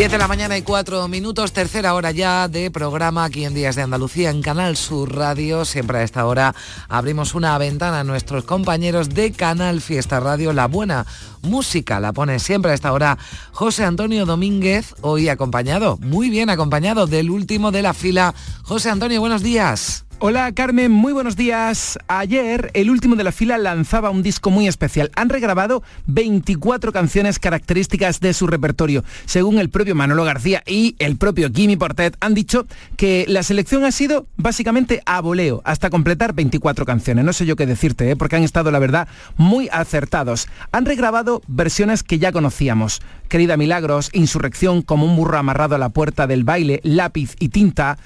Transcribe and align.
10 0.00 0.12
de 0.12 0.16
la 0.16 0.28
mañana 0.28 0.56
y 0.56 0.62
4 0.62 1.08
minutos, 1.08 1.52
tercera 1.52 1.92
hora 1.92 2.10
ya 2.10 2.48
de 2.48 2.70
programa 2.70 3.22
aquí 3.24 3.44
en 3.44 3.52
Días 3.52 3.76
de 3.76 3.82
Andalucía 3.82 4.30
en 4.30 4.40
Canal 4.40 4.78
Sur 4.78 5.14
Radio. 5.14 5.66
Siempre 5.66 5.98
a 5.98 6.02
esta 6.02 6.24
hora 6.24 6.54
abrimos 6.88 7.34
una 7.34 7.58
ventana 7.58 8.00
a 8.00 8.04
nuestros 8.04 8.44
compañeros 8.44 9.10
de 9.10 9.30
Canal 9.30 9.82
Fiesta 9.82 10.18
Radio. 10.18 10.54
La 10.54 10.68
buena 10.68 11.04
música 11.42 12.00
la 12.00 12.14
pone 12.14 12.38
siempre 12.38 12.70
a 12.70 12.74
esta 12.74 12.94
hora 12.94 13.18
José 13.52 13.84
Antonio 13.84 14.24
Domínguez, 14.24 14.94
hoy 15.02 15.28
acompañado, 15.28 15.98
muy 15.98 16.30
bien 16.30 16.48
acompañado 16.48 17.06
del 17.06 17.28
último 17.28 17.70
de 17.70 17.82
la 17.82 17.92
fila. 17.92 18.34
José 18.62 18.88
Antonio, 18.88 19.20
buenos 19.20 19.42
días. 19.42 20.06
Hola 20.22 20.52
Carmen, 20.52 20.92
muy 20.92 21.14
buenos 21.14 21.34
días. 21.34 21.98
Ayer 22.06 22.70
el 22.74 22.90
último 22.90 23.16
de 23.16 23.24
la 23.24 23.32
fila 23.32 23.56
lanzaba 23.56 24.10
un 24.10 24.22
disco 24.22 24.50
muy 24.50 24.68
especial. 24.68 25.10
Han 25.16 25.30
regrabado 25.30 25.82
24 26.08 26.92
canciones 26.92 27.38
características 27.38 28.20
de 28.20 28.34
su 28.34 28.46
repertorio. 28.46 29.02
Según 29.24 29.58
el 29.58 29.70
propio 29.70 29.94
Manolo 29.94 30.24
García 30.24 30.62
y 30.66 30.94
el 30.98 31.16
propio 31.16 31.48
Jimmy 31.50 31.76
Portet 31.76 32.18
han 32.20 32.34
dicho 32.34 32.66
que 32.98 33.24
la 33.28 33.42
selección 33.42 33.82
ha 33.84 33.92
sido 33.92 34.26
básicamente 34.36 35.00
a 35.06 35.22
voleo 35.22 35.62
hasta 35.64 35.88
completar 35.88 36.34
24 36.34 36.84
canciones. 36.84 37.24
No 37.24 37.32
sé 37.32 37.46
yo 37.46 37.56
qué 37.56 37.64
decirte, 37.64 38.10
¿eh? 38.10 38.16
porque 38.16 38.36
han 38.36 38.44
estado 38.44 38.70
la 38.70 38.78
verdad 38.78 39.08
muy 39.38 39.70
acertados. 39.72 40.48
Han 40.70 40.84
regrabado 40.84 41.40
versiones 41.48 42.02
que 42.02 42.18
ya 42.18 42.30
conocíamos. 42.30 43.00
Querida 43.30 43.56
Milagros, 43.56 44.10
Insurrección 44.12 44.82
como 44.82 45.06
un 45.06 45.16
burro 45.16 45.38
amarrado 45.38 45.76
a 45.76 45.78
la 45.78 45.88
puerta 45.88 46.26
del 46.26 46.44
baile, 46.44 46.80
Lápiz 46.82 47.36
y 47.38 47.48
tinta 47.48 47.96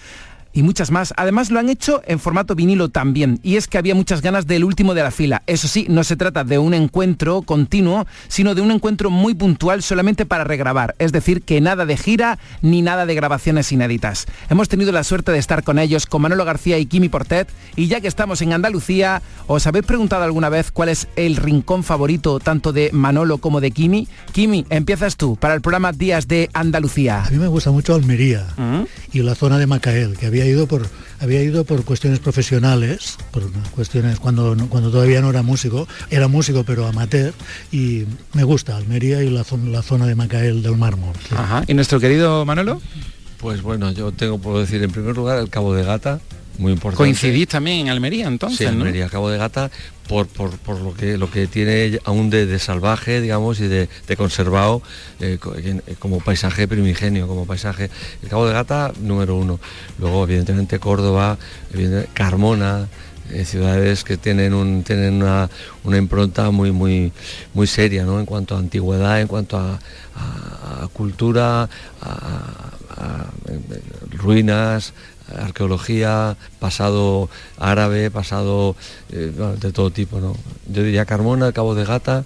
y 0.55 0.63
muchas 0.63 0.91
más. 0.91 1.13
Además 1.17 1.51
lo 1.51 1.59
han 1.59 1.69
hecho 1.69 2.01
en 2.07 2.19
formato 2.19 2.55
vinilo 2.55 2.89
también. 2.89 3.41
Y 3.43 3.57
es 3.57 3.67
que 3.67 3.77
había 3.77 3.95
muchas 3.95 4.23
ganas 4.23 4.47
del 4.47 4.65
último 4.65 4.95
de 4.95 5.03
la 5.03 5.11
fila. 5.11 5.43
Eso 5.47 5.69
sí, 5.69 5.87
no 5.91 6.05
se 6.05 6.17
trata 6.17 6.45
de 6.45 6.59
un 6.59 6.73
encuentro 6.73 7.43
continuo, 7.43 8.07
sino 8.29 8.55
de 8.55 8.63
un 8.63 8.71
encuentro 8.71 9.11
muy 9.11 9.35
puntual 9.35 9.83
solamente 9.83 10.25
para 10.25 10.45
regrabar. 10.45 10.95
Es 10.99 11.13
decir, 11.13 11.43
que 11.43 11.61
nada 11.61 11.85
de 11.85 11.97
gira 11.97 12.39
ni 12.63 12.81
nada 12.81 13.05
de 13.05 13.15
grabaciones 13.15 13.73
inéditas. 13.73 14.27
Hemos 14.49 14.69
tenido 14.69 14.93
la 14.93 15.05
suerte 15.05 15.33
de 15.33 15.39
estar 15.39 15.65
con 15.65 15.79
ellos, 15.79 16.07
con 16.07 16.23
Manolo 16.23 16.45
García 16.45 16.79
y 16.79 16.87
Kimi 16.87 17.09
Portet. 17.09 17.49
Y 17.77 17.89
ya 17.89 18.01
que 18.01 18.09
estamos 18.09 18.41
en 18.41 18.53
Andalucía, 18.53 19.23
¿os 19.47 19.67
habéis 19.67 19.85
preguntado 19.85 20.23
alguna 20.23 20.49
vez 20.49 20.71
cuál 20.71 20.89
es 20.89 21.09
el 21.17 21.37
rincón 21.37 21.83
favorito 21.83 22.39
tanto 22.39 22.73
de 22.73 22.91
Manolo 22.93 23.39
como 23.39 23.61
de 23.61 23.73
Kimi? 23.73 24.07
Kimi, 24.33 24.65
empiezas 24.71 25.17
tú 25.17 25.37
para 25.37 25.55
el 25.55 25.61
programa 25.61 25.93
Días 25.93 26.29
de 26.29 26.49
Andalucía. 26.53 27.25
A 27.25 27.31
mí 27.31 27.39
me 27.39 27.49
gusta 27.49 27.73
mucho 27.73 27.95
Almería 27.95 28.47
y 29.13 29.21
la 29.21 29.35
zona 29.35 29.59
de 29.59 29.67
Macael, 29.67 30.17
que 30.17 30.27
había 30.27 30.44
ido 30.47 30.67
por 30.67 30.87
había 31.21 31.43
ido 31.43 31.65
por 31.65 31.85
cuestiones 31.85 32.19
profesionales, 32.19 33.17
por 33.31 33.51
cuestiones 33.71 34.19
cuando 34.19 34.57
cuando 34.69 34.91
todavía 34.91 35.21
no 35.21 35.31
era 35.31 35.43
músico, 35.43 35.87
era 36.11 36.29
músico 36.29 36.65
pero 36.65 36.87
amateur 36.87 37.33
y 37.73 38.05
me 38.33 38.45
gusta 38.45 38.77
Almería 38.77 39.23
y 39.23 39.31
la, 39.31 39.45
zona, 39.45 39.71
la 39.71 39.83
zona 39.83 40.07
de 40.07 40.15
Macael 40.15 40.63
del 40.63 40.77
Mármol. 40.77 41.15
sí. 41.29 41.35
Ajá. 41.37 41.65
¿Y 41.67 41.75
nuestro 41.75 42.01
querido 42.01 42.45
Manolo? 42.45 42.81
Pues 43.39 43.63
bueno, 43.63 43.91
yo 43.93 44.13
tengo 44.13 44.39
por 44.39 44.59
decir 44.59 44.83
en 44.83 44.91
primer 44.91 45.15
lugar 45.15 45.39
el 45.39 45.51
Cabo 45.51 45.75
de 45.75 45.85
Gata, 45.85 46.21
muy 46.59 46.73
importante. 46.73 46.99
Coincidís 46.99 47.49
también 47.49 47.81
en 47.81 47.89
Almería 47.89 48.27
entonces, 48.29 48.59
Sí, 48.59 48.65
¿no? 48.65 48.71
Almería, 48.71 49.09
Cabo 49.09 49.29
de 49.31 49.39
Gata, 49.39 49.71
por, 50.09 50.27
por, 50.29 50.57
por 50.59 50.81
lo 50.81 50.95
que 50.95 51.17
lo 51.19 51.31
que 51.31 51.47
tiene 51.47 51.99
aún 52.05 52.31
de, 52.31 52.47
de 52.47 52.59
salvaje, 52.59 53.21
digamos, 53.21 53.59
y 53.61 53.67
de, 53.69 53.89
de 54.07 54.17
conservado 54.17 54.83
eh, 55.21 55.39
en- 55.65 55.83
eh, 55.87 55.95
como 55.99 56.21
paisaje 56.21 56.69
primigenio, 56.69 57.27
como 57.27 57.47
paisaje. 57.47 57.91
El 58.23 58.29
Cabo 58.29 58.47
de 58.47 58.53
Gata, 58.53 58.93
número 59.01 59.37
uno. 59.37 59.59
Luego, 59.99 60.25
evidentemente, 60.25 60.79
Córdoba, 60.79 61.39
Carmona, 62.13 62.89
eh, 63.31 63.45
ciudades 63.47 64.05
que 64.05 64.17
tienen 64.19 64.53
un 64.53 64.85
tienen 64.85 65.15
una, 65.23 65.49
una 65.85 65.97
impronta 65.97 66.51
muy 66.51 66.73
muy 66.73 67.11
muy 67.55 67.67
seria 67.67 68.05
¿no? 68.05 68.21
en 68.21 68.27
cuanto 68.27 68.55
a 68.55 68.59
antigüedad 68.59 69.19
en 69.19 69.29
cuanto 69.29 69.57
a, 69.57 69.81
a- 70.15 70.85
a 70.85 70.89
cultura 70.89 71.63
a, 71.63 71.69
a- 72.03 73.31
eh, 73.49 73.59
eh, 73.71 73.81
ruinas 74.19 74.93
arqueología 75.37 76.37
pasado 76.59 77.29
árabe 77.59 78.11
pasado 78.11 78.77
eh, 79.11 79.33
de 79.61 79.73
todo 79.73 79.91
tipo 79.91 80.21
no 80.21 80.37
yo 80.69 80.83
diría 80.83 81.05
Carmona 81.05 81.53
Cabo 81.53 81.75
de 81.75 81.85
Gata 81.85 82.25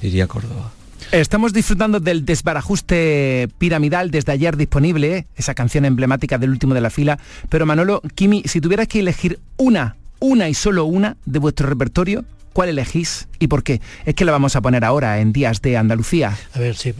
diría 0.00 0.26
Córdoba 0.26 0.72
Estamos 1.12 1.54
disfrutando 1.54 2.00
del 2.00 2.26
desbarajuste 2.26 3.48
piramidal 3.56 4.10
desde 4.10 4.32
ayer 4.32 4.58
disponible, 4.58 5.26
esa 5.36 5.54
canción 5.54 5.86
emblemática 5.86 6.36
del 6.36 6.50
último 6.50 6.74
de 6.74 6.82
la 6.82 6.90
fila. 6.90 7.18
Pero 7.48 7.64
Manolo, 7.64 8.02
Kimi, 8.14 8.42
si 8.44 8.60
tuvieras 8.60 8.88
que 8.88 9.00
elegir 9.00 9.38
una, 9.56 9.96
una 10.18 10.50
y 10.50 10.54
solo 10.54 10.84
una 10.84 11.16
de 11.24 11.38
vuestro 11.38 11.66
repertorio, 11.66 12.26
¿cuál 12.58 12.70
elegís 12.70 13.28
y 13.38 13.46
por 13.46 13.62
qué? 13.62 13.80
Es 14.04 14.16
que 14.16 14.24
la 14.24 14.32
vamos 14.32 14.56
a 14.56 14.60
poner 14.60 14.84
ahora 14.84 15.20
en 15.20 15.32
Días 15.32 15.62
de 15.62 15.76
Andalucía. 15.76 16.36
A 16.54 16.58
ver, 16.58 16.74
si, 16.74 16.92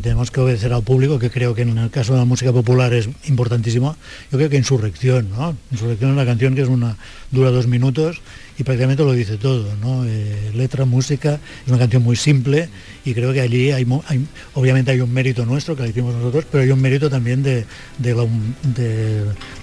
tenemos 0.00 0.30
que 0.30 0.40
obedecer 0.40 0.72
al 0.72 0.84
público, 0.84 1.18
que 1.18 1.30
creo 1.30 1.52
que 1.52 1.62
en 1.62 1.76
el 1.76 1.90
caso 1.90 2.12
de 2.12 2.20
la 2.20 2.24
música 2.24 2.52
popular 2.52 2.94
es 2.94 3.08
importantísimo, 3.24 3.96
yo 4.30 4.38
creo 4.38 4.48
que 4.48 4.56
Insurrección, 4.56 5.30
¿no? 5.30 5.56
Insurrección 5.72 6.10
es 6.10 6.14
una 6.14 6.24
canción 6.24 6.54
que 6.54 6.62
es 6.62 6.68
una 6.68 6.96
dura 7.32 7.50
dos 7.50 7.66
minutos 7.66 8.22
y 8.56 8.62
prácticamente 8.62 9.02
lo 9.02 9.12
dice 9.12 9.36
todo, 9.36 9.74
¿no? 9.80 10.04
Eh, 10.06 10.52
letra, 10.54 10.84
música, 10.84 11.40
es 11.64 11.68
una 11.68 11.78
canción 11.78 12.04
muy 12.04 12.14
simple 12.14 12.68
y 13.04 13.14
creo 13.14 13.32
que 13.32 13.40
allí 13.40 13.70
obviamente 14.54 14.90
hay 14.90 15.00
un 15.00 15.12
mérito 15.12 15.46
nuestro 15.46 15.74
que 15.76 15.82
la 15.82 15.88
hicimos 15.88 16.14
nosotros, 16.14 16.44
pero 16.50 16.62
hay 16.64 16.70
un 16.70 16.80
mérito 16.80 17.08
también 17.08 17.42
de, 17.42 17.64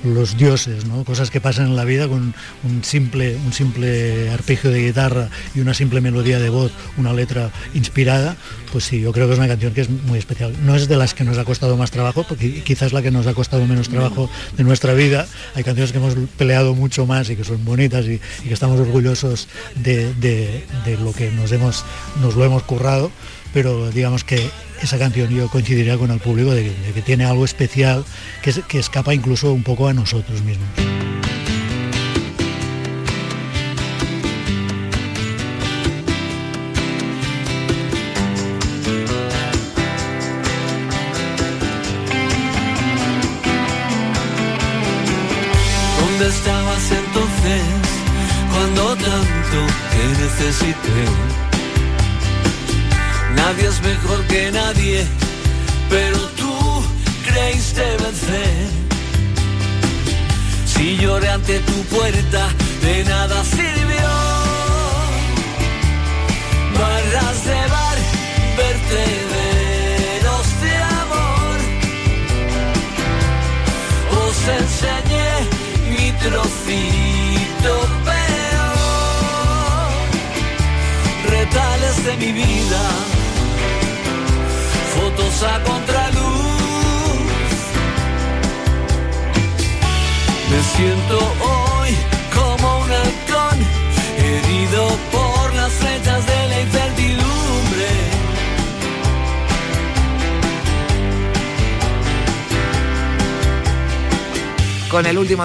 los 0.03 0.37
dioses, 0.37 0.85
¿no? 0.85 1.03
Cosas 1.03 1.29
que 1.29 1.41
pasan 1.41 1.67
en 1.67 1.75
la 1.75 1.83
vida 1.83 2.07
con 2.07 2.33
un 2.63 2.83
simple, 2.83 3.35
un 3.45 3.53
simple 3.53 4.29
arpegio 4.29 4.71
de 4.71 4.85
guitarra 4.87 5.29
y 5.55 5.59
una 5.59 5.73
simple 5.73 6.01
melodía 6.01 6.39
de 6.39 6.49
voz, 6.49 6.71
una 6.97 7.13
letra 7.13 7.51
inspirada, 7.73 8.35
pues 8.71 8.83
sí, 8.85 9.01
yo 9.01 9.11
creo 9.11 9.27
que 9.27 9.33
es 9.33 9.39
una 9.39 9.47
canción 9.47 9.73
que 9.73 9.81
es 9.81 9.89
muy 9.89 10.19
especial. 10.19 10.53
No 10.65 10.75
es 10.75 10.87
de 10.87 10.97
las 10.97 11.13
que 11.13 11.23
nos 11.23 11.37
ha 11.37 11.45
costado 11.45 11.77
más 11.77 11.91
trabajo, 11.91 12.25
porque 12.27 12.63
quizás 12.63 12.93
la 12.93 13.01
que 13.01 13.11
nos 13.11 13.27
ha 13.27 13.33
costado 13.33 13.65
menos 13.65 13.89
trabajo 13.89 14.29
de 14.57 14.63
nuestra 14.63 14.93
vida. 14.93 15.27
Hay 15.55 15.63
canciones 15.63 15.91
que 15.91 15.97
hemos 15.97 16.15
peleado 16.37 16.73
mucho 16.75 17.05
más 17.05 17.29
y 17.29 17.35
que 17.35 17.43
son 17.43 17.63
bonitas 17.65 18.05
y, 18.05 18.19
que 18.47 18.53
estamos 18.53 18.79
orgullosos 18.79 19.47
de, 19.75 20.13
de- 20.15 20.63
de 20.85 20.97
lo 20.97 21.11
que 21.13 21.31
nos 21.31 21.51
hemos 21.51 21.83
nos 22.21 22.35
lo 22.35 22.45
hemos 22.45 22.63
currado, 22.63 23.11
pero 23.57 23.89
digamos 23.89 24.23
que 24.23 24.51
esa 24.83 24.99
canción 24.99 25.29
yo 25.31 25.47
coincidiría 25.49 25.97
con 25.97 26.11
el 26.11 26.19
público 26.19 26.51
de, 26.51 26.71
que- 26.93 27.01
tiene 27.01 27.25
algo 27.25 27.43
especial 27.43 28.05
que, 28.43 28.53
que 28.67 28.77
escapa 28.77 29.15
incluso 29.15 29.51
un 29.51 29.63
poco 29.63 29.87
a 29.87 29.93
nosotros 29.95 30.43
mismos. 30.43 30.67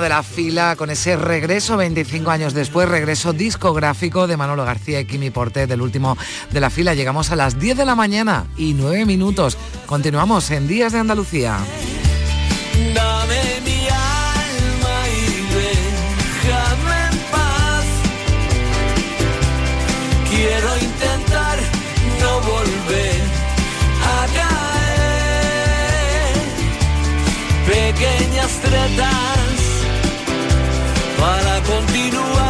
De 0.00 0.09
la 0.09 0.23
fila, 0.23 0.75
con 0.77 0.89
ese 0.91 1.17
regreso 1.17 1.77
25 1.77 2.31
años 2.31 2.55
después, 2.55 2.89
regreso 2.89 3.33
discográfico 3.33 4.27
de 4.27 4.37
Manolo 4.39 4.65
García 4.65 5.00
y 5.00 5.05
Kimi 5.05 5.31
Portet, 5.31 5.69
del 5.69 5.83
último 5.83 6.17
de 6.50 6.61
la 6.61 6.71
fila. 6.71 6.94
Llegamos 6.94 7.31
a 7.31 7.37
las 7.37 7.59
10 7.59 7.77
de 7.77 7.85
la 7.85 7.94
mañana 7.94 8.47
y 8.56 8.73
9 8.73 9.05
minutos. 9.05 9.59
Continuamos 9.87 10.50
en 10.50 10.67
Días 10.67 10.93
de 10.93 11.00
Andalucía. 11.00 11.59
Quiero 20.31 20.77
intentar 20.79 21.59
no 22.21 22.41
volver 22.41 23.21
a 24.03 24.27
caer. 24.37 24.73
Pequeñas 27.67 28.50
tretas 28.62 29.42
para 31.81 32.42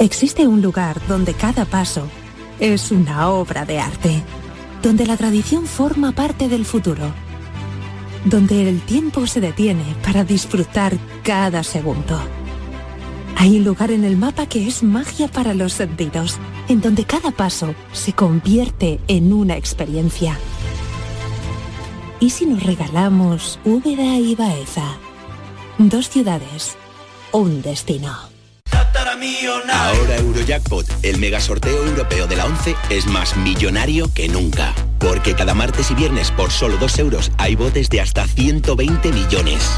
Existe 0.00 0.46
un 0.46 0.62
lugar 0.62 0.96
donde 1.08 1.34
cada 1.34 1.66
paso 1.66 2.08
es 2.58 2.90
una 2.90 3.28
obra 3.28 3.66
de 3.66 3.80
arte, 3.80 4.22
donde 4.82 5.06
la 5.06 5.18
tradición 5.18 5.66
forma 5.66 6.12
parte 6.12 6.48
del 6.48 6.64
futuro, 6.64 7.12
donde 8.24 8.68
el 8.68 8.80
tiempo 8.80 9.26
se 9.26 9.42
detiene 9.42 9.84
para 10.02 10.24
disfrutar 10.24 10.96
cada 11.22 11.62
segundo. 11.62 12.39
Hay 13.40 13.56
un 13.56 13.64
lugar 13.64 13.90
en 13.90 14.04
el 14.04 14.18
mapa 14.18 14.44
que 14.44 14.68
es 14.68 14.82
magia 14.82 15.26
para 15.26 15.54
los 15.54 15.72
sentidos, 15.72 16.36
en 16.68 16.82
donde 16.82 17.06
cada 17.06 17.30
paso 17.30 17.74
se 17.90 18.12
convierte 18.12 19.00
en 19.08 19.32
una 19.32 19.56
experiencia. 19.56 20.38
¿Y 22.20 22.28
si 22.28 22.44
nos 22.44 22.62
regalamos 22.62 23.58
Úbeda 23.64 24.18
y 24.18 24.34
Baeza? 24.34 24.98
Dos 25.78 26.10
ciudades, 26.10 26.76
un 27.32 27.62
destino. 27.62 28.14
Ahora 29.72 30.16
Eurojackpot, 30.18 30.86
el 31.02 31.18
mega 31.18 31.40
sorteo 31.40 31.86
europeo 31.86 32.26
de 32.26 32.36
la 32.36 32.44
11, 32.44 32.76
es 32.90 33.06
más 33.06 33.38
millonario 33.38 34.12
que 34.12 34.28
nunca. 34.28 34.74
Porque 34.98 35.34
cada 35.34 35.54
martes 35.54 35.90
y 35.90 35.94
viernes 35.94 36.30
por 36.30 36.50
solo 36.50 36.76
2 36.76 36.98
euros 36.98 37.32
hay 37.38 37.56
botes 37.56 37.88
de 37.88 38.02
hasta 38.02 38.26
120 38.26 39.12
millones. 39.12 39.70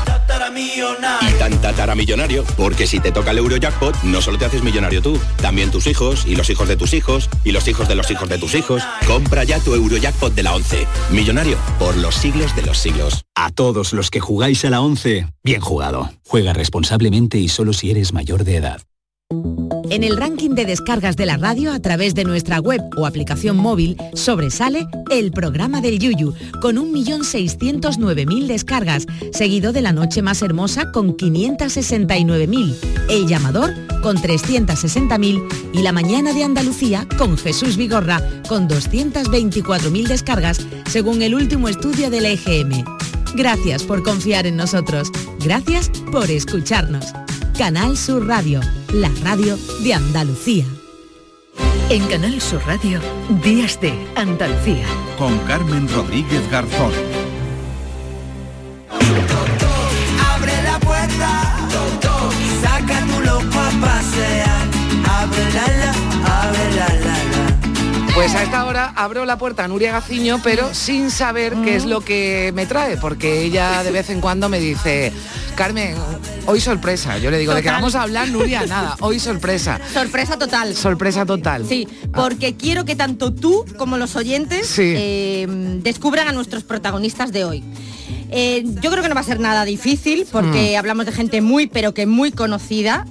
Y 0.54 1.38
tan 1.38 1.60
tataramillonario, 1.60 2.44
porque 2.56 2.86
si 2.86 3.00
te 3.00 3.12
toca 3.12 3.30
el 3.30 3.38
Eurojackpot, 3.38 4.02
no 4.02 4.20
solo 4.20 4.38
te 4.38 4.44
haces 4.44 4.62
millonario 4.62 5.00
tú, 5.00 5.18
también 5.40 5.70
tus 5.70 5.86
hijos, 5.86 6.26
y 6.26 6.36
los 6.36 6.50
hijos 6.50 6.68
de 6.68 6.76
tus 6.76 6.92
hijos, 6.94 7.28
y 7.44 7.52
los 7.52 7.66
hijos 7.68 7.88
de 7.88 7.94
los 7.94 8.10
hijos 8.10 8.28
de 8.28 8.38
tus 8.38 8.54
hijos. 8.54 8.82
Compra 9.06 9.44
ya 9.44 9.58
tu 9.60 9.74
Eurojackpot 9.74 10.34
de 10.34 10.42
la 10.42 10.54
11. 10.54 10.86
Millonario 11.10 11.56
por 11.78 11.96
los 11.96 12.14
siglos 12.14 12.54
de 12.54 12.62
los 12.62 12.78
siglos. 12.78 13.24
A 13.34 13.50
todos 13.50 13.92
los 13.92 14.10
que 14.10 14.20
jugáis 14.20 14.64
a 14.64 14.70
la 14.70 14.80
11, 14.80 15.26
bien 15.42 15.60
jugado. 15.60 16.10
Juega 16.26 16.52
responsablemente 16.52 17.38
y 17.38 17.48
solo 17.48 17.72
si 17.72 17.90
eres 17.90 18.12
mayor 18.12 18.44
de 18.44 18.56
edad. 18.56 18.82
En 19.92 20.04
el 20.04 20.16
ranking 20.16 20.54
de 20.54 20.64
descargas 20.64 21.16
de 21.16 21.26
la 21.26 21.36
radio 21.36 21.70
a 21.70 21.78
través 21.78 22.14
de 22.14 22.24
nuestra 22.24 22.60
web 22.60 22.80
o 22.96 23.04
aplicación 23.04 23.58
móvil 23.58 23.98
sobresale 24.14 24.86
el 25.10 25.32
programa 25.32 25.82
del 25.82 25.98
Yuyu 25.98 26.32
con 26.62 26.76
1.609.000 26.76 28.46
descargas, 28.46 29.04
seguido 29.34 29.74
de 29.74 29.82
La 29.82 29.92
Noche 29.92 30.22
Más 30.22 30.40
Hermosa 30.40 30.90
con 30.92 31.14
569.000, 31.14 32.74
El 33.10 33.26
Llamador 33.26 33.74
con 34.00 34.16
360.000 34.16 35.46
y 35.74 35.82
La 35.82 35.92
Mañana 35.92 36.32
de 36.32 36.44
Andalucía 36.44 37.06
con 37.18 37.36
Jesús 37.36 37.76
Vigorra 37.76 38.22
con 38.48 38.70
224.000 38.70 40.08
descargas, 40.08 40.66
según 40.88 41.20
el 41.20 41.34
último 41.34 41.68
estudio 41.68 42.08
del 42.08 42.24
EGM. 42.24 42.82
Gracias 43.34 43.82
por 43.82 44.02
confiar 44.02 44.46
en 44.46 44.56
nosotros. 44.56 45.10
Gracias 45.44 45.90
por 46.10 46.30
escucharnos. 46.30 47.12
Canal 47.56 47.98
Sur 47.98 48.26
Radio, 48.26 48.60
la 48.94 49.10
radio 49.22 49.58
de 49.84 49.92
Andalucía. 49.92 50.64
En 51.90 52.06
Canal 52.06 52.40
Sur 52.40 52.62
Radio, 52.66 52.98
Días 53.44 53.78
de 53.80 53.92
Andalucía. 54.16 54.86
Con 55.18 55.38
Carmen 55.40 55.86
Rodríguez 55.88 56.50
Garzón. 56.50 57.11
Pues 68.22 68.36
a 68.36 68.44
esta 68.44 68.64
hora 68.66 68.92
abro 68.94 69.24
la 69.24 69.36
puerta 69.36 69.64
a 69.64 69.68
Nuria 69.68 69.90
Gaciño, 69.90 70.40
pero 70.44 70.72
sin 70.74 71.10
saber 71.10 71.56
qué 71.64 71.74
es 71.74 71.84
lo 71.86 72.02
que 72.02 72.52
me 72.54 72.66
trae, 72.66 72.96
porque 72.96 73.42
ella 73.42 73.82
de 73.82 73.90
vez 73.90 74.10
en 74.10 74.20
cuando 74.20 74.48
me 74.48 74.60
dice, 74.60 75.12
Carmen, 75.56 75.96
hoy 76.46 76.60
sorpresa. 76.60 77.18
Yo 77.18 77.32
le 77.32 77.38
digo, 77.38 77.52
¿de 77.52 77.62
qué 77.62 77.64
Total. 77.68 77.80
vamos 77.80 77.96
a 77.96 78.02
hablar, 78.02 78.28
Nuria? 78.28 78.64
Nada, 78.68 78.96
hoy 79.00 79.18
sorpresa. 79.18 79.80
Sorpresa 79.92 80.38
total. 80.38 80.76
Sorpresa 80.76 81.26
total. 81.26 81.66
Sí, 81.68 81.88
porque 82.14 82.54
quiero 82.54 82.84
que 82.84 82.94
tanto 82.94 83.34
tú 83.34 83.64
como 83.76 83.96
los 83.98 84.14
oyentes 84.14 84.68
Sí. 84.68 84.94
eh, 84.96 85.46
descubran 85.82 86.28
a 86.28 86.32
nuestros 86.32 86.62
protagonistas 86.62 87.32
de 87.32 87.44
hoy. 87.44 87.64
Eh, 88.30 88.62
yo 88.80 88.92
creo 88.92 89.02
que 89.02 89.08
no 89.08 89.16
va 89.16 89.22
a 89.22 89.24
ser 89.24 89.40
nada 89.40 89.64
difícil 89.64 90.26
porque 90.30 90.74
Mm. 90.74 90.78
hablamos 90.78 91.06
de 91.06 91.12
gente 91.12 91.40
muy 91.40 91.66
pero 91.66 91.92
que 91.92 92.06
muy 92.06 92.30
conocida 92.30 93.04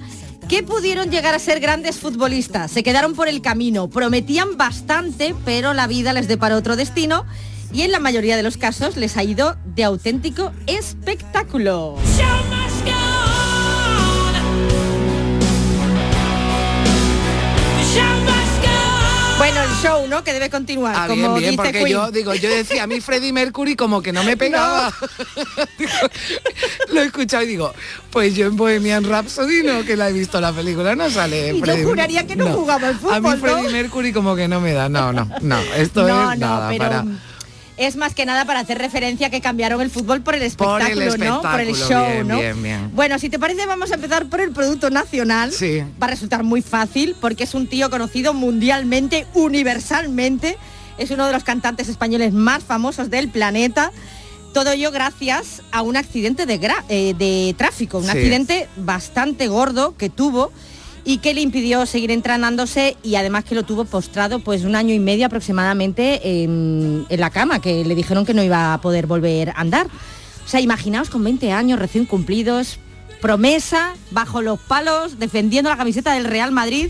que 0.52 0.62
pudieron 0.62 1.10
llegar 1.10 1.34
a 1.34 1.38
ser 1.38 1.60
grandes 1.60 1.98
futbolistas, 1.98 2.70
se 2.70 2.82
quedaron 2.82 3.14
por 3.14 3.26
el 3.26 3.40
camino, 3.40 3.88
prometían 3.88 4.58
bastante, 4.58 5.34
pero 5.46 5.72
la 5.72 5.86
vida 5.86 6.12
les 6.12 6.28
deparó 6.28 6.58
otro 6.58 6.76
destino 6.76 7.24
y 7.72 7.80
en 7.80 7.90
la 7.90 8.00
mayoría 8.00 8.36
de 8.36 8.42
los 8.42 8.58
casos 8.58 8.98
les 8.98 9.16
ha 9.16 9.24
ido 9.24 9.56
de 9.64 9.84
auténtico 9.84 10.52
espectáculo. 10.66 11.96
Show, 19.82 20.06
¿no? 20.08 20.22
Que 20.24 20.32
debe 20.32 20.48
continuar, 20.50 20.94
Ah, 20.96 21.06
como 21.08 21.34
bien, 21.34 21.34
bien, 21.34 21.50
dice 21.52 21.56
porque 21.56 21.72
Queen. 21.72 21.88
yo 21.88 22.10
digo, 22.10 22.34
yo 22.34 22.48
decía 22.50 22.84
a 22.84 22.86
mí 22.86 23.00
Freddie 23.00 23.32
Mercury 23.32 23.76
como 23.76 24.00
que 24.02 24.12
no 24.12 24.22
me 24.24 24.36
pegaba. 24.38 24.92
Digo, 25.78 25.90
Lo 26.92 27.02
he 27.02 27.06
escuchado 27.06 27.42
y 27.44 27.46
digo, 27.48 27.72
pues 28.10 28.34
yo 28.34 28.46
en 28.46 28.56
Bohemian 28.56 29.04
Rhapsody 29.04 29.62
no, 29.62 29.82
que 29.84 29.96
la 29.96 30.08
he 30.10 30.12
visto 30.12 30.40
la 30.40 30.52
película, 30.52 30.94
no 30.94 31.10
sale. 31.10 31.52
Y 31.54 31.60
yo 31.60 31.64
Freddie- 31.66 31.84
juraría 31.84 32.26
que 32.26 32.36
no 32.36 32.48
jugaba 32.52 32.88
al 32.88 32.94
A 32.94 32.98
fútbol, 32.98 33.20
mí 33.22 33.28
¿no? 33.30 33.36
Freddie 33.38 33.70
Mercury 33.72 34.12
como 34.12 34.36
que 34.36 34.48
no 34.48 34.60
me 34.60 34.72
da, 34.72 34.88
no, 34.88 35.12
no, 35.12 35.28
no, 35.40 35.58
esto 35.76 36.06
no, 36.06 36.32
es 36.32 36.38
nada 36.38 36.68
pero 36.70 36.84
para... 36.84 37.04
es 37.76 37.96
más 37.96 38.14
que 38.14 38.26
nada 38.26 38.44
para 38.44 38.60
hacer 38.60 38.78
referencia 38.78 39.30
que 39.30 39.40
cambiaron 39.40 39.80
el 39.80 39.90
fútbol 39.90 40.20
por 40.20 40.34
el 40.34 40.40
Por 40.52 40.80
espectáculo, 40.82 41.16
¿no? 41.16 41.40
Por 41.42 41.60
el 41.60 41.74
show, 41.74 42.06
bien, 42.06 42.28
¿no? 42.28 42.38
bien, 42.38 42.62
bien. 42.62 42.90
Bueno, 42.94 43.18
si 43.18 43.28
te 43.30 43.38
parece, 43.38 43.64
vamos 43.66 43.90
a 43.90 43.94
empezar 43.94 44.26
por 44.26 44.40
el 44.40 44.52
producto 44.52 44.90
nacional. 44.90 45.52
Sí. 45.52 45.80
Va 46.00 46.06
a 46.06 46.10
resultar 46.10 46.42
muy 46.42 46.60
fácil 46.62 47.16
porque 47.20 47.44
es 47.44 47.54
un 47.54 47.66
tío 47.66 47.88
conocido 47.90 48.34
mundialmente, 48.34 49.26
universalmente. 49.34 50.58
Es 50.98 51.10
uno 51.10 51.26
de 51.26 51.32
los 51.32 51.44
cantantes 51.44 51.88
españoles 51.88 52.32
más 52.32 52.62
famosos 52.62 53.10
del 53.10 53.28
planeta. 53.30 53.90
Todo 54.52 54.70
ello 54.72 54.90
gracias 54.90 55.62
a 55.72 55.80
un 55.80 55.96
accidente 55.96 56.44
de, 56.44 56.60
gra- 56.60 56.84
eh, 56.90 57.14
de 57.16 57.54
tráfico, 57.56 57.96
un 57.98 58.04
Sí. 58.04 58.10
accidente 58.10 58.68
bastante 58.76 59.48
gordo 59.48 59.96
que 59.96 60.10
tuvo 60.10 60.52
y 61.04 61.18
que 61.18 61.34
le 61.34 61.40
impidió 61.40 61.84
seguir 61.86 62.10
entrenándose 62.12 62.96
y 63.02 63.16
además 63.16 63.44
que 63.44 63.54
lo 63.56 63.64
tuvo 63.64 63.84
postrado 63.84 64.38
pues 64.38 64.62
un 64.64 64.76
año 64.76 64.94
y 64.94 65.00
medio 65.00 65.26
aproximadamente 65.26 66.42
en, 66.44 67.06
en 67.08 67.20
la 67.20 67.30
cama, 67.30 67.60
que 67.60 67.84
le 67.84 67.94
dijeron 67.94 68.24
que 68.24 68.34
no 68.34 68.42
iba 68.42 68.72
a 68.74 68.80
poder 68.80 69.06
volver 69.06 69.50
a 69.50 69.54
andar. 69.60 69.86
O 70.44 70.48
sea, 70.48 70.60
imaginaos 70.60 71.10
con 71.10 71.24
20 71.24 71.50
años 71.52 71.78
recién 71.78 72.04
cumplidos, 72.06 72.78
promesa, 73.20 73.94
bajo 74.10 74.42
los 74.42 74.60
palos, 74.60 75.18
defendiendo 75.18 75.70
la 75.70 75.76
camiseta 75.76 76.14
del 76.14 76.24
Real 76.24 76.52
Madrid, 76.52 76.88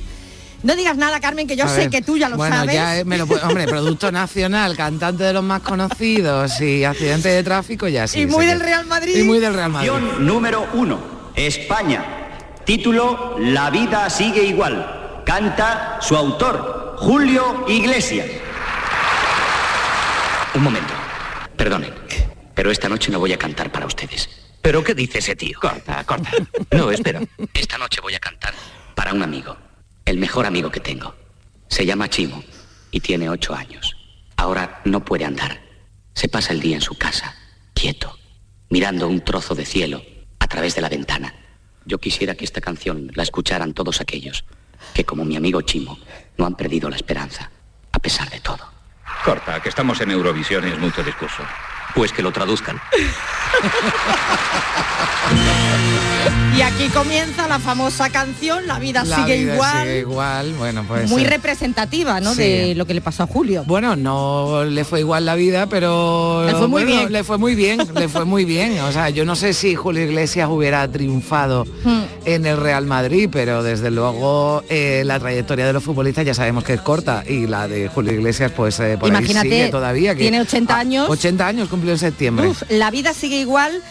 No 0.64 0.76
digas 0.76 0.96
nada, 0.96 1.18
Carmen, 1.18 1.48
que 1.48 1.56
yo 1.56 1.64
A 1.64 1.68
sé 1.68 1.78
ver, 1.80 1.90
que 1.90 2.02
tú 2.02 2.16
ya 2.18 2.28
lo 2.28 2.36
bueno, 2.36 2.54
sabes. 2.54 2.74
ya 2.76 3.02
me 3.04 3.18
lo 3.18 3.26
puedo- 3.26 3.44
hombre, 3.48 3.66
producto 3.66 4.12
nacional, 4.12 4.76
cantante 4.76 5.24
de 5.24 5.32
los 5.32 5.42
más 5.42 5.60
conocidos 5.62 6.60
y 6.60 6.84
accidente 6.84 7.30
de 7.30 7.42
tráfico 7.42 7.88
ya 7.88 8.06
sí. 8.06 8.20
y 8.20 8.26
muy 8.26 8.44
sé 8.44 8.50
del 8.52 8.58
que- 8.60 8.64
Real 8.66 8.86
Madrid. 8.86 9.16
Y 9.16 9.22
muy 9.24 9.40
del 9.40 9.54
Real 9.54 9.70
Madrid. 9.72 9.90
Número 10.20 10.68
uno, 10.74 11.00
España. 11.34 12.21
Título 12.64 13.36
La 13.38 13.70
vida 13.70 14.08
sigue 14.08 14.44
igual. 14.44 15.22
Canta 15.26 15.98
su 16.00 16.16
autor, 16.16 16.96
Julio 16.98 17.64
Iglesias. 17.68 18.26
Un 20.54 20.62
momento. 20.62 20.92
Perdonen. 21.56 21.92
Pero 22.54 22.70
esta 22.70 22.88
noche 22.88 23.10
no 23.10 23.18
voy 23.18 23.32
a 23.32 23.38
cantar 23.38 23.72
para 23.72 23.86
ustedes. 23.86 24.28
¿Pero 24.60 24.84
qué 24.84 24.94
dice 24.94 25.18
ese 25.18 25.34
tío? 25.34 25.58
Corta, 25.60 26.04
corta. 26.04 26.30
No, 26.70 26.90
espera. 26.90 27.20
Esta 27.52 27.78
noche 27.78 28.00
voy 28.00 28.14
a 28.14 28.20
cantar 28.20 28.54
para 28.94 29.12
un 29.12 29.22
amigo. 29.22 29.56
El 30.04 30.18
mejor 30.18 30.46
amigo 30.46 30.70
que 30.70 30.80
tengo. 30.80 31.14
Se 31.68 31.84
llama 31.84 32.08
Chimo 32.08 32.44
y 32.90 33.00
tiene 33.00 33.28
ocho 33.28 33.54
años. 33.54 33.96
Ahora 34.36 34.80
no 34.84 35.04
puede 35.04 35.24
andar. 35.24 35.62
Se 36.14 36.28
pasa 36.28 36.52
el 36.52 36.60
día 36.60 36.76
en 36.76 36.82
su 36.82 36.96
casa, 36.96 37.34
quieto, 37.74 38.18
mirando 38.68 39.08
un 39.08 39.24
trozo 39.24 39.54
de 39.54 39.64
cielo 39.64 40.02
a 40.38 40.46
través 40.46 40.74
de 40.74 40.82
la 40.82 40.88
ventana. 40.88 41.34
Yo 41.92 41.98
quisiera 41.98 42.34
que 42.34 42.46
esta 42.46 42.62
canción 42.62 43.12
la 43.14 43.22
escucharan 43.22 43.74
todos 43.74 44.00
aquellos 44.00 44.46
que, 44.94 45.04
como 45.04 45.26
mi 45.26 45.36
amigo 45.36 45.60
Chimo, 45.60 45.98
no 46.38 46.46
han 46.46 46.54
perdido 46.54 46.88
la 46.88 46.96
esperanza, 46.96 47.50
a 47.92 47.98
pesar 47.98 48.30
de 48.30 48.40
todo. 48.40 48.64
Corta, 49.22 49.60
que 49.60 49.68
estamos 49.68 50.00
en 50.00 50.10
Eurovisión 50.10 50.66
y 50.66 50.70
es 50.72 50.78
mucho 50.78 51.04
discurso. 51.04 51.42
Pues 51.94 52.12
que 52.12 52.22
lo 52.22 52.32
traduzcan. 52.32 52.80
Y 56.56 56.60
aquí 56.60 56.88
comienza 56.90 57.48
la 57.48 57.58
famosa 57.58 58.10
canción 58.10 58.66
La 58.66 58.78
vida 58.78 59.02
La 59.04 59.16
sigue 59.16 59.38
vida 59.38 59.54
igual. 59.54 59.82
sigue 59.82 59.98
igual, 60.00 60.52
bueno, 60.58 60.84
pues... 60.86 61.08
Muy 61.10 61.24
representativa, 61.24 62.20
¿no? 62.20 62.34
sí. 62.34 62.42
De 62.42 62.74
lo 62.74 62.86
que 62.86 62.92
le 62.94 63.00
pasó 63.00 63.22
a 63.22 63.26
Julio. 63.26 63.64
Bueno, 63.66 63.96
no 63.96 64.62
le 64.64 64.84
fue 64.84 65.00
igual 65.00 65.24
la 65.24 65.34
vida, 65.34 65.66
pero 65.66 66.44
Le 66.44 66.52
fue 66.52 66.68
muy 66.68 66.82
bueno, 66.84 66.98
bien. 67.00 67.12
le 67.12 67.24
fue 67.24 67.38
muy 67.38 67.54
bien, 67.54 67.80
le 67.94 68.08
fue 68.08 68.24
muy 68.26 68.44
bien. 68.44 68.78
O 68.80 68.92
sea, 68.92 69.08
yo 69.08 69.24
no 69.24 69.34
sé 69.34 69.54
si 69.54 69.74
Julio 69.74 70.02
Iglesias 70.04 70.48
hubiera 70.50 70.86
triunfado 70.88 71.64
Hmm. 71.84 72.02
en 72.26 72.46
el 72.46 72.58
Real 72.58 72.86
Madrid, 72.86 73.28
pero 73.32 73.62
desde 73.62 73.90
luego 73.90 74.62
eh, 74.68 75.02
la 75.06 75.18
trayectoria 75.18 75.66
de 75.66 75.72
los 75.72 75.82
futbolistas 75.82 76.24
ya 76.24 76.34
sabemos 76.34 76.62
que 76.64 76.74
es 76.74 76.80
corta 76.82 77.24
y 77.26 77.46
la 77.46 77.66
de 77.66 77.88
Julio 77.88 78.12
Iglesias, 78.12 78.52
pues 78.54 78.78
eh, 78.80 78.96
por 79.00 79.10
ahí 79.10 79.16
Imagínate, 79.18 79.48
sigue 79.48 79.68
todavía. 79.68 80.14
Que, 80.14 80.20
tiene 80.20 80.40
80 80.42 80.74
Ah, 80.76 80.78
años. 80.78 81.08
80 81.10 81.46
años 81.46 81.68
septiembre. 81.98 82.50
La 82.68 82.90
vida 82.90 83.12
sigue 83.14 83.38
igual 83.40 83.82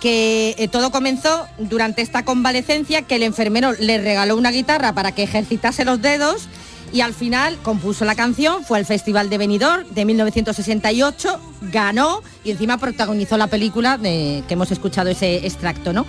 que 0.00 0.54
eh, 0.58 0.68
todo 0.68 0.90
comenzó 0.90 1.46
durante 1.58 2.02
esta 2.02 2.24
convalecencia 2.24 3.02
que 3.02 3.16
el 3.16 3.22
enfermero 3.24 3.72
le 3.72 3.98
regaló 4.00 4.36
una 4.36 4.50
guitarra 4.52 4.92
para 4.92 5.12
que 5.12 5.24
ejercitase 5.24 5.84
los 5.84 6.00
dedos 6.00 6.48
y 6.92 7.00
al 7.02 7.12
final 7.12 7.58
compuso 7.62 8.04
la 8.04 8.14
canción, 8.14 8.64
fue 8.64 8.78
al 8.78 8.86
Festival 8.86 9.28
de 9.28 9.36
Benidorm 9.38 9.86
de 9.90 10.04
1968, 10.06 11.40
ganó 11.72 12.22
y 12.44 12.50
encima 12.52 12.78
protagonizó 12.78 13.36
la 13.36 13.48
película 13.48 13.98
de 13.98 14.42
que 14.48 14.54
hemos 14.54 14.70
escuchado 14.70 15.10
ese 15.10 15.46
extracto, 15.46 15.92
¿no? 15.92 16.06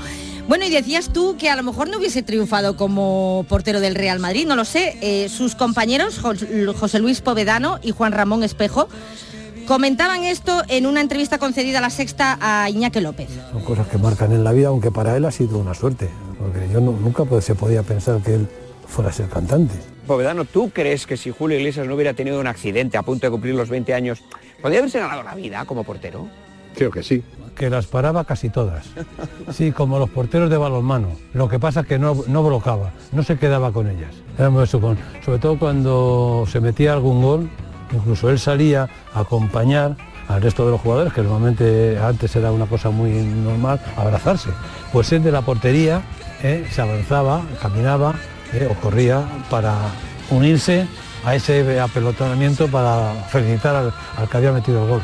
Bueno, 0.47 0.65
y 0.65 0.69
decías 0.69 1.09
tú 1.13 1.35
que 1.37 1.49
a 1.49 1.55
lo 1.55 1.63
mejor 1.63 1.89
no 1.89 1.97
hubiese 1.97 2.23
triunfado 2.23 2.75
como 2.77 3.45
portero 3.49 3.79
del 3.81 3.93
Real 3.95 4.19
Madrid, 4.19 4.47
no 4.47 4.55
lo 4.55 4.65
sé. 4.65 4.97
Eh, 5.01 5.29
sus 5.29 5.53
compañeros, 5.53 6.17
Jos- 6.19 6.45
José 6.79 6.99
Luis 6.99 7.21
Povedano 7.21 7.79
y 7.83 7.91
Juan 7.91 8.13
Ramón 8.13 8.43
Espejo, 8.43 8.87
Comentaban 9.69 10.23
esto 10.23 10.63
en 10.67 10.87
una 10.87 10.99
entrevista 10.99 11.37
concedida 11.37 11.77
a 11.77 11.81
la 11.81 11.91
sexta 11.91 12.39
a 12.41 12.71
Iñaki 12.71 13.01
López. 13.01 13.29
Son 13.51 13.61
cosas 13.63 13.87
que 13.87 13.99
marcan 13.99 14.31
en 14.31 14.43
la 14.43 14.51
vida, 14.51 14.69
aunque 14.69 14.89
para 14.89 15.15
él 15.15 15.25
ha 15.25 15.31
sido 15.31 15.59
una 15.59 15.75
suerte, 15.75 16.09
porque 16.39 16.67
yo 16.73 16.81
no- 16.81 16.93
nunca 16.93 17.23
pues, 17.23 17.45
se 17.45 17.53
podía 17.53 17.83
pensar 17.83 18.19
que 18.23 18.33
él 18.33 18.47
fuera 18.87 19.11
a 19.11 19.13
ser 19.13 19.29
cantante. 19.29 19.75
Povedano, 20.07 20.45
¿tú 20.45 20.71
crees 20.71 21.05
que 21.05 21.17
si 21.17 21.29
Julio 21.29 21.55
Iglesias 21.59 21.85
no 21.85 21.93
hubiera 21.93 22.15
tenido 22.15 22.39
un 22.39 22.47
accidente 22.47 22.97
a 22.97 23.03
punto 23.03 23.27
de 23.27 23.31
cumplir 23.31 23.53
los 23.53 23.69
20 23.69 23.93
años, 23.93 24.23
podría 24.59 24.79
haberse 24.79 24.97
ganado 25.01 25.21
la 25.21 25.35
vida 25.35 25.63
como 25.65 25.83
portero? 25.83 26.27
Creo 26.73 26.89
que 26.89 27.03
sí. 27.03 27.23
Que 27.55 27.69
las 27.69 27.85
paraba 27.85 28.23
casi 28.23 28.49
todas. 28.49 28.87
Sí, 29.53 29.71
como 29.71 29.99
los 29.99 30.09
porteros 30.09 30.49
de 30.49 30.57
balonmano. 30.57 31.09
Lo 31.35 31.47
que 31.47 31.59
pasa 31.59 31.81
es 31.81 31.85
que 31.85 31.99
no, 31.99 32.17
no 32.27 32.41
blocaba, 32.41 32.89
no 33.11 33.21
se 33.21 33.37
quedaba 33.37 33.71
con 33.71 33.87
ellas. 33.87 34.15
Era 34.35 34.49
muy 34.49 34.65
supón. 34.65 34.97
Sobre 35.23 35.37
todo 35.37 35.59
cuando 35.59 36.45
se 36.51 36.59
metía 36.59 36.93
algún 36.93 37.21
gol, 37.21 37.49
incluso 37.91 38.29
él 38.29 38.39
salía 38.39 38.89
a 39.13 39.21
acompañar 39.21 39.95
al 40.27 40.41
resto 40.41 40.63
de 40.65 40.71
los 40.71 40.81
jugadores, 40.81 41.11
que 41.11 41.21
normalmente 41.21 41.97
antes 41.97 42.35
era 42.35 42.51
una 42.51 42.67
cosa 42.67 42.91
muy 42.91 43.11
normal, 43.11 43.79
abrazarse. 43.97 44.49
Pues 44.93 45.11
él 45.11 45.23
de 45.23 45.31
la 45.31 45.41
portería 45.41 46.03
eh, 46.43 46.67
se 46.71 46.81
avanzaba, 46.81 47.41
caminaba 47.61 48.13
eh, 48.53 48.67
o 48.69 48.75
corría 48.75 49.23
para 49.49 49.75
unirse 50.29 50.87
a 51.25 51.35
ese 51.35 51.79
apelotonamiento 51.79 52.67
para 52.67 53.13
felicitar 53.29 53.75
al, 53.75 53.93
al 54.17 54.29
que 54.29 54.37
había 54.37 54.51
metido 54.51 54.83
el 54.83 54.89
gol. 54.89 55.01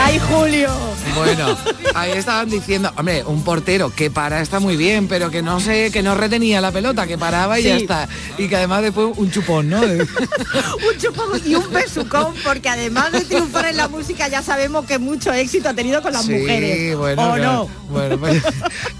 ¡Ay, 0.00 0.18
Julio! 0.18 0.70
Bueno, 1.14 1.56
ahí 1.94 2.12
estaban 2.12 2.48
diciendo, 2.50 2.92
hombre, 2.96 3.24
un 3.24 3.42
portero 3.44 3.90
que 3.94 4.10
para 4.10 4.40
está 4.40 4.60
muy 4.60 4.76
bien, 4.76 5.08
pero 5.08 5.30
que 5.30 5.42
no 5.42 5.60
sé, 5.60 5.90
que 5.92 6.02
no 6.02 6.14
retenía 6.14 6.60
la 6.60 6.72
pelota, 6.72 7.06
que 7.06 7.18
paraba 7.18 7.58
y 7.60 7.64
ya 7.64 7.76
Sí. 7.76 7.82
está. 7.82 8.08
Y 8.38 8.48
que 8.48 8.56
además 8.56 8.82
después 8.82 9.08
un 9.16 9.30
chupón, 9.30 9.68
¿no? 9.70 9.80
un 9.82 10.98
chupón 11.00 11.40
y 11.44 11.54
un 11.54 11.72
besucón, 11.72 12.34
porque 12.44 12.68
además 12.68 13.12
de 13.12 13.20
triunfar 13.22 13.66
en 13.66 13.76
la 13.76 13.88
música 13.88 14.28
ya 14.28 14.42
sabemos 14.42 14.84
que 14.86 14.98
mucho 14.98 15.32
éxito 15.32 15.68
ha 15.68 15.74
tenido 15.74 16.02
con 16.02 16.12
las 16.12 16.24
Sí, 16.24 16.32
mujeres. 16.32 16.96
bueno, 16.96 17.22
¿O 17.30 17.34
claro. 17.34 17.52
no? 17.52 17.68
Bueno, 17.92 18.18
pues, 18.18 18.42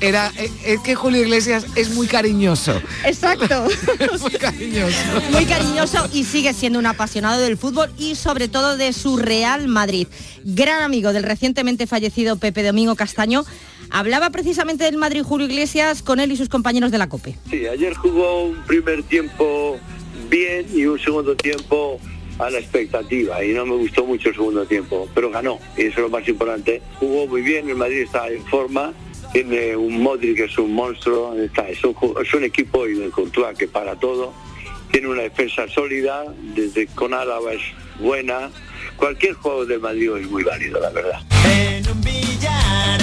era, 0.00 0.33
es 0.64 0.80
que 0.80 0.95
Julio 0.95 1.23
Iglesias 1.23 1.66
es 1.75 1.90
muy 1.90 2.07
cariñoso. 2.07 2.80
Exacto. 3.04 3.66
muy 4.21 4.33
cariñoso. 4.33 4.97
Muy 5.30 5.45
cariñoso 5.45 6.09
y 6.12 6.25
sigue 6.25 6.54
siendo 6.54 6.78
un 6.78 6.87
apasionado 6.87 7.40
del 7.40 7.57
fútbol 7.59 7.90
y 7.99 8.14
sobre 8.14 8.49
todo 8.49 8.76
de 8.76 8.92
su 8.92 9.16
Real 9.18 9.68
Madrid. 9.68 10.07
Gran 10.45 10.83
amigo 10.83 11.12
del 11.12 11.23
recientemente 11.25 11.87
fallecido 11.87 12.37
Pepe 12.37 12.62
Domingo 12.62 12.77
Castaño. 12.97 13.44
Hablaba 13.90 14.30
precisamente 14.30 14.85
del 14.85 14.97
Madrid 14.97 15.23
Julio 15.23 15.47
Iglesias 15.47 16.02
con 16.02 16.20
él 16.20 16.30
y 16.32 16.37
sus 16.37 16.49
compañeros 16.49 16.90
de 16.90 16.99
la 16.99 17.08
COPE. 17.08 17.37
Sí, 17.50 17.66
ayer 17.66 17.94
jugó 17.94 18.44
un 18.44 18.62
primer 18.66 19.02
tiempo 19.02 19.78
bien 20.28 20.66
y 20.75 20.85
un 20.85 20.99
segundo 20.99 21.35
tiempo 21.37 21.99
a 22.38 22.50
la 22.50 22.58
expectativa 22.58 23.42
y 23.42 23.52
no 23.52 23.66
me 23.66 23.75
gustó 23.76 24.04
mucho 24.04 24.28
el 24.28 24.35
segundo 24.35 24.64
tiempo, 24.66 25.08
pero 25.14 25.30
ganó 25.30 25.58
y 25.76 25.82
eso 25.82 25.97
es 25.97 25.99
lo 25.99 26.08
más 26.11 26.28
importante. 26.28 26.80
Jugó 27.00 27.26
muy 27.26 27.42
bien, 27.42 27.68
el 27.68 27.76
Madrid 27.76 28.02
está 28.02 28.28
en 28.28 28.44
forma, 28.47 28.92
tiene 29.32 29.75
un 29.75 30.00
Modric 30.02 30.37
que 30.37 30.44
es 30.44 30.58
un 30.58 30.73
monstruo, 30.75 31.35
está, 31.35 31.68
es, 31.68 31.82
un, 31.82 31.94
ju- 31.94 32.20
es 32.23 32.32
un 32.35 32.44
equipo 32.44 32.87
y 32.87 32.94
un 32.94 33.11
Courtois 33.11 33.56
que 33.58 33.66
para 33.66 33.97
todo, 33.97 34.32
tiene 34.92 35.08
una 35.08 35.23
defensa 35.23 35.66
sólida, 35.68 36.25
desde 36.54 36.87
con 36.88 37.12
Álava 37.14 37.52
es 37.54 37.62
buena, 37.99 38.50
cualquier 38.97 39.32
juego 39.35 39.64
del 39.66 39.80
Madrid 39.80 40.11
es 40.20 40.30
muy 40.30 40.44
válido, 40.44 40.78
la 40.78 40.90
verdad. 40.90 41.20
En 41.44 41.88
un 41.90 42.00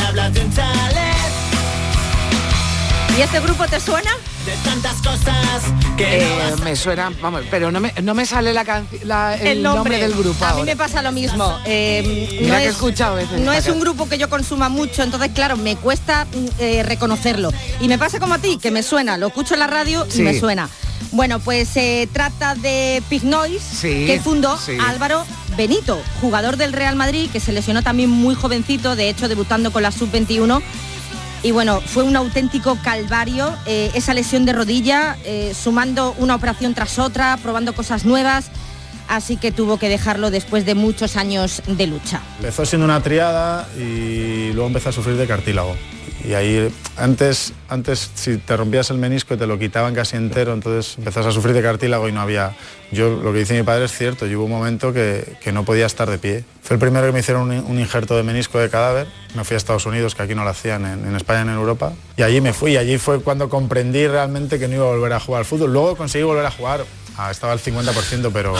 hablas 0.07 0.33
de 0.33 0.41
un 0.41 0.53
chalet, 0.53 1.15
¿Y 3.17 3.21
este 3.21 3.39
grupo 3.39 3.65
te 3.67 3.79
suena? 3.79 4.11
de 4.45 4.51
tantas 4.57 4.93
cosas 4.97 5.63
que 5.97 6.19
Eh, 6.21 6.51
no 6.51 6.63
me 6.63 6.75
suena, 6.75 7.11
vamos, 7.19 7.41
pero 7.49 7.71
no 7.71 7.79
me, 7.79 7.91
no 8.03 8.13
me 8.13 8.27
sale 8.27 8.53
la 8.53 8.63
la- 9.03 9.35
el, 9.37 9.63
nombre, 9.63 9.97
del 9.97 10.13
grupo 10.13 10.45
A 10.45 10.53
mí 10.53 10.61
me 10.63 10.75
pasa 10.75 11.01
lo 11.01 11.11
mismo. 11.11 11.57
Eh, 11.65 12.37
Mira 12.41 12.53
no 12.53 12.57
que 12.59 12.63
he 12.65 12.67
es, 12.67 12.75
escuchado 12.75 13.15
veces 13.15 13.39
no 13.39 13.51
es 13.53 13.67
un 13.69 13.79
grupo 13.79 14.07
que 14.07 14.19
yo 14.19 14.29
consuma 14.29 14.69
mucho, 14.69 15.01
entonces 15.01 15.31
claro, 15.33 15.57
me 15.57 15.75
cuesta 15.77 16.25
mm, 16.31 16.45
eh, 16.59 16.83
reconocerlo. 16.83 17.51
Y 17.79 17.87
me 17.87 17.97
pasa 17.97 18.19
como 18.19 18.35
a 18.35 18.37
ti, 18.37 18.59
que 18.61 18.69
me 18.69 18.83
suena, 18.83 19.17
lo 19.17 19.27
escucho 19.27 19.55
en 19.55 19.61
la 19.61 19.67
radio 19.67 20.05
Sí. 20.09 20.19
y 20.19 20.21
me 20.23 20.39
suena. 20.39 20.69
Bueno, 21.11 21.39
pues 21.39 21.67
se 21.69 22.07
trata 22.13 22.53
de 22.53 23.01
Pig 23.09 23.23
Noise, 23.23 23.59
Sí, 23.75 24.05
que 24.05 24.19
fundó 24.23 24.59
sí. 24.59 24.77
Álvaro 24.79 25.25
Benito, 25.57 26.01
jugador 26.21 26.57
del 26.57 26.73
Real 26.73 26.95
Madrid, 26.95 27.29
que 27.31 27.39
se 27.39 27.53
lesionó 27.53 27.81
también 27.81 28.09
muy 28.09 28.35
jovencito, 28.35 28.95
de 28.95 29.09
hecho 29.09 29.27
debutando 29.27 29.71
con 29.71 29.83
la 29.83 29.91
Sub-21 29.91 30.61
y 31.45 31.51
bueno, 31.51 31.79
fue 31.79 32.01
un 32.01 32.15
auténtico 32.15 32.75
calvario 32.83 33.55
eh, 33.67 33.91
esa 33.93 34.15
lesión 34.15 34.45
de 34.45 34.53
rodilla, 34.53 35.15
eh, 35.25 35.53
sumando 35.53 36.15
una 36.17 36.33
operación 36.33 36.73
tras 36.73 36.97
otra, 36.97 37.37
probando 37.37 37.75
cosas 37.75 38.03
nuevas, 38.03 38.49
así 39.07 39.37
que 39.37 39.51
tuvo 39.51 39.77
que 39.77 39.89
dejarlo 39.89 40.31
después 40.31 40.65
de 40.65 40.75
muchos 40.75 41.15
años 41.15 41.61
de 41.67 41.87
lucha. 41.87 42.21
Empezó 42.39 42.65
siendo 42.65 42.85
una 42.85 43.01
triada 43.01 43.67
y 43.77 44.51
luego 44.53 44.67
empezó 44.67 44.89
a 44.89 44.91
sufrir 44.91 45.17
de 45.17 45.27
cartílago. 45.27 45.75
Y 46.27 46.33
ahí 46.33 46.73
antes, 46.97 47.53
antes 47.69 48.09
si 48.15 48.37
te 48.37 48.57
rompías 48.57 48.89
el 48.89 48.97
menisco 48.97 49.37
te 49.37 49.45
lo 49.45 49.59
quitaban 49.59 49.93
casi 49.93 50.17
entero, 50.17 50.53
entonces 50.53 50.97
empezás 50.97 51.25
a 51.27 51.31
sufrir 51.31 51.53
de 51.53 51.61
cartílago 51.61 52.09
y 52.09 52.11
no 52.11 52.21
había... 52.21 52.55
Yo 52.91 53.09
lo 53.21 53.31
que 53.31 53.39
dice 53.39 53.53
mi 53.55 53.63
padre 53.63 53.85
es 53.85 53.91
cierto, 53.91 54.25
yo 54.25 54.39
hubo 54.39 54.45
un 54.45 54.51
momento 54.51 54.91
que, 54.91 55.37
que 55.41 55.51
no 55.51 55.65
podía 55.65 55.85
estar 55.85 56.09
de 56.09 56.17
pie. 56.17 56.43
Fue 56.63 56.75
el 56.75 56.79
primero 56.79 57.05
que 57.05 57.11
me 57.11 57.19
hicieron 57.19 57.51
un, 57.51 57.79
injerto 57.79 58.17
de 58.17 58.23
menisco 58.23 58.57
de 58.57 58.69
cadáver. 58.69 59.07
Me 59.35 59.43
fui 59.43 59.53
a 59.53 59.57
Estados 59.57 59.85
Unidos, 59.85 60.15
que 60.15 60.23
aquí 60.23 60.33
no 60.33 60.43
lo 60.43 60.49
hacían 60.49 60.85
en, 60.85 61.05
en 61.05 61.15
España 61.15 61.41
en 61.41 61.49
Europa. 61.49 61.93
Y 62.17 62.23
allí 62.23 62.41
me 62.41 62.53
fui, 62.53 62.73
y 62.73 62.77
allí 62.77 62.97
fue 62.97 63.21
cuando 63.21 63.49
comprendí 63.49 64.07
realmente 64.07 64.57
que 64.57 64.67
no 64.67 64.75
iba 64.75 64.85
a 64.85 64.89
volver 64.89 65.13
a 65.13 65.19
jugar 65.19 65.39
al 65.39 65.45
fútbol. 65.45 65.73
Luego 65.73 65.95
conseguí 65.95 66.23
volver 66.23 66.45
a 66.45 66.51
jugar, 66.51 66.85
ah, 67.17 67.31
estaba 67.31 67.53
al 67.53 67.59
50%, 67.59 68.31
pero, 68.33 68.53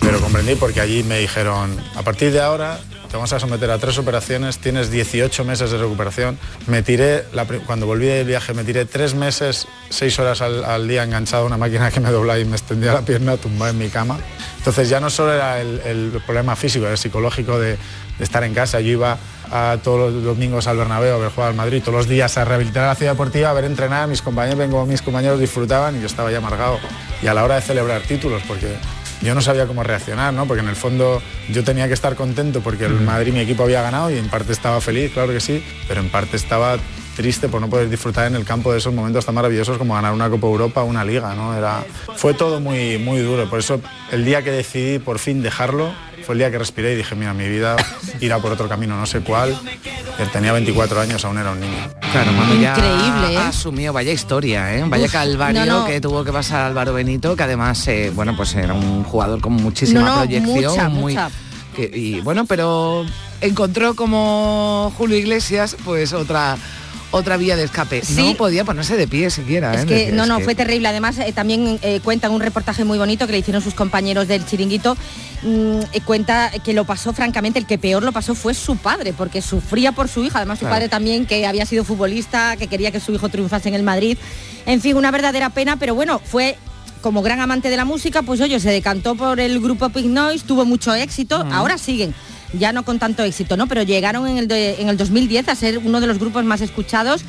pero 0.00 0.20
comprendí 0.20 0.54
porque 0.54 0.80
allí 0.80 1.02
me 1.02 1.18
dijeron, 1.18 1.76
a 1.94 2.02
partir 2.02 2.32
de 2.32 2.40
ahora 2.40 2.78
te 3.10 3.16
vamos 3.16 3.32
a 3.32 3.40
someter 3.40 3.68
a 3.72 3.78
tres 3.78 3.98
operaciones, 3.98 4.58
tienes 4.58 4.90
18 4.90 5.44
meses 5.44 5.72
de 5.72 5.78
recuperación. 5.78 6.38
Me 6.68 6.84
tiré, 6.84 7.24
cuando 7.66 7.86
volví 7.86 8.06
del 8.06 8.26
viaje, 8.26 8.54
me 8.54 8.62
tiré 8.62 8.84
tres 8.84 9.14
meses, 9.14 9.66
seis 9.88 10.16
horas 10.20 10.40
al, 10.42 10.86
día 10.86 11.02
enganchado 11.02 11.42
a 11.42 11.46
una 11.46 11.56
máquina 11.56 11.90
que 11.90 11.98
me 11.98 12.10
doblaba 12.10 12.38
y 12.38 12.44
me 12.44 12.56
extendía 12.56 12.92
la 12.92 13.02
pierna 13.02 13.36
tumbada 13.36 13.72
en 13.72 13.78
mi 13.78 13.88
cama. 13.88 14.18
Entonces 14.58 14.88
ya 14.88 15.00
no 15.00 15.10
solo 15.10 15.32
era 15.32 15.60
el, 15.60 15.80
el 15.84 16.22
problema 16.24 16.54
físico, 16.54 16.84
era 16.84 16.92
el 16.92 16.98
psicológico 16.98 17.58
de, 17.58 17.70
de 18.20 18.24
estar 18.24 18.44
en 18.44 18.54
casa. 18.54 18.80
Yo 18.80 18.92
iba 18.92 19.18
a 19.50 19.78
todos 19.82 20.12
los 20.12 20.24
domingos 20.24 20.66
al 20.66 20.76
Bernabéu 20.76 21.14
a 21.14 21.18
ver 21.18 21.30
jugar 21.30 21.50
al 21.50 21.56
Madrid, 21.56 21.82
todos 21.82 21.94
los 21.94 22.08
días 22.08 22.36
a 22.38 22.44
rehabilitar 22.44 22.84
a 22.84 22.88
la 22.88 22.94
ciudad 22.94 23.12
deportiva, 23.12 23.50
a 23.50 23.52
ver 23.52 23.64
entrenar, 23.64 24.08
mis 24.08 24.22
compañeros, 24.22 24.58
vengo, 24.58 24.86
mis 24.86 25.02
compañeros 25.02 25.40
disfrutaban 25.40 25.96
y 25.96 26.00
yo 26.00 26.06
estaba 26.06 26.30
ya 26.30 26.38
amargado. 26.38 26.78
Y 27.22 27.26
a 27.26 27.34
la 27.34 27.44
hora 27.44 27.56
de 27.56 27.62
celebrar 27.62 28.02
títulos, 28.02 28.42
porque 28.46 28.76
yo 29.22 29.34
no 29.34 29.42
sabía 29.42 29.66
cómo 29.66 29.82
reaccionar, 29.82 30.32
¿no? 30.32 30.46
Porque 30.46 30.62
en 30.62 30.68
el 30.68 30.76
fondo 30.76 31.20
yo 31.50 31.62
tenía 31.64 31.88
que 31.88 31.94
estar 31.94 32.14
contento 32.14 32.60
porque 32.60 32.86
el 32.86 33.00
Madrid, 33.00 33.32
mi 33.32 33.40
equipo, 33.40 33.64
había 33.64 33.82
ganado 33.82 34.10
y 34.10 34.16
en 34.16 34.28
parte 34.28 34.52
estaba 34.52 34.80
feliz, 34.80 35.12
claro 35.12 35.32
que 35.32 35.40
sí, 35.40 35.62
pero 35.88 36.00
en 36.00 36.08
parte 36.08 36.36
estaba 36.36 36.78
triste 37.16 37.48
por 37.48 37.60
no 37.60 37.68
poder 37.68 37.90
disfrutar 37.90 38.28
en 38.28 38.34
el 38.34 38.44
campo 38.44 38.72
de 38.72 38.78
esos 38.78 38.94
momentos 38.94 39.26
tan 39.26 39.34
maravillosos 39.34 39.76
como 39.76 39.94
ganar 39.94 40.14
una 40.14 40.30
Copa 40.30 40.46
Europa, 40.46 40.84
una 40.84 41.04
liga, 41.04 41.34
¿no? 41.34 41.54
Era, 41.54 41.84
fue 42.16 42.32
todo 42.32 42.60
muy, 42.60 42.96
muy 42.96 43.20
duro. 43.20 43.48
Por 43.50 43.58
eso 43.58 43.80
el 44.10 44.24
día 44.24 44.42
que 44.42 44.50
decidí 44.50 44.98
por 44.98 45.18
fin 45.18 45.42
dejarlo 45.42 45.92
fue 46.24 46.34
el 46.34 46.38
día 46.38 46.50
que 46.50 46.58
respiré 46.58 46.92
y 46.92 46.96
dije, 46.96 47.14
mira, 47.14 47.32
mi 47.34 47.48
vida 47.48 47.76
irá 48.20 48.38
por 48.38 48.52
otro 48.52 48.68
camino, 48.68 48.96
no 48.96 49.06
sé 49.06 49.20
cuál. 49.20 49.58
Él 50.18 50.30
tenía 50.30 50.52
24 50.52 51.00
años, 51.00 51.24
aún 51.24 51.38
era 51.38 51.50
un 51.52 51.60
niño. 51.60 51.76
Claro, 52.12 52.32
cuando 52.36 52.54
ya 52.60 52.74
Increíble, 52.76 53.34
¿eh? 53.34 53.38
asumió, 53.38 53.92
vaya 53.92 54.12
historia, 54.12 54.74
¿eh? 54.74 54.84
vaya 54.86 55.06
Uf, 55.06 55.12
calvario 55.12 55.64
no, 55.66 55.80
no. 55.80 55.86
que 55.86 56.00
tuvo 56.00 56.24
que 56.24 56.32
pasar 56.32 56.62
Álvaro 56.62 56.92
Benito, 56.92 57.34
que 57.36 57.42
además, 57.42 57.86
eh, 57.88 58.10
bueno, 58.14 58.36
pues 58.36 58.54
era 58.54 58.74
un 58.74 59.04
jugador 59.04 59.40
con 59.40 59.52
muchísima 59.54 60.00
No, 60.02 60.16
proyección. 60.18 60.54
mucha, 60.72 60.88
muy, 60.88 61.12
mucha. 61.14 61.30
que- 61.74 61.90
y 61.94 62.20
bueno, 62.20 62.44
pero 62.46 63.06
encontró 63.40 63.94
como 63.94 64.92
Julio 64.98 65.16
Iglesias, 65.16 65.76
pues 65.84 66.12
otra 66.12 66.56
otra 67.12 67.36
vía 67.36 67.56
de 67.56 67.64
escape. 67.64 68.02
Sí. 68.04 68.14
No 68.16 68.34
podía 68.36 68.64
ponerse 68.64 68.96
de 68.96 69.08
pie 69.08 69.30
siquiera. 69.30 69.74
Es 69.74 69.82
¿eh? 69.82 69.86
que 69.86 70.12
no, 70.12 70.26
no, 70.26 70.38
que- 70.38 70.44
fue 70.44 70.54
terrible. 70.54 70.88
Además, 70.88 71.18
eh, 71.18 71.32
también 71.32 71.78
eh, 71.82 72.00
cuentan 72.04 72.32
un 72.32 72.40
reportaje 72.40 72.84
muy 72.84 72.98
bonito 72.98 73.26
que 73.26 73.32
le 73.32 73.38
hicieron 73.38 73.62
sus 73.62 73.74
compañeros 73.74 74.28
del 74.28 74.44
chiringuito. 74.46 74.96
Mm, 75.42 75.80
eh, 75.92 76.00
cuenta 76.04 76.50
que 76.64 76.72
lo 76.72 76.84
pasó, 76.84 77.12
francamente, 77.12 77.58
el 77.58 77.66
que 77.66 77.78
peor 77.78 78.02
lo 78.02 78.12
pasó 78.12 78.34
fue 78.34 78.54
su 78.54 78.76
padre, 78.76 79.12
porque 79.12 79.42
sufría 79.42 79.92
por 79.92 80.08
su 80.08 80.24
hija. 80.24 80.38
Además, 80.38 80.58
su 80.58 80.64
Claro. 80.64 80.76
padre 80.76 80.88
también, 80.88 81.26
que 81.26 81.46
había 81.46 81.66
sido 81.66 81.84
futbolista, 81.84 82.56
que 82.56 82.66
quería 82.68 82.90
que 82.90 83.00
su 83.00 83.12
hijo 83.12 83.28
triunfase 83.28 83.68
en 83.68 83.74
el 83.74 83.82
Madrid. 83.82 84.16
En 84.66 84.80
fin, 84.80 84.96
una 84.96 85.10
verdadera 85.10 85.50
pena, 85.50 85.76
pero 85.76 85.94
bueno, 85.94 86.20
fue 86.24 86.56
como 87.00 87.22
gran 87.22 87.40
amante 87.40 87.70
de 87.70 87.76
la 87.78 87.86
música, 87.86 88.20
pues 88.22 88.42
oye, 88.42 88.60
se 88.60 88.70
decantó 88.70 89.14
por 89.14 89.40
el 89.40 89.58
grupo 89.60 89.88
Pink 89.88 90.06
Noise, 90.08 90.44
tuvo 90.46 90.66
mucho 90.66 90.94
éxito, 90.94 91.46
ahora 91.50 91.78
siguen, 91.78 92.14
ya 92.52 92.72
no 92.72 92.84
con 92.84 92.98
tanto 92.98 93.22
éxito, 93.22 93.56
¿no? 93.56 93.66
Pero 93.66 93.82
llegaron 93.82 94.26
en 94.28 94.38
el, 94.38 94.48
de- 94.48 94.80
en 94.80 94.88
el 94.88 94.96
2010 94.96 95.48
a 95.48 95.54
ser 95.54 95.78
uno 95.78 96.00
de 96.00 96.06
los 96.06 96.18
grupos 96.18 96.44
más 96.44 96.60
escuchados 96.60 97.22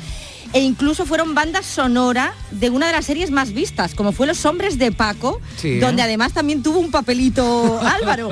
e 0.54 0.60
incluso 0.60 1.06
fueron 1.06 1.34
banda 1.34 1.62
sonora 1.62 2.34
de 2.50 2.68
una 2.68 2.86
de 2.86 2.92
las 2.92 3.06
series 3.06 3.30
más 3.30 3.54
vistas, 3.54 3.94
como 3.94 4.12
fue 4.12 4.26
Los 4.26 4.44
Hombres 4.44 4.76
de 4.78 4.92
Paco, 4.92 5.40
Sí, 5.56 5.68
¿eh? 5.68 5.80
donde 5.80 6.02
además 6.02 6.34
también 6.34 6.62
tuvo 6.62 6.78
un 6.78 6.90
papelito 6.90 7.80
Álvaro. 7.82 8.28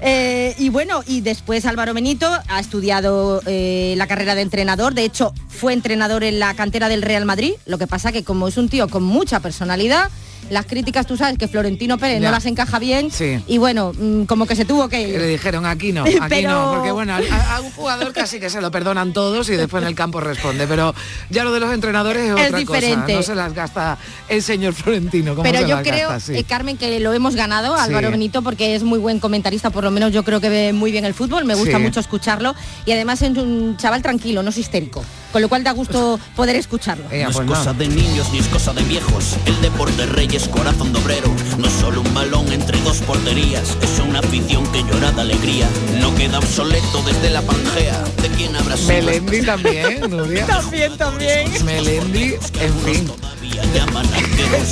Eh, 0.00 0.54
y 0.58 0.70
bueno, 0.70 1.02
y 1.06 1.20
después 1.20 1.66
Álvaro 1.66 1.92
Benito 1.92 2.26
ha 2.48 2.60
estudiado 2.60 3.42
eh, 3.44 3.94
la 3.98 4.06
carrera 4.06 4.34
de 4.34 4.42
entrenador, 4.42 4.94
de 4.94 5.04
hecho 5.04 5.34
fue 5.48 5.72
entrenador 5.74 6.24
en 6.24 6.38
la 6.38 6.54
cantera 6.54 6.88
del 6.88 7.02
Real 7.02 7.26
Madrid, 7.26 7.52
lo 7.66 7.76
que 7.76 7.86
pasa 7.86 8.12
que 8.12 8.24
como 8.24 8.48
es 8.48 8.56
un 8.56 8.70
tío 8.70 8.88
con 8.88 9.02
mucha 9.02 9.40
personalidad, 9.40 10.08
las 10.50 10.66
críticas 10.66 11.06
tú 11.06 11.16
sabes 11.16 11.36
que 11.38 11.46
Florentino 11.48 11.98
Pérez 11.98 12.20
Ya. 12.20 12.28
no 12.28 12.32
las 12.32 12.46
encaja 12.46 12.78
bien 12.78 13.10
Sí. 13.10 13.38
y 13.46 13.58
bueno, 13.58 13.92
mm, 13.98 14.24
como 14.24 14.46
que 14.46 14.56
se 14.56 14.64
tuvo 14.64 14.88
que 14.88 15.00
ir. 15.08 15.18
le 15.18 15.26
dijeron 15.26 15.66
aquí 15.66 15.92
no, 15.92 16.02
aquí 16.04 16.18
Pero- 16.28 16.50
no, 16.50 16.72
porque 16.74 16.90
bueno, 16.92 17.12
a, 17.14 17.56
a 17.56 17.60
un 17.60 17.70
jugador 17.72 18.12
casi 18.12 18.40
que 18.40 18.48
se 18.50 18.60
lo 18.60 18.70
perdonan 18.70 19.12
todos 19.12 19.48
y 19.50 19.56
después 19.56 19.82
en 19.82 19.88
el 19.88 19.94
campo 19.94 20.20
responde, 20.20 20.66
pero 20.66 20.94
ya 21.30 21.44
lo 21.44 21.52
de 21.52 21.60
los 21.60 21.72
entrenadores 21.72 22.22
es, 22.24 22.38
Es 22.40 22.46
otra 22.48 22.58
diferente. 22.58 23.00
cosa, 23.06 23.16
no 23.16 23.22
se 23.22 23.34
las 23.34 23.52
gasta 23.54 23.98
el 24.28 24.42
señor 24.42 24.72
Florentino, 24.74 25.32
como 25.34 25.42
Pero 25.42 25.58
se 25.60 25.68
yo 25.68 25.76
las 25.76 25.86
creo, 25.86 26.08
gasta, 26.08 26.32
sí. 26.32 26.38
eh, 26.38 26.44
Carmen, 26.44 26.76
que 26.78 26.98
lo 27.00 27.12
hemos 27.12 27.34
ganado, 27.34 27.76
Sí. 27.76 27.82
Álvaro 27.84 28.10
Benito, 28.10 28.42
porque 28.42 28.74
es 28.74 28.82
muy 28.82 28.98
buen 28.98 29.20
comentarista, 29.20 29.70
por 29.70 29.84
lo 29.84 29.90
menos 29.90 30.12
yo 30.12 30.24
creo 30.24 30.40
que 30.40 30.48
ve 30.48 30.72
muy 30.72 30.90
bien 30.92 31.04
el 31.04 31.14
fútbol, 31.14 31.44
me 31.44 31.54
gusta 31.54 31.78
mucho 31.78 32.00
escucharlo 32.00 32.54
y 32.86 32.92
además 32.92 33.20
es 33.22 33.36
un 33.36 33.76
chaval 33.76 34.02
tranquilo, 34.02 34.42
no 34.42 34.50
es 34.50 34.58
histérico, 34.58 35.04
con 35.32 35.42
lo 35.42 35.48
cual 35.48 35.64
da 35.64 35.72
gusto 35.72 36.18
poder 36.36 36.56
escucharlo. 36.56 37.04
Eh, 37.10 37.24
no 37.24 37.30
es 37.30 37.36
pues 37.36 37.48
cosa 37.48 37.72
de 37.74 37.88
niños 37.88 38.30
ni 38.32 38.38
es 38.38 38.48
cosa 38.48 38.72
de 38.72 38.82
viejos. 38.82 39.36
El 39.46 39.60
deporte 39.60 40.06
rey 40.06 40.28
es 40.32 40.48
corazón 40.48 40.92
de 40.92 41.00
obrero. 41.00 41.28
No 41.58 41.66
es 41.66 41.72
solo 41.74 42.00
un 42.00 42.14
balón 42.14 42.50
entre 42.52 42.80
dos 42.80 42.98
porterías. 42.98 43.76
Es 43.82 43.98
una 43.98 44.20
afición 44.20 44.66
que 44.72 44.82
llora 44.84 45.12
de 45.12 45.20
alegría. 45.20 45.68
No 46.00 46.14
queda 46.14 46.38
obsoleto 46.38 47.02
desde 47.06 47.30
la 47.30 47.42
pangea. 47.42 48.02
¿De 48.22 48.28
quién 48.30 48.54
habrá 48.56 48.76
sido? 48.76 48.88
Melendi 48.88 49.42
también, 49.42 50.00
Nuria. 50.10 50.46
También, 50.58 50.96
también. 50.96 51.64
Melendi, 51.64 52.34
en 52.60 52.74
fin. 52.80 53.12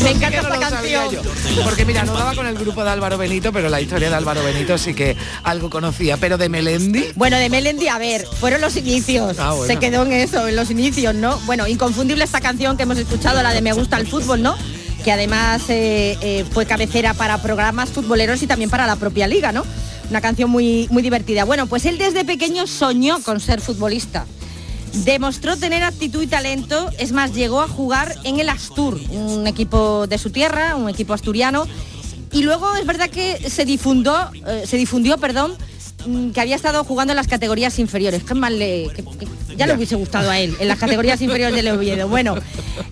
Me 0.02 0.10
encanta 0.10 0.40
esta 0.40 0.58
canción. 0.58 1.16
Porque 1.64 1.84
mira, 1.84 2.04
no 2.04 2.14
daba 2.14 2.34
con 2.34 2.46
el 2.46 2.56
grupo 2.56 2.84
de 2.84 2.90
Álvaro 2.90 3.18
Benito, 3.18 3.52
pero 3.52 3.68
la 3.68 3.80
historia 3.80 4.08
de 4.08 4.14
Álvaro 4.14 4.42
Benito 4.42 4.78
sí 4.78 4.94
que 4.94 5.16
algo 5.42 5.70
conocía. 5.70 6.16
Pero 6.16 6.38
de 6.38 6.48
Melendi, 6.48 7.06
Bueno, 7.14 7.36
de 7.36 7.48
Melendi, 7.48 7.88
a 7.88 7.98
ver, 7.98 8.26
fueron 8.40 8.60
los 8.60 8.76
inicios. 8.76 9.38
Ah, 9.38 9.52
bueno. 9.52 9.72
Se 9.72 9.78
quedó 9.78 10.04
en 10.04 10.12
eso, 10.12 10.48
en 10.48 10.56
los 10.56 10.70
inicios, 10.70 11.14
¿no? 11.14 11.38
Bueno, 11.40 11.66
inconfundible 11.66 12.24
esta 12.24 12.40
canción 12.40 12.76
que 12.76 12.84
hemos 12.84 12.98
escuchado, 12.98 13.42
la 13.42 13.52
de 13.52 13.62
Me 13.62 13.72
gusta 13.72 13.96
el 13.98 14.06
fútbol, 14.06 14.42
¿no? 14.42 14.56
Que 15.04 15.12
además 15.12 15.62
eh, 15.68 16.18
eh, 16.20 16.44
fue 16.50 16.66
cabecera 16.66 17.14
para 17.14 17.38
programas 17.38 17.90
futboleros 17.90 18.42
y 18.42 18.46
también 18.46 18.70
para 18.70 18.86
la 18.86 18.96
propia 18.96 19.26
liga, 19.26 19.52
¿no? 19.52 19.64
Una 20.10 20.20
canción 20.20 20.50
muy, 20.50 20.88
muy 20.90 21.02
divertida. 21.02 21.44
Bueno, 21.44 21.66
pues 21.66 21.84
él 21.84 21.98
desde 21.98 22.24
pequeño 22.24 22.66
soñó 22.66 23.20
con 23.22 23.40
ser 23.40 23.60
futbolista. 23.60 24.26
Demostró 25.04 25.56
tener 25.56 25.84
actitud 25.84 26.22
y 26.22 26.26
talento, 26.26 26.90
es 26.98 27.12
más, 27.12 27.34
llegó 27.34 27.60
a 27.60 27.68
jugar 27.68 28.14
en 28.24 28.40
el 28.40 28.48
Astur, 28.48 29.00
un 29.10 29.46
equipo 29.46 30.06
de 30.06 30.18
su 30.18 30.30
tierra, 30.30 30.74
un 30.74 30.88
equipo 30.88 31.12
asturiano, 31.14 31.66
y 32.32 32.42
luego 32.42 32.74
es 32.76 32.86
verdad 32.86 33.08
que 33.10 33.48
se 33.50 33.64
difundió, 33.64 34.14
eh, 34.46 34.64
se 34.66 34.76
difundió, 34.76 35.18
perdón, 35.18 35.54
mm, 36.06 36.30
que 36.30 36.40
había 36.40 36.56
estado 36.56 36.82
jugando 36.84 37.12
en 37.12 37.16
las 37.16 37.28
categorías 37.28 37.78
inferiores. 37.78 38.24
Qué 38.24 38.34
mal 38.34 38.58
le- 38.58 38.88
que- 38.94 39.04
que- 39.04 39.28
ya 39.56 39.66
le 39.66 39.74
hubiese 39.74 39.94
gustado 39.96 40.30
a 40.30 40.38
él, 40.38 40.54
en 40.60 40.68
las 40.68 40.78
categorías 40.78 41.20
inferiores 41.22 41.54
del 41.56 41.68
Oviedo. 41.68 42.08
Bueno, 42.08 42.34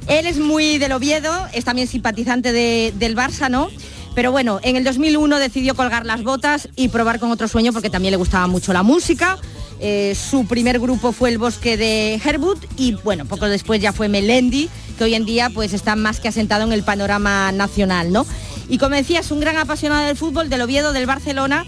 él 0.07 0.27
es 0.27 0.39
muy 0.39 0.79
del 0.79 0.93
Oviedo, 0.93 1.33
es 1.53 1.65
también 1.65 1.89
simpatizante 1.89 2.53
de- 2.53 2.93
del 2.97 3.17
Barça, 3.17 3.51
¿no? 3.51 3.69
Pero 4.15 4.31
bueno, 4.31 4.61
en 4.63 4.77
el 4.77 4.85
2001 4.85 5.39
decidió 5.39 5.75
colgar 5.75 6.07
las 6.07 6.23
botas 6.23 6.69
y 6.77 6.89
probar 6.89 7.19
con 7.19 7.31
otro 7.33 7.49
sueño 7.49 7.73
porque 7.73 7.91
también 7.91 8.13
le 8.13 8.17
gustaba 8.17 8.47
mucho 8.47 8.73
la 8.73 8.83
música. 8.85 9.39
Eh, 9.87 10.15
su 10.15 10.47
primer 10.47 10.81
grupo 10.81 11.13
fue 11.13 11.29
el 11.29 11.37
Bosque 11.37 11.77
de 11.77 12.15
Herwood 12.25 12.57
y 12.79 12.95
bueno, 13.05 13.27
poco 13.27 13.45
después 13.47 13.83
ya 13.83 13.93
fue 13.93 14.09
Melendi, 14.09 14.71
que 14.97 15.05
hoy 15.05 15.15
en 15.15 15.27
día 15.27 15.51
pues 15.51 15.75
está 15.75 15.95
más 15.95 16.21
que 16.21 16.29
asentado 16.29 16.65
en 16.65 16.73
el 16.73 16.83
panorama 16.85 17.53
nacional, 17.53 18.11
¿no? 18.11 18.25
Y 18.71 18.79
como 18.79 18.95
decía, 18.97 19.21
es 19.21 19.31
un 19.31 19.41
gran 19.41 19.59
apasionado 19.59 20.07
del 20.07 20.17
fútbol, 20.17 20.49
del 20.49 20.63
Oviedo, 20.63 20.95
del 20.95 21.05
Barcelona. 21.05 21.67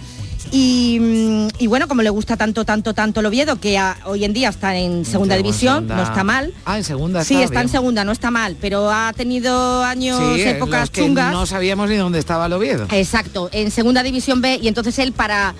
Y, 0.50 0.98
mm, 1.00 1.48
y 1.58 1.66
bueno, 1.66 1.88
como 1.88 2.00
le 2.02 2.08
gusta 2.08 2.38
tanto, 2.38 2.64
tanto, 2.64 2.94
tanto 2.94 3.20
el 3.20 3.26
Oviedo, 3.26 3.56
que 3.60 3.76
a- 3.76 3.98
hoy 4.06 4.24
en 4.24 4.32
día 4.32 4.48
está 4.48 4.74
en 4.76 5.04
segunda 5.04 5.36
división, 5.36 5.74
segunda. 5.86 5.96
no 5.96 6.02
está 6.04 6.24
mal. 6.24 6.54
Ah, 6.64 6.78
en 6.78 6.84
segunda 6.84 7.22
Sí, 7.24 7.42
está 7.42 7.60
en 7.60 7.68
segunda, 7.68 8.02
no 8.04 8.12
está 8.12 8.30
mal, 8.30 8.56
pero 8.60 8.90
ha 8.90 9.12
tenido 9.14 9.82
años, 9.82 10.18
Sí, 10.36 10.40
en 10.42 10.48
épocas 10.56 10.80
los 10.82 10.90
que 10.90 11.00
chungas. 11.02 11.32
no 11.32 11.44
sabíamos 11.46 11.90
ni 11.90 11.96
dónde 11.96 12.18
estaba 12.20 12.46
el 12.46 12.52
Oviedo. 12.54 12.86
Exacto, 12.92 13.50
en 13.52 13.70
segunda 13.72 14.02
división 14.04 14.40
B 14.40 14.58
y 14.62 14.68
entonces 14.68 14.98
él 15.00 15.12
para, 15.12 15.54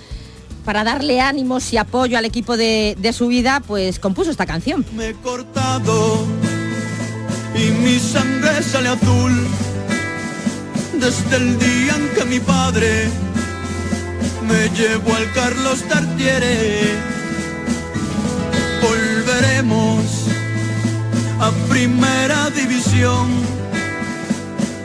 para 0.67 0.83
darle 0.83 1.21
ánimos 1.21 1.71
y 1.71 1.77
apoyo 1.77 2.17
al 2.17 2.25
equipo 2.25 2.57
de, 2.57 2.97
de 2.99 3.13
su 3.13 3.27
vida, 3.27 3.61
pues 3.65 3.99
compuso 3.99 4.31
esta 4.31 4.45
canción. 4.45 4.85
Me 4.97 5.07
he 5.07 5.13
cortado 5.13 6.25
y 7.55 7.71
mi 7.71 7.97
sangre 7.97 8.61
sale 8.61 8.89
azul 8.89 9.47
desde 10.99 11.37
el 11.37 11.57
día 11.57 11.95
en 11.95 12.09
que 12.09 12.25
mi 12.25 12.41
padre 12.41 13.07
me 14.45 14.67
llevó 14.75 15.15
al 15.15 15.31
Carlos 15.31 15.83
Tartiere. 15.87 16.95
Volveremos 18.81 20.03
a 21.39 21.49
primera 21.69 22.49
división 22.49 23.29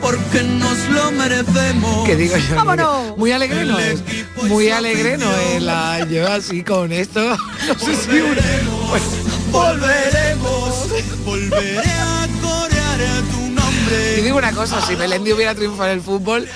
porque 0.03 0.43
nos 0.43 0.77
lo 0.89 1.11
merecemos. 1.11 2.05
Que 2.05 2.15
digo 2.15 2.35
yo, 2.37 2.55
¡Vámonos! 2.55 3.17
muy 3.17 3.31
alegre 3.31 3.65
no 3.65 3.79
es. 3.79 4.01
Muy 4.43 4.69
alegre 4.69 5.17
no 5.17 5.31
es 5.35 5.61
la 5.63 6.05
lleva 6.05 6.35
así 6.35 6.61
con 6.63 6.91
esto. 6.91 7.21
No 7.67 7.79
sé 7.79 7.95
si 7.95 8.19
una- 8.19 8.41
Volveremos, 9.51 10.87
volveré 11.23 11.79
a 11.79 12.27
corear 12.41 13.01
a 13.01 13.21
tu 13.31 13.41
nombre. 13.49 14.17
Y 14.17 14.21
digo 14.21 14.37
una 14.37 14.51
cosa, 14.51 14.85
si 14.85 14.95
Melendi 14.95 15.31
hubiera 15.31 15.55
triunfado 15.55 15.89
en 15.91 15.95
el 15.97 16.01
fútbol, 16.03 16.47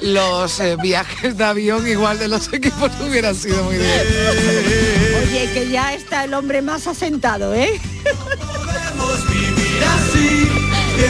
los 0.00 0.60
eh, 0.60 0.76
viajes 0.80 1.36
de 1.36 1.44
avión 1.44 1.86
igual 1.86 2.18
de 2.18 2.28
los 2.28 2.52
equipos 2.52 2.90
hubieran 3.06 3.34
sido 3.34 3.62
muy 3.64 3.76
divertidos. 3.76 4.36
Oye, 5.28 5.50
que 5.52 5.68
ya 5.70 5.94
está 5.94 6.24
el 6.24 6.34
hombre 6.34 6.62
más 6.62 6.86
asentado, 6.86 7.52
¿eh? 7.54 7.80
Podemos 8.04 9.28
vivir 9.28 9.82
así, 9.84 10.48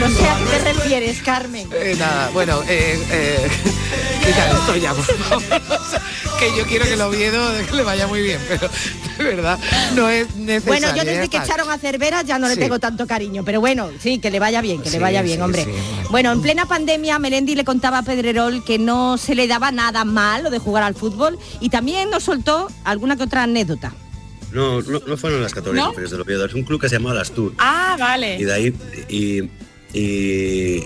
No 0.00 0.08
sé 0.10 0.26
a 0.26 0.38
qué 0.38 0.44
te 0.44 0.72
refieres, 0.72 1.22
Carmen. 1.22 1.68
Eh, 1.72 1.94
nada, 1.98 2.30
bueno, 2.32 2.62
eh, 2.68 2.98
eh, 3.10 3.48
ya, 4.80 4.94
por 4.94 5.04
favor. 5.04 5.42
O 5.80 5.90
sea, 5.90 6.02
que 6.38 6.56
yo 6.56 6.64
quiero 6.66 6.84
que 6.84 6.94
el 6.94 7.00
Oviedo 7.00 7.50
que 7.68 7.72
le 7.76 7.82
vaya 7.84 8.06
muy 8.06 8.22
bien, 8.22 8.40
pero 8.48 8.68
de 9.18 9.24
verdad 9.24 9.58
no 9.94 10.08
es 10.08 10.34
necesario. 10.36 10.66
Bueno, 10.66 10.88
yo 10.96 10.96
ya 10.96 11.04
desde 11.04 11.28
que 11.28 11.36
echaron 11.36 11.70
a 11.70 11.78
Cervera 11.78 12.22
ya 12.22 12.38
no 12.38 12.48
le 12.48 12.54
Sí. 12.54 12.60
tengo 12.60 12.78
tanto 12.80 13.06
cariño, 13.06 13.44
pero 13.44 13.60
bueno, 13.60 13.90
sí, 14.00 14.18
que 14.18 14.30
le 14.30 14.40
vaya 14.40 14.60
bien, 14.60 14.82
que 14.82 14.90
le 14.90 14.98
vaya 14.98 15.22
bien, 15.22 15.36
sí, 15.38 15.42
hombre. 15.42 15.64
sí, 15.64 15.70
bueno, 16.10 16.32
en 16.32 16.40
plena 16.42 16.66
pandemia, 16.66 17.18
Melendi 17.18 17.54
le 17.54 17.64
contaba 17.64 17.98
a 17.98 18.02
Pedrerol 18.02 18.64
que 18.64 18.78
no 18.78 19.16
se 19.18 19.34
le 19.34 19.46
daba 19.46 19.70
nada 19.70 20.04
mal 20.04 20.42
lo 20.44 20.50
de 20.50 20.58
jugar 20.58 20.82
al 20.82 20.94
fútbol 20.94 21.38
y 21.60 21.68
también 21.68 22.10
nos 22.10 22.24
soltó 22.24 22.68
alguna 22.84 23.16
que 23.16 23.24
otra 23.24 23.44
anécdota. 23.44 23.92
No, 24.52 24.80
no, 24.82 25.00
no 25.06 25.16
fueron 25.16 25.42
las 25.42 25.52
católicas 25.52 25.84
¿No? 25.84 25.90
inferiores 25.90 26.10
del 26.12 26.20
Oviedo, 26.22 26.46
es 26.46 26.54
un 26.54 26.62
club 26.62 26.80
que 26.80 26.88
se 26.88 26.96
llamaba 26.96 27.16
Las 27.16 27.30
Tour. 27.32 27.52
Ah, 27.58 27.96
vale. 27.98 28.36
Y 28.38 28.44
de 28.44 28.52
ahí, 28.54 28.74
y, 29.08 29.50
y 29.94 30.80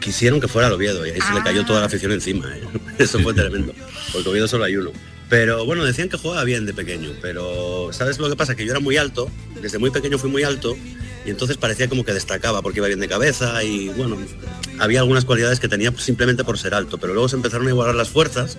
quisieron 0.00 0.40
que 0.40 0.46
fuera 0.46 0.68
el 0.68 0.74
Oviedo, 0.74 1.04
y 1.06 1.10
ahí 1.10 1.20
se 1.20 1.34
le 1.34 1.42
cayó 1.42 1.64
toda 1.64 1.80
la 1.80 1.86
afición 1.86 2.12
encima. 2.12 2.46
¿eh? 2.56 2.62
Eso 2.98 3.18
fue 3.18 3.34
tremendo, 3.34 3.72
porque 4.12 4.28
Oviedo 4.28 4.46
solo 4.46 4.64
hay 4.64 4.76
uno. 4.76 4.92
Pero 5.28 5.64
bueno, 5.64 5.84
decían 5.84 6.08
que 6.08 6.16
jugaba 6.16 6.44
bien 6.44 6.66
de 6.66 6.72
pequeño, 6.72 7.10
pero 7.20 7.88
¿sabes 7.92 8.18
lo 8.20 8.28
que 8.28 8.36
pasa? 8.36 8.54
Que 8.54 8.64
yo 8.64 8.70
era 8.70 8.78
muy 8.78 8.96
alto, 8.96 9.28
desde 9.60 9.78
muy 9.78 9.90
pequeño 9.90 10.18
fui 10.18 10.30
muy 10.30 10.44
alto, 10.44 10.76
y 11.24 11.30
entonces 11.30 11.56
parecía 11.56 11.88
como 11.88 12.04
que 12.04 12.12
destacaba 12.12 12.62
porque 12.62 12.78
iba 12.78 12.86
bien 12.86 13.00
de 13.00 13.08
cabeza 13.08 13.64
y 13.64 13.88
bueno, 13.88 14.16
había 14.78 15.00
algunas 15.00 15.24
cualidades 15.24 15.58
que 15.58 15.68
tenía 15.68 15.92
simplemente 15.98 16.44
por 16.44 16.56
ser 16.56 16.72
alto, 16.74 16.98
pero 16.98 17.14
luego 17.14 17.28
se 17.28 17.34
empezaron 17.34 17.66
a 17.66 17.70
igualar 17.70 17.96
las 17.96 18.10
fuerzas 18.10 18.58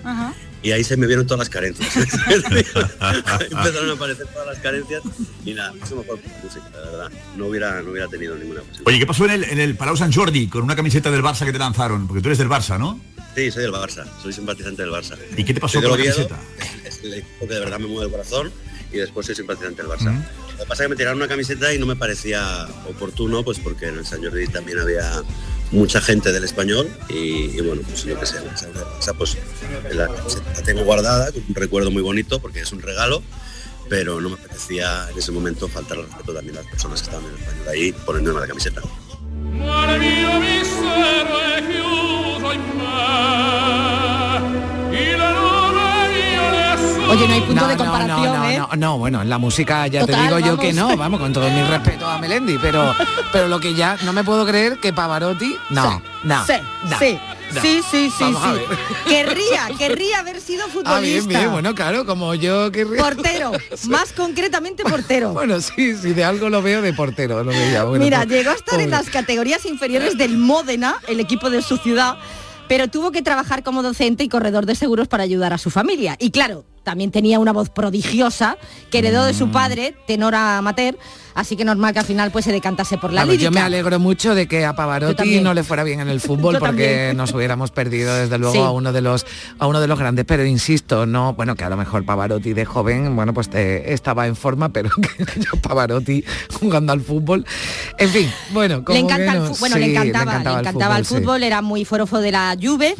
y 0.62 0.72
ahí 0.72 0.82
se 0.84 0.96
me 0.96 1.06
vieron 1.06 1.26
todas 1.26 1.38
las 1.38 1.48
carencias. 1.48 1.94
empezaron 1.96 3.90
a 3.90 3.92
aparecer 3.92 4.26
todas 4.26 4.46
las 4.46 4.58
carencias 4.58 5.02
y 5.44 5.54
nada, 5.54 5.72
eso 5.82 5.96
mejor 5.96 6.18
música, 6.42 6.70
la 6.72 6.90
verdad. 6.90 7.12
No 7.36 7.46
hubiera, 7.46 7.82
no 7.82 7.90
hubiera 7.90 8.08
tenido 8.08 8.34
ninguna 8.34 8.60
posibilidad. 8.60 8.86
Oye, 8.86 8.98
¿qué 8.98 9.06
pasó 9.06 9.24
en 9.26 9.30
el, 9.30 9.44
en 9.44 9.60
el 9.60 9.76
Palau 9.76 9.96
Sant 9.96 10.14
Jordi 10.14 10.48
con 10.48 10.62
una 10.62 10.76
camiseta 10.76 11.10
del 11.10 11.22
Barça 11.22 11.44
que 11.44 11.52
te 11.52 11.58
lanzaron? 11.58 12.06
Porque 12.06 12.22
tú 12.22 12.28
eres 12.28 12.38
del 12.38 12.48
Barça, 12.48 12.78
¿no? 12.78 13.00
Sí, 13.34 13.50
soy 13.50 13.62
del 13.62 13.72
Barça, 13.72 14.04
soy 14.20 14.32
simpatizante 14.32 14.82
del 14.82 14.90
Barça. 14.90 15.16
¿Y 15.36 15.44
qué 15.44 15.54
te 15.54 15.60
pasó 15.60 15.80
Soy 15.80 15.88
con 15.88 15.98
la 15.98 16.04
camiseta? 16.04 16.38
Es 16.84 17.00
el 17.04 17.14
equipo 17.14 17.46
que 17.46 17.54
de 17.54 17.60
verdad 17.60 17.78
me 17.78 17.86
mueve 17.86 18.06
el 18.06 18.10
corazón 18.10 18.52
y 18.92 18.96
después 18.96 19.26
soy 19.26 19.36
simpatizante 19.36 19.82
del 19.82 19.90
Barça. 19.90 20.12
Lo 20.12 20.64
que 20.64 20.68
pasa 20.68 20.82
es 20.82 20.86
que 20.86 20.88
me 20.88 20.96
tiraron 20.96 21.18
una 21.18 21.28
camiseta 21.28 21.72
y 21.72 21.78
no 21.78 21.86
me 21.86 21.94
parecía 21.94 22.66
oportuno, 22.88 23.44
pues 23.44 23.60
porque 23.60 23.88
en 23.88 23.98
el 23.98 24.06
San 24.06 24.22
Jordi 24.22 24.48
también 24.48 24.80
había 24.80 25.22
mucha 25.70 26.00
gente 26.00 26.32
del 26.32 26.44
español 26.44 26.88
y, 27.08 27.60
bueno, 27.60 27.82
pues 27.86 28.04
lo 28.06 28.18
que 28.18 28.26
sea, 28.26 28.42
esa, 28.54 28.68
esa, 28.98 29.14
pues 29.14 29.36
la, 29.92 30.06
la 30.08 30.62
tengo 30.64 30.84
guardada, 30.84 31.30
un 31.48 31.54
recuerdo 31.54 31.90
muy 31.90 32.02
bonito 32.02 32.40
porque 32.40 32.60
es 32.60 32.72
un 32.72 32.82
regalo, 32.82 33.22
pero 33.88 34.20
no 34.20 34.30
me 34.30 34.36
apetecía 34.36 35.08
en 35.10 35.18
ese 35.18 35.32
momento 35.32 35.68
faltar 35.68 35.98
al 35.98 36.04
respeto 36.04 36.34
también 36.34 36.56
a 36.56 36.62
las 36.62 36.70
personas 36.70 37.02
que 37.02 37.06
estaban 37.06 37.26
en 37.26 37.34
el 37.34 37.40
español 37.42 37.68
ahí 37.68 37.92
poniéndome 37.92 38.40
la 38.40 38.46
camiseta. 38.46 38.82
Oye, 47.08 47.26
no 47.28 47.34
hay 47.34 47.40
punto 47.40 47.62
No, 47.62 47.68
de 47.68 47.76
comparación, 47.76 48.24
no, 48.26 48.36
no, 48.38 48.50
¿eh? 48.50 48.58
no, 48.58 48.68
no, 48.76 48.98
bueno, 48.98 49.22
en 49.22 49.28
la 49.30 49.38
música 49.38 49.86
ya 49.86 50.00
Total, 50.00 50.16
te 50.16 50.22
digo 50.34 50.38
yo 50.46 50.58
que 50.58 50.72
no, 50.72 50.96
vamos, 50.96 51.20
con 51.20 51.32
todo 51.32 51.48
mi 51.50 51.62
respeto 51.62 52.06
a 52.06 52.18
Melendi, 52.18 52.58
pero, 52.60 52.94
pero 53.32 53.48
lo 53.48 53.58
que 53.60 53.74
ya 53.74 53.96
no 54.04 54.12
me 54.12 54.24
puedo 54.24 54.44
creer 54.46 54.78
que 54.78 54.92
Pavarotti, 54.92 55.56
no, 55.70 56.02
no, 56.24 56.44
Sí, 56.46 56.52
no, 56.84 56.98
sí, 56.98 57.18
no. 57.54 57.62
sí, 57.62 57.80
sí, 57.90 58.10
sí, 58.10 58.24
Vamos 58.24 58.42
sí. 58.42 58.76
Querría, 59.08 59.68
querría 59.78 60.18
haber 60.18 60.40
sido 60.40 60.64
futbolista. 60.66 60.96
Ah, 60.96 61.00
bien, 61.00 61.26
bien, 61.26 61.50
bueno, 61.50 61.74
claro, 61.74 62.04
como 62.04 62.34
yo 62.34 62.70
que 62.70 62.84
Portero, 62.84 63.52
más 63.88 64.12
concretamente 64.12 64.82
portero. 64.84 65.32
Bueno, 65.32 65.60
sí, 65.60 65.96
sí, 65.96 66.12
de 66.12 66.24
algo 66.24 66.50
lo 66.50 66.60
veo 66.60 66.82
de 66.82 66.92
portero, 66.92 67.42
lo 67.42 67.50
veía. 67.50 67.84
Bueno, 67.84 68.04
Mira, 68.04 68.18
pues, 68.18 68.30
llegó 68.30 68.50
a 68.50 68.54
estar 68.54 68.80
en 68.80 68.90
las 68.90 69.08
categorías 69.08 69.64
inferiores 69.64 70.18
del 70.18 70.36
Módena, 70.36 70.96
el 71.08 71.20
equipo 71.20 71.48
de 71.48 71.62
su 71.62 71.78
ciudad, 71.78 72.16
pero 72.68 72.88
tuvo 72.88 73.12
que 73.12 73.22
trabajar 73.22 73.62
como 73.62 73.82
docente 73.82 74.24
y 74.24 74.28
corredor 74.28 74.66
de 74.66 74.74
seguros 74.74 75.08
para 75.08 75.22
ayudar 75.22 75.54
a 75.54 75.58
su 75.58 75.70
familia. 75.70 76.16
Y 76.18 76.30
claro, 76.32 76.66
también 76.88 77.10
tenía 77.10 77.38
una 77.38 77.52
voz 77.52 77.68
prodigiosa 77.68 78.56
que 78.90 78.98
heredó 79.00 79.24
de 79.26 79.34
Mm. 79.34 79.36
su 79.38 79.50
padre, 79.50 79.94
tenor 80.06 80.34
amateur, 80.34 80.96
así 81.34 81.54
que 81.54 81.64
normal 81.64 81.92
que 81.92 81.98
al 81.98 82.06
final 82.06 82.30
pues 82.30 82.46
se 82.46 82.50
decantase 82.52 82.96
por 82.96 83.12
la 83.12 83.20
Vamos, 83.20 83.34
lírica. 83.34 83.50
yo 83.50 83.54
me 83.54 83.60
alegro 83.60 83.98
mucho 83.98 84.34
de 84.34 84.48
que 84.48 84.64
a 84.64 84.74
Pavarotti 84.74 85.40
no 85.40 85.52
le 85.52 85.62
fuera 85.62 85.84
bien 85.84 86.00
en 86.00 86.08
el 86.08 86.20
fútbol 86.28 86.56
porque 86.58 87.12
nos 87.14 87.32
hubiéramos 87.34 87.70
perdido 87.72 88.14
desde 88.14 88.38
luego 88.38 88.54
Sí. 88.54 88.58
a 88.60 88.70
uno 88.70 88.92
de 88.92 89.02
los 89.02 89.26
a 89.58 89.66
uno 89.66 89.80
de 89.80 89.86
los 89.86 89.98
grandes 89.98 90.24
pero 90.24 90.44
insisto 90.46 91.04
no 91.06 91.34
bueno 91.34 91.54
que 91.54 91.64
a 91.64 91.68
lo 91.68 91.76
mejor 91.76 92.04
Pavarotti 92.06 92.54
de 92.54 92.64
joven 92.64 93.14
bueno 93.14 93.34
pues 93.34 93.50
eh, 93.52 93.84
estaba 93.88 94.26
en 94.26 94.34
forma 94.34 94.70
pero 94.70 94.90
que 95.00 95.24
yo 95.40 95.50
Pavarotti 95.60 96.24
jugando 96.58 96.92
al 96.94 97.02
fútbol 97.02 97.44
en 97.98 98.08
fin 98.08 98.32
bueno 98.52 98.82
como 98.82 98.94
le 98.98 99.04
encanta 99.04 99.32
que 99.32 99.38
el 99.38 99.44
no, 99.44 99.50
bueno, 99.60 99.74
sí, 99.76 99.80
le 99.82 99.90
encantaba, 99.92 100.32
le 100.54 100.58
encantaba 100.60 100.96
el 100.98 101.04
fútbol, 101.04 101.40
sí. 101.40 101.46
era 101.46 101.60
muy 101.62 101.84
forofo 101.84 102.18
de 102.20 102.32
la 102.32 102.56
Juve. 102.60 102.94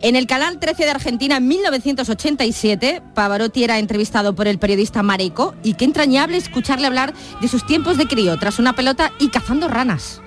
En 0.00 0.16
el 0.16 0.26
canal 0.26 0.58
13 0.58 0.84
de 0.84 0.90
Argentina 0.90 1.36
en 1.36 1.46
1987, 1.48 3.02
Pavarotti 3.14 3.33
era 3.64 3.78
entrevistado 3.78 4.34
por 4.34 4.46
el 4.46 4.58
periodista 4.58 5.02
Mareco 5.02 5.54
y 5.62 5.74
qué 5.74 5.84
entrañable 5.84 6.36
escucharle 6.36 6.86
hablar 6.86 7.14
de 7.40 7.48
sus 7.48 7.66
tiempos 7.66 7.96
de 7.96 8.06
crío 8.06 8.38
tras 8.38 8.58
una 8.58 8.74
pelota 8.74 9.12
y 9.18 9.28
cazando 9.28 9.68
ranas. 9.68 10.20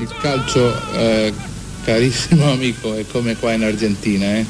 Il 0.00 0.08
calcio, 0.22 0.72
eh, 0.94 1.32
carissimo 1.84 2.50
amico, 2.52 2.94
è 2.94 3.04
come 3.10 3.36
qua 3.36 3.52
in 3.54 3.64
Argentina. 3.64 4.36
eh. 4.38 4.46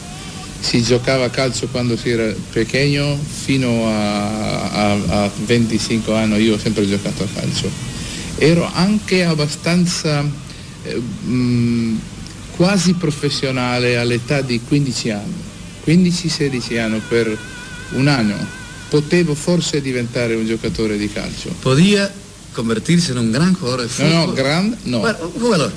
Si 0.60 0.82
giocava 0.82 1.30
calcio 1.30 1.68
quando 1.68 1.96
si 1.96 2.10
era 2.10 2.30
pequeño 2.52 3.16
fino 3.16 3.86
a, 3.88 4.70
a- 4.92 5.24
a 5.24 5.30
25 5.46 6.14
anni, 6.16 6.36
io 6.42 6.54
ho 6.54 6.58
sempre 6.58 6.86
giocato 6.86 7.22
a 7.22 7.26
calcio. 7.34 7.70
Ero 8.36 8.68
anche 8.74 9.24
abbastanza 9.24 10.22
eh, 10.84 11.02
quasi 12.56 12.92
professionale 12.94 13.96
all'età 13.96 14.42
di 14.42 14.60
15 14.60 15.10
anni, 15.10 15.34
15-16 15.86 16.78
anni 16.78 17.00
per 17.08 17.38
un 17.94 18.08
anno. 18.08 18.34
Potevo 18.90 19.34
forse 19.34 19.80
diventare 19.80 20.34
un 20.34 20.46
giocatore 20.46 20.96
di 20.98 21.08
calcio. 21.08 21.52
Podía 21.62 22.10
convertirse 22.52 23.12
en 23.12 23.18
un 23.18 23.30
gran 23.30 23.54
jugador 23.54 23.82
de 23.82 23.86
No, 23.86 23.90
fútbol. 23.92 24.10
no, 24.26 24.32
gran, 24.34 24.76
no. 24.86 24.98
Bueno, 24.98 25.18
un 25.34 25.40
jugador. 25.40 25.72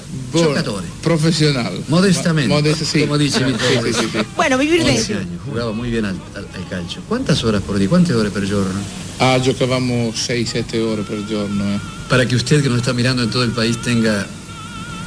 Professionale. 1.02 1.82
Modestamente, 1.88 2.49
Ma- 2.49 2.56
modest- 2.56 2.84
sì. 2.84 3.02
como 3.02 3.17
dice 3.17 3.45
mi 3.45 3.52
Sì, 3.54 3.80
sì, 3.84 3.93
sì, 3.93 4.08
sì. 4.12 4.26
Bueno, 4.36 4.58
vivir 4.58 4.84
de 4.84 4.89
11 4.91 5.13
años, 5.13 5.41
jugaba 5.45 5.71
muy 5.71 5.89
bien 5.91 6.06
al, 6.06 6.15
al- 6.36 6.47
al 6.56 6.67
calcio. 6.67 7.02
¿Cuántas 7.08 7.43
horas 7.43 7.62
por 7.62 7.78
día? 7.78 7.88
¿Cuántas 7.88 8.15
horas 8.15 8.32
per 8.32 8.45
giorno? 8.47 8.80
Ah, 9.19 9.38
giocavamo 9.38 10.12
6-7 10.13 10.80
ore 10.82 11.04
per 11.04 11.23
giorno. 11.28 11.63
eh. 11.76 11.80
Para 12.10 12.26
que 12.28 12.36
usted 12.36 12.63
que 12.63 12.69
nos 12.69 12.80
está 12.80 12.93
mirando 12.93 13.21
en 13.21 13.30
todo 13.30 13.43
el 13.43 13.52
país 13.52 13.80
tenga 13.82 14.26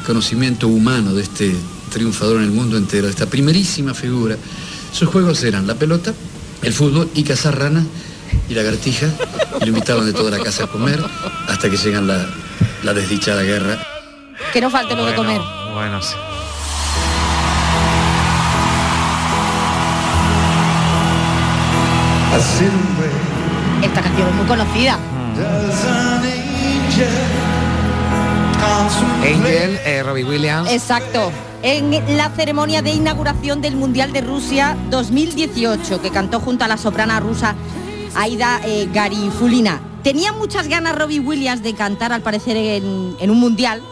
conocimiento 0.06 0.68
humano 0.68 1.12
de 1.14 1.22
este 1.22 1.54
triunfador 1.92 2.36
en 2.38 2.44
el 2.44 2.50
mundo 2.52 2.76
entero, 2.76 3.06
de 3.06 3.10
esta 3.10 3.26
primerísima 3.26 3.94
figura. 3.94 4.36
Sus 4.92 5.08
juegos 5.08 5.42
eran 5.42 5.66
la 5.66 5.74
pelota, 5.74 6.14
el 6.66 6.72
fútbol 6.72 7.08
y 7.14 7.22
cazar 7.22 7.56
ranas 7.56 7.84
y 8.48 8.54
lagartijas. 8.54 9.12
Y 9.60 9.60
lo 9.60 9.68
invitaban 9.68 10.04
de 10.04 10.12
toda 10.12 10.36
la 10.36 10.42
casa 10.42 10.64
a 10.64 10.66
comer 10.66 11.00
hasta 11.48 11.70
que 11.70 11.76
llegan 11.76 12.08
la, 12.08 12.26
la 12.82 12.92
desdichada 12.92 13.42
guerra. 13.42 13.78
Que 14.52 14.60
no 14.60 14.68
falte 14.68 14.96
lo 14.96 15.06
de 15.06 15.14
comer. 15.14 15.40
bueno 15.72 16.02
sí. 16.02 16.14
Esta 23.82 24.02
canción 24.02 24.28
es 24.28 24.34
muy 24.34 24.46
conocida. 24.46 24.98
Angel 29.22 29.80
eh, 29.84 30.02
Robbie 30.02 30.24
Williams 30.24 30.70
Exacto. 30.70 31.30
En 31.62 32.16
la 32.16 32.30
ceremonia 32.30 32.82
de 32.82 32.90
inauguración 32.90 33.60
del 33.60 33.76
Mundial 33.76 34.12
de 34.12 34.20
Rusia 34.20 34.76
2018, 34.90 36.00
que 36.00 36.10
cantó 36.10 36.40
junto 36.40 36.64
a 36.64 36.68
la 36.68 36.76
soprana 36.76 37.18
rusa 37.20 37.54
Aida 38.14 38.60
eh, 38.64 38.88
Garifulina. 38.92 39.80
Tenía 40.02 40.32
muchas 40.32 40.68
ganas 40.68 40.96
Robbie 40.96 41.20
Williams 41.20 41.62
de 41.62 41.74
cantar, 41.74 42.12
al 42.12 42.22
parecer, 42.22 42.56
en, 42.56 43.30
un 43.30 43.40
Mundial. 43.40 43.82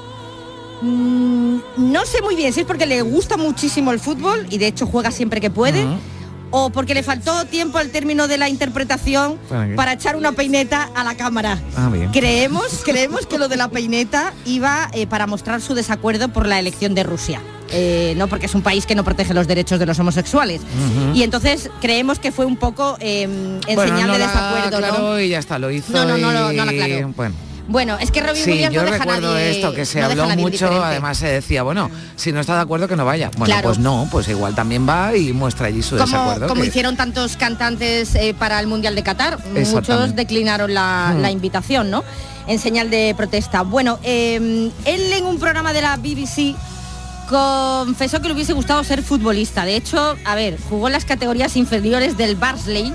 Mm, 0.83 1.57
no 1.77 2.07
sé 2.07 2.23
muy 2.23 2.37
bien 2.37 2.53
si 2.53 2.61
es 2.61 2.67
porque 2.67 2.87
le 2.87 3.03
gusta 3.03 3.37
muchísimo 3.37 3.93
el 3.93 3.99
fútbol 3.99 4.47
y 4.51 4.59
de 4.59 4.69
hecho 4.69 4.87
juega 4.87 5.11
siempre 5.11 5.41
que 5.41 5.51
puede. 5.51 5.85
O 6.57 6.71
porque 6.71 6.95
le 6.95 7.03
faltó 7.03 7.45
tiempo 7.47 7.79
al 7.79 7.91
término 7.91 8.29
de 8.29 8.39
la 8.39 8.49
interpretación 8.49 9.39
¿Para 9.75 9.95
echar 9.95 10.15
una 10.15 10.31
peineta 10.31 10.89
a 10.95 11.03
la 11.03 11.17
cámara. 11.17 11.59
Ah, 11.77 11.89
bien. 11.93 12.13
Creemos, 12.13 12.83
creemos 12.85 13.27
que 13.27 13.39
lo 13.39 13.49
de 13.49 13.57
la 13.57 13.69
peineta 13.69 14.33
iba 14.45 14.89
eh, 14.93 15.09
para 15.09 15.27
mostrar 15.27 15.61
su 15.61 15.75
desacuerdo 15.75 16.29
por 16.29 16.47
la 16.47 16.61
elección 16.61 16.95
de 16.95 17.03
Rusia. 17.03 17.41
Eh, 17.73 18.15
no 18.17 18.29
porque 18.29 18.47
es 18.47 18.55
un 18.55 18.63
país 18.63 18.87
que 18.87 18.95
no 18.95 19.03
protege 19.03 19.35
los 19.35 19.49
derechos 19.49 19.81
de 19.81 19.87
los 19.87 19.99
homosexuales. 19.99 20.61
Y 21.13 21.25
entonces 21.25 21.71
creemos 21.81 22.21
que 22.21 22.31
fue 22.31 22.45
un 22.45 22.57
poco 22.57 22.97
eh, 23.01 23.23
en 23.23 23.61
Bueno, 23.75 23.83
señal 23.83 24.07
no 24.07 24.13
de 24.13 24.19
la 24.21 24.27
desacuerdo, 24.27 24.81
¿no? 24.81 24.87
aclaró 24.87 25.21
y 25.21 25.29
ya 25.31 25.41
está, 25.41 25.59
lo 25.59 25.73
hizo 25.73 25.93
No, 25.93 26.05
no, 26.05 26.17
no, 26.17 26.33
no, 26.33 26.53
no 26.53 26.65
la 26.65 26.71
aclaró. 26.71 27.13
Bueno, 27.17 27.35
Bueno, 27.67 27.97
es 27.99 28.11
que 28.11 28.21
Robbie 28.21 28.43
Sí, 28.45 28.51
Williams 28.51 28.75
yo 28.75 28.83
no 28.83 28.91
deja 28.91 28.99
recuerdo 29.05 29.33
nadie- 29.35 29.51
esto, 29.53 29.73
que 29.73 29.87
se 29.87 29.99
no 30.01 30.07
habló 30.07 30.29
mucho, 30.37 30.85
además 30.85 31.17
se 31.17 31.29
decía, 31.29 31.63
bueno, 31.63 31.91
si 32.15 32.31
no 32.31 32.41
está 32.41 32.57
de 32.57 32.61
acuerdo 32.61 32.89
que 32.89 32.95
no 32.97 33.07
vaya. 33.07 33.31
Bueno, 33.39 33.47
Claro. 33.55 33.69
pues 33.69 33.79
no, 33.79 34.07
pues 34.11 34.29
igual 34.29 34.55
también 34.55 34.87
va 34.87 35.17
y 35.17 35.33
muestra 35.33 35.69
allí 35.69 35.83
su 35.83 35.97
como, 35.97 36.05
desacuerdo. 36.07 36.47
como 36.49 36.61
que- 36.63 36.69
hicieron 36.69 36.97
tantos 36.97 37.37
cantantes 37.39 38.15
eh, 38.17 38.35
para 38.39 38.61
el 38.61 38.67
Mundial 38.67 38.95
de 38.95 39.03
Qatar, 39.03 39.39
muchos 39.73 40.15
declinaron 40.15 40.75
la, 40.75 41.15
Mm. 41.17 41.21
la 41.23 41.31
invitación, 41.31 41.91
¿no? 41.91 42.05
En 42.47 42.59
señal 42.59 42.91
de 42.91 43.15
protesta. 43.17 43.63
Bueno, 43.63 43.99
eh, 44.03 44.71
él 44.85 45.13
en 45.15 45.25
un 45.25 45.39
programa 45.39 45.73
de 45.73 45.81
la 45.81 45.97
BBC 45.97 46.55
confesó 47.31 48.21
que 48.21 48.29
le 48.29 48.35
hubiese 48.35 48.53
gustado 48.53 48.85
ser 48.85 49.03
futbolista. 49.03 49.65
De 49.65 49.77
hecho, 49.77 50.17
a 50.27 50.35
ver, 50.35 50.59
jugó 50.69 50.89
en 50.89 50.93
las 50.93 51.05
categorías 51.07 51.57
inferiores 51.57 52.17
del 52.19 52.37
Barnsley. 52.37 52.93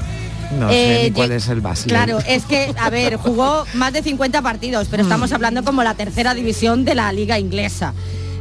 No 0.51 0.69
sé 0.69 1.01
Eh, 1.01 1.03
ni 1.05 1.11
cuál 1.11 1.31
es 1.31 1.47
el 1.47 1.61
Basley. 1.61 1.89
Claro, 1.89 2.19
es 2.27 2.45
que, 2.45 2.73
a 2.77 2.89
ver, 2.89 3.17
jugó 3.17 3.65
más 3.75 3.93
de 3.93 4.01
50 4.01 4.41
partidos, 4.41 4.87
pero 4.89 5.03
Mm. 5.03 5.05
estamos 5.05 5.31
hablando 5.31 5.63
como 5.63 5.83
la 5.83 5.93
tercera 5.93 6.33
división 6.33 6.85
de 6.85 6.95
la 6.95 7.11
liga 7.13 7.37
inglesa. 7.37 7.93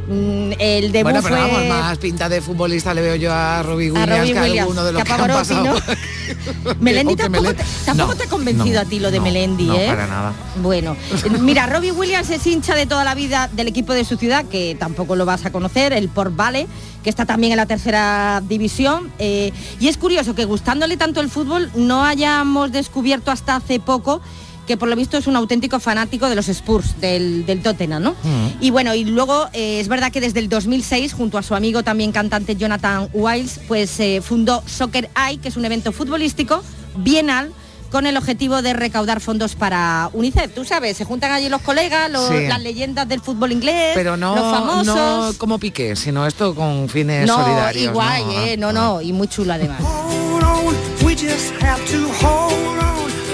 Mm, 0.07 0.53
El 0.57 0.91
debut 0.91 1.11
Bueno, 1.11 1.21
pero 1.21 1.35
fue... 1.35 1.51
vamos, 1.51 1.67
más 1.67 1.97
pinta 1.99 2.27
de 2.29 2.41
futbolista 2.41 2.95
le 2.95 3.01
veo 3.03 3.15
yo 3.15 3.31
a 3.31 3.61
Robbie 3.61 3.89
a 3.89 3.93
Williams 3.93 4.09
Robbie 4.19 4.33
que 4.33 4.39
Williams, 4.41 4.59
alguno 4.61 4.83
de 4.85 4.91
los 4.93 5.03
que 5.03 5.11
a 5.11 5.15
han 5.15 5.27
pasado. 5.27 5.63
¿no? 5.65 5.75
Melendi 6.79 7.15
tampoco, 7.15 7.53
te, 7.53 7.63
tampoco 7.85 8.11
No, 8.13 8.17
te 8.17 8.23
ha 8.23 8.27
convencido 8.27 8.73
no, 8.75 8.79
a 8.81 8.85
ti 8.85 8.99
lo 8.99 9.11
de 9.11 9.19
Melendi, 9.19 9.65
no, 9.67 9.75
¿eh? 9.75 9.85
para 9.87 10.07
nada. 10.07 10.33
Bueno, 10.63 10.95
mira, 11.41 11.67
Robbie 11.67 11.91
Williams 11.91 12.27
es 12.31 12.45
hincha 12.47 12.73
de 12.73 12.87
toda 12.87 13.03
la 13.03 13.13
vida 13.13 13.49
del 13.53 13.67
equipo 13.67 13.93
de 13.93 14.03
su 14.03 14.17
ciudad, 14.17 14.45
que 14.45 14.75
tampoco 14.79 15.15
lo 15.15 15.27
vas 15.27 15.45
a 15.45 15.51
conocer, 15.51 15.93
el 15.93 16.09
Port 16.09 16.35
Vale, 16.35 16.65
que 17.03 17.09
está 17.09 17.25
también 17.25 17.53
en 17.53 17.57
la 17.57 17.65
tercera 17.65 18.41
división. 18.47 19.11
eh, 19.19 19.51
y 19.79 19.87
es 19.87 19.97
curioso 19.97 20.35
que 20.35 20.45
gustándole 20.45 20.97
tanto 20.97 21.21
el 21.21 21.29
fútbol, 21.29 21.71
no 21.75 22.03
hayamos 22.03 22.71
descubierto 22.71 23.31
hasta 23.31 23.55
hace 23.55 23.79
poco 23.79 24.21
que 24.69 24.77
por 24.77 24.87
lo 24.87 24.95
visto 24.95 25.17
es 25.17 25.25
un 25.25 25.35
auténtico 25.35 25.79
fanático 25.79 26.29
de 26.29 26.35
los 26.35 26.47
Spurs, 26.47 27.01
del, 27.01 27.43
del 27.47 27.63
Tottenham, 27.63 28.03
¿no? 28.03 28.15
Y 28.61 28.69
bueno, 28.69 28.93
y 28.93 29.03
luego 29.03 29.49
eh, 29.51 29.79
es 29.79 29.87
verdad 29.87 30.11
que 30.11 30.21
desde 30.21 30.37
el 30.37 30.47
2006, 30.47 31.13
junto 31.13 31.39
a 31.39 31.41
su 31.41 31.55
amigo 31.55 31.81
también 31.81 32.11
cantante 32.11 32.55
Jonathan 32.55 33.09
Wiles, 33.11 33.61
pues 33.67 33.99
eh, 33.99 34.21
fundó 34.21 34.61
Soccer 34.67 35.09
Eye, 35.15 35.39
que 35.39 35.47
es 35.47 35.57
un 35.57 35.65
evento 35.65 35.91
futbolístico 35.91 36.61
bienal 36.97 37.51
con 37.91 38.05
el 38.05 38.15
objetivo 38.17 38.61
de 38.61 38.73
recaudar 38.73 39.19
fondos 39.21 39.55
para 39.55 40.09
UNICEF. 40.13 40.53
Tú 40.53 40.63
sabes, 40.65 40.95
se 40.97 41.05
juntan 41.05 41.31
allí 41.31 41.49
los 41.49 41.61
colegas, 41.61 42.09
los- 42.09 42.27
Sí. 42.29 42.47
las 42.47 42.61
leyendas 42.61 43.07
del 43.07 43.21
fútbol 43.21 43.51
inglés, 43.51 43.91
Pero 43.95 44.15
no, 44.17 44.35
los 44.35 44.43
famosos. 44.51 44.85
no 44.85 45.31
como 45.37 45.57
Piqué, 45.59 45.95
sino 45.95 46.25
esto 46.27 46.53
con 46.55 46.87
fines 46.89 47.27
No, 47.27 47.35
solidarios. 47.43 47.85
y 47.85 47.87
guay, 47.87 48.23
¿no? 48.25 48.31
eh, 48.31 48.57
no, 48.57 48.71
no, 48.73 49.01
y 49.01 49.11
muy 49.13 49.27
chulo 49.27 49.53
además. 49.53 49.81
Hold 49.81 50.43
on, 50.43 50.75
we 51.05 51.13
just 51.15 51.51
have 51.61 51.83
to 51.85 51.97
hold 52.25 52.53
on. 52.79 52.89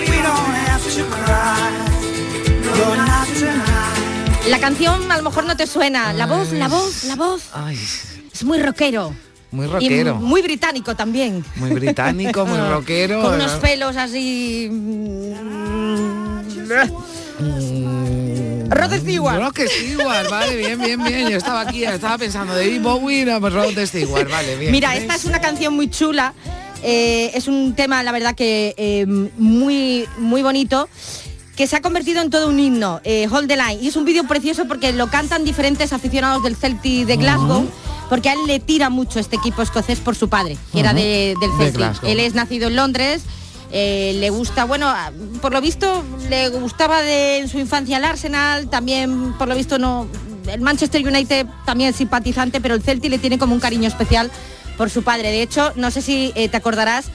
We 0.07 0.15
don't 0.17 0.55
have 0.67 0.83
to 0.83 1.05
cry. 1.09 1.71
No, 2.77 2.95
not 2.95 3.27
tonight. 3.39 4.47
La 4.49 4.59
canción 4.59 5.11
a 5.11 5.17
lo 5.17 5.23
mejor 5.23 5.45
no 5.45 5.57
te 5.57 5.65
suena, 5.67 6.13
la 6.13 6.27
voz, 6.27 6.51
la 6.51 6.67
voz, 6.67 7.03
la 7.05 7.15
voz. 7.15 7.41
Ay, 7.53 7.79
Es 8.33 8.43
muy 8.43 8.61
rockero. 8.61 9.13
Muy 9.55 9.65
Y 9.65 9.69
rockero. 9.69 10.15
muy 10.15 10.41
británico 10.41 10.95
también. 10.95 11.43
Muy 11.55 11.71
británico, 11.71 12.45
muy 12.45 12.57
rockero. 12.69 13.21
Con 13.21 13.35
unos 13.35 13.53
pelos 13.53 13.95
así. 13.97 14.69
Rod 18.69 18.93
Stewart. 18.99 19.37
Rod 19.39 19.53
Stewart, 19.67 20.29
vale, 20.29 20.55
bien, 20.57 20.79
bien, 20.81 21.03
bien. 21.03 21.29
Yo 21.29 21.37
estaba 21.37 21.61
aquí, 21.61 21.83
estaba 21.83 22.17
pensando 22.17 22.53
de 22.55 22.79
Bowie, 22.79 23.25
no, 23.25 23.39
pues 23.39 23.53
Rod 23.53 23.85
Stewart, 23.85 24.29
vale, 24.29 24.55
bien. 24.57 24.71
Mira, 24.71 24.95
esta 24.95 25.15
es 25.15 25.25
una 25.25 25.39
canción 25.39 25.73
muy 25.75 25.89
chula. 25.89 26.33
eh, 26.83 27.31
es 27.33 27.47
un 27.47 27.73
tema, 27.75 28.03
la 28.03 28.11
verdad, 28.11 28.35
que 28.35 28.73
eh, 28.77 29.05
muy, 29.37 30.05
muy 30.17 30.41
bonito 30.43 30.87
que 31.55 31.67
se 31.67 31.75
ha 31.75 31.81
convertido 31.81 32.21
en 32.21 32.29
todo 32.29 32.49
un 32.49 32.59
himno, 32.59 32.99
eh, 33.03 33.27
Hold 33.31 33.47
the 33.47 33.55
Line. 33.57 33.79
Y 33.81 33.87
es 33.87 33.95
un 33.95 34.05
vídeo 34.05 34.25
precioso 34.27 34.65
porque 34.67 34.91
lo 34.93 35.07
cantan 35.07 35.43
diferentes 35.45 35.93
aficionados 35.93 36.43
del 36.43 36.55
Celtic 36.55 37.05
de 37.07 37.15
Glasgow, 37.17 37.69
porque 38.09 38.29
a 38.29 38.33
él 38.33 38.39
le 38.45 38.59
tira 38.59 38.89
mucho 38.89 39.19
este 39.19 39.37
equipo 39.37 39.61
escocés 39.61 39.99
por 39.99 40.15
su 40.15 40.27
padre, 40.29 40.57
que 40.73 40.79
era 40.81 40.93
de- 40.93 41.35
del 41.39 41.51
De 41.57 41.57
Celtic. 41.57 41.79
Él 42.11 42.19
es 42.19 42.33
nacido 42.35 42.67
en 42.67 42.75
Londres. 42.75 43.21
eh, 43.77 44.15
le 44.19 44.29
gusta, 44.29 44.63
bueno, 44.63 44.87
a- 44.87 45.11
por 45.41 45.51
lo 45.51 45.59
visto 45.59 46.03
le 46.29 46.47
gustaba 46.49 47.01
de 47.01 47.39
en 47.39 47.49
su 47.49 47.57
infancia 47.59 47.97
el 47.97 48.05
Arsenal, 48.05 48.69
también 48.69 49.33
por 49.33 49.47
lo 49.49 49.55
visto 49.55 49.79
no, 49.79 50.07
el 50.47 50.61
Manchester 50.61 51.05
United 51.05 51.45
también 51.65 51.89
es 51.89 51.95
simpatizante, 51.97 52.61
pero 52.61 52.75
el 52.75 52.83
Celtic 52.83 53.09
le 53.09 53.17
tiene 53.17 53.37
como 53.39 53.53
un 53.53 53.59
cariño 53.59 53.87
especial 53.87 54.31
por 54.77 54.89
su 54.91 55.03
padre. 55.03 55.29
De 55.31 55.41
hecho, 55.41 55.73
no 55.75 55.89
sé 55.91 56.01
si 56.03 56.31
eh, 56.35 56.47
te 56.47 56.55
acordarás 56.55 57.05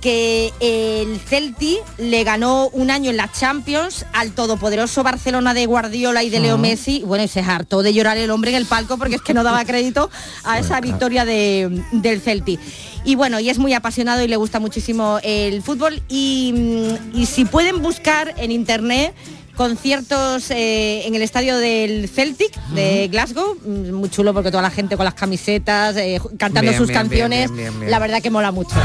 que 0.00 0.52
el 0.60 1.18
Celtic 1.18 1.78
le 1.98 2.22
ganó 2.24 2.68
un 2.68 2.90
año 2.90 3.10
en 3.10 3.16
la 3.16 3.30
Champions 3.32 4.06
al 4.12 4.32
todopoderoso 4.32 5.02
Barcelona 5.02 5.54
de 5.54 5.66
Guardiola 5.66 6.22
y 6.22 6.30
de 6.30 6.40
Leo. 6.40 6.56
Messi. 6.58 7.02
Bueno, 7.04 7.24
y 7.24 7.28
se 7.28 7.40
hartó 7.40 7.82
de 7.82 7.92
llorar 7.92 8.16
el 8.16 8.30
hombre 8.30 8.50
en 8.52 8.56
el 8.58 8.66
palco 8.66 8.96
porque 8.96 9.16
es 9.16 9.22
que 9.22 9.34
no 9.34 9.42
daba 9.42 9.64
crédito 9.64 10.10
a 10.44 10.58
esa 10.58 10.80
victoria 10.80 11.24
de- 11.24 11.82
del 11.92 12.20
Celtic. 12.20 12.60
Y 13.04 13.14
bueno, 13.16 13.40
y 13.40 13.50
es 13.50 13.58
muy 13.58 13.72
apasionado 13.74 14.22
y 14.22 14.28
le 14.28 14.36
gusta 14.36 14.60
muchísimo 14.60 15.18
el 15.22 15.62
fútbol. 15.62 16.02
Y, 16.08 16.52
mm, 16.54 17.18
y 17.18 17.26
si 17.26 17.44
pueden 17.44 17.82
buscar 17.82 18.34
en 18.38 18.52
internet 18.52 19.14
conciertos 19.56 20.52
eh, 20.52 21.04
en 21.06 21.16
el 21.16 21.22
estadio 21.22 21.56
del 21.58 22.08
Celtic 22.08 22.54
de 22.74 23.08
Glasgow, 23.08 23.56
mm, 23.64 23.90
muy 23.92 24.08
chulo 24.08 24.32
porque 24.32 24.52
toda 24.52 24.62
la 24.62 24.70
gente 24.70 24.96
con 24.96 25.04
las 25.04 25.14
camisetas, 25.14 25.96
eh, 25.96 26.20
cantando 26.38 26.70
Bien, 26.70 26.76
sus 26.78 26.86
bien, 26.86 27.00
canciones, 27.00 27.50
bien. 27.52 27.90
la 27.90 27.98
verdad 27.98 28.22
que 28.22 28.30
mola 28.30 28.52
mucho. 28.52 28.76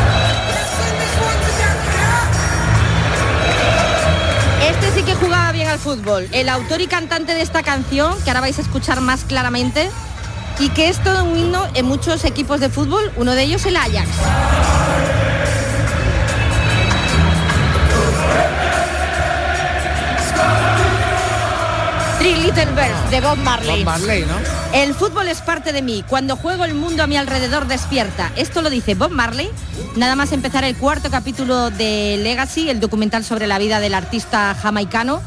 Este 4.86 5.00
sí 5.00 5.06
que 5.06 5.15
jugaba 5.15 5.54
bien 5.54 5.69
al 5.69 5.80
fútbol. 5.80 6.28
El 6.34 6.50
autor 6.50 6.82
y 6.82 6.88
cantante 6.88 7.34
de 7.34 7.41
esta 7.41 7.63
canción, 7.63 8.22
que 8.24 8.30
ahora 8.30 8.41
vais 8.41 8.58
a 8.60 8.62
escuchar 8.62 9.00
más 9.00 9.24
claramente, 9.24 9.89
y 10.60 10.69
que 10.69 10.89
es 10.89 11.02
todo 11.02 11.24
un 11.24 11.38
himno 11.38 11.65
en 11.74 11.86
muchos 11.86 12.26
equipos 12.26 12.60
de 12.60 12.69
fútbol, 12.69 13.10
uno 13.15 13.34
de 13.34 13.43
ellos 13.43 13.65
el 13.65 13.78
Ajax. 13.78 14.10
Three 22.19 22.36
Little 22.36 22.65
Birds 22.65 23.10
de 23.10 23.22
Bob 23.22 23.38
Marley. 23.38 23.86
El 24.74 24.96
fútbol 24.96 25.28
es 25.28 25.40
parte 25.42 25.72
de 25.72 25.84
mí. 25.84 26.04
Cuando 26.10 26.36
juego 26.36 26.66
el 26.66 26.74
mundo 26.74 27.04
a 27.04 27.08
mi 27.08 27.16
alrededor 27.16 27.68
despierta. 27.68 28.32
Esto 28.36 28.64
lo 28.64 28.72
dice 28.72 28.96
Bob 28.96 29.12
Marley. 29.12 29.48
Nada 29.96 30.16
más 30.16 30.32
empezar 30.32 30.64
el 30.64 30.76
cuarto 30.76 31.12
capítulo 31.12 31.70
de 31.70 32.18
Legacy, 32.18 32.72
el 32.72 32.80
documental 32.80 33.24
sobre 33.24 33.46
la 33.46 33.60
vida 33.60 33.80
del 33.80 33.94
artista 33.94 34.56
jamaicano, 34.60 35.22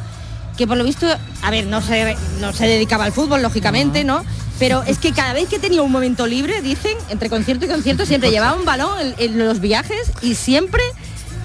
que 0.57 0.67
por 0.67 0.77
lo 0.77 0.83
visto, 0.83 1.07
a 1.43 1.51
ver, 1.53 1.67
no 1.67 1.81
se, 1.81 2.17
no 2.41 2.53
se 2.53 2.67
dedicaba 2.67 3.05
al 3.05 3.13
fútbol, 3.13 3.41
lógicamente, 3.41 4.03
¿no? 4.03 4.25
Pero 4.59 4.83
es 4.83 4.99
que 4.99 5.13
cada 5.13 5.33
vez 5.33 5.49
que 5.49 5.61
tenía 5.61 5.81
un 5.83 5.93
momento 5.93 6.27
libre, 6.27 6.61
dicen, 6.61 6.97
entre 7.11 7.31
concierto 7.31 7.67
y 7.67 7.69
concierto, 7.69 8.05
siempre 8.05 8.33
llevaba 8.33 8.59
un 8.59 8.65
balón 8.65 8.99
en, 8.99 9.15
en 9.17 9.39
los 9.47 9.61
viajes 9.61 10.11
y 10.23 10.35
siempre, 10.35 10.83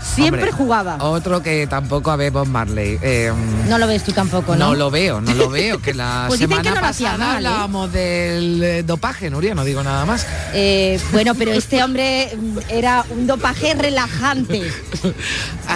siempre 0.03 0.41
Hombre, 0.41 0.51
jugaba. 0.51 0.97
Otro 1.03 1.41
que 1.43 1.67
tampoco 1.67 2.11
a 2.11 2.15
ver 2.15 2.31
Bob 2.31 2.47
Marley. 2.47 2.97
eh, 3.01 3.31
No 3.67 3.77
lo 3.77 3.87
ves 3.87 4.03
tú 4.03 4.11
tampoco, 4.11 4.55
¿no? 4.55 4.69
no 4.69 4.75
lo 4.75 4.91
veo, 4.91 5.21
no 5.21 5.33
lo 5.33 5.49
veo. 5.49 5.81
Que 5.81 5.93
la 5.93 6.25
Pues 6.27 6.39
semana 6.39 6.61
que 6.63 6.69
no 6.71 6.81
pasada 6.81 7.17
mal, 7.17 7.43
¿eh? 7.43 7.47
hablábamos 7.47 7.91
del 7.93 8.63
eh, 8.63 8.83
dopaje, 8.83 9.29
Nuria, 9.29 9.55
no 9.55 9.63
digo 9.63 9.83
nada 9.83 10.05
más. 10.05 10.25
Eh, 10.53 10.99
bueno, 11.11 11.35
pero 11.35 11.51
este 11.51 11.83
hombre 11.83 12.31
mm, 12.35 12.57
era 12.69 13.05
un 13.09 13.27
dopaje 13.27 13.73
relajante. 13.73 14.61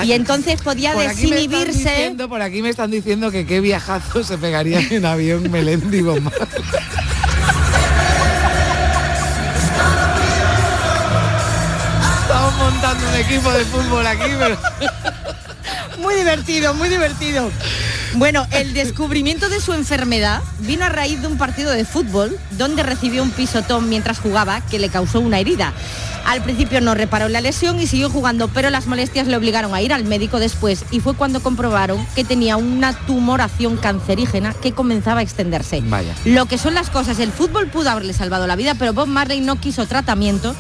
Y 0.04 0.12
entonces 0.12 0.62
podía 0.62 0.92
Por 0.94 1.06
aquí 1.08 1.30
desinhibirse. 1.30 1.72
diciendo- 1.90 2.28
por 2.28 2.42
aquí 2.42 2.62
me 2.62 2.70
están 2.70 2.92
diciendo 2.92 3.32
que 3.32 3.46
qué 3.46 3.62
viajazo 3.62 4.24
se 4.24 4.38
pegaría 4.38 4.80
en 4.80 5.06
avión 5.06 5.50
Melendi 5.50 6.02
Bob 6.02 6.20
Marley. 6.22 6.48
Equipo 13.15 13.51
de 13.51 13.65
fútbol 13.65 14.06
aquí, 14.06 14.32
pero... 14.38 14.58
Muy 15.99 16.15
divertido, 16.15 16.73
muy 16.73 16.89
divertido. 16.89 17.49
Bueno, 18.15 18.45
el 18.51 18.73
descubrimiento 18.73 19.49
de 19.49 19.60
su 19.60 19.73
enfermedad 19.73 20.41
vino 20.60 20.86
a 20.86 20.89
raíz 20.89 21.21
de 21.21 21.28
un 21.28 21.38
partido 21.38 21.71
de 21.71 21.86
fútbol 21.86 22.38
donde 22.51 22.84
recibió 22.84 23.23
un 23.23 23.32
pisotón 23.32 23.89
mientras 23.89 24.19
jugaba 24.19 24.62
que 24.62 24.78
le 24.78 24.89
causó 24.89 25.19
una 25.19 25.39
herida. 25.39 25.73
Al 26.25 26.41
principio 26.41 26.82
no 26.82 26.95
reparó 26.95 27.30
la 27.30 27.41
lesión 27.41 27.80
y 27.80 27.88
siguió 27.88 28.10
jugando, 28.10 28.47
pero 28.49 28.69
las 28.69 28.88
molestias 28.88 29.28
le 29.28 29.38
obligaron 29.38 29.73
a 29.73 29.82
ir 29.82 29.93
al 29.93 30.06
médico 30.06 30.39
después 30.39 30.84
y 30.91 30.99
fue 30.99 31.15
cuando 31.15 31.41
comprobaron 31.41 32.06
que 32.15 32.23
tenía 32.23 32.58
una 32.58 32.93
tumoración 32.93 33.78
cancerígena 33.78 34.54
que 34.54 34.73
comenzaba 34.73 35.19
a 35.19 35.23
extenderse. 35.23 35.82
Vaya. 35.86 36.13
Lo 36.25 36.45
que 36.45 36.58
son 36.58 36.73
las 36.73 36.89
cosas, 36.89 37.19
el 37.19 37.32
fútbol 37.32 37.67
pudo 37.67 37.89
haberle 37.89 38.13
salvado 38.13 38.47
la 38.47 38.56
vida, 38.56 38.75
pero 38.75 38.93
Bob 38.93 39.08
Marley 39.08 39.41
no 39.41 39.60
quiso 39.60 39.86
tratamiento 39.86 40.56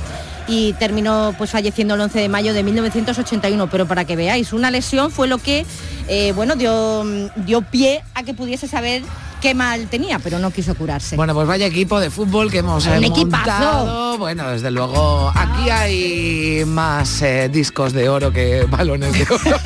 y 0.47 0.73
terminó 0.73 1.33
pues 1.37 1.51
falleciendo 1.51 1.95
el 1.95 2.01
11 2.01 2.19
de 2.19 2.29
mayo 2.29 2.53
de 2.53 2.63
1981. 2.63 3.67
Pero 3.69 3.85
para 3.85 4.05
que 4.05 4.15
veáis, 4.15 4.53
una 4.53 4.71
lesión 4.71 5.11
fue 5.11 5.27
lo 5.27 5.37
que 5.37 5.65
eh, 6.07 6.31
bueno 6.33 6.55
dio, 6.55 7.03
dio 7.35 7.61
pie 7.61 8.03
a 8.13 8.23
que 8.23 8.33
pudiese 8.33 8.67
saber 8.67 9.03
qué 9.41 9.53
mal 9.53 9.87
tenía, 9.87 10.19
pero 10.19 10.39
no 10.39 10.51
quiso 10.51 10.75
curarse. 10.75 11.15
Bueno, 11.15 11.33
pues 11.33 11.47
vaya 11.47 11.65
equipo 11.65 11.99
de 11.99 12.09
fútbol 12.09 12.51
que 12.51 12.59
hemos 12.59 12.85
eh, 12.87 12.99
montado. 12.99 14.17
Bueno, 14.17 14.49
desde 14.49 14.71
luego, 14.71 15.31
aquí 15.35 15.69
hay 15.69 16.63
más 16.65 17.21
eh, 17.21 17.49
discos 17.49 17.93
de 17.93 18.09
oro 18.09 18.31
que 18.31 18.63
balones 18.63 19.13
de 19.13 19.23
oro. 19.23 19.59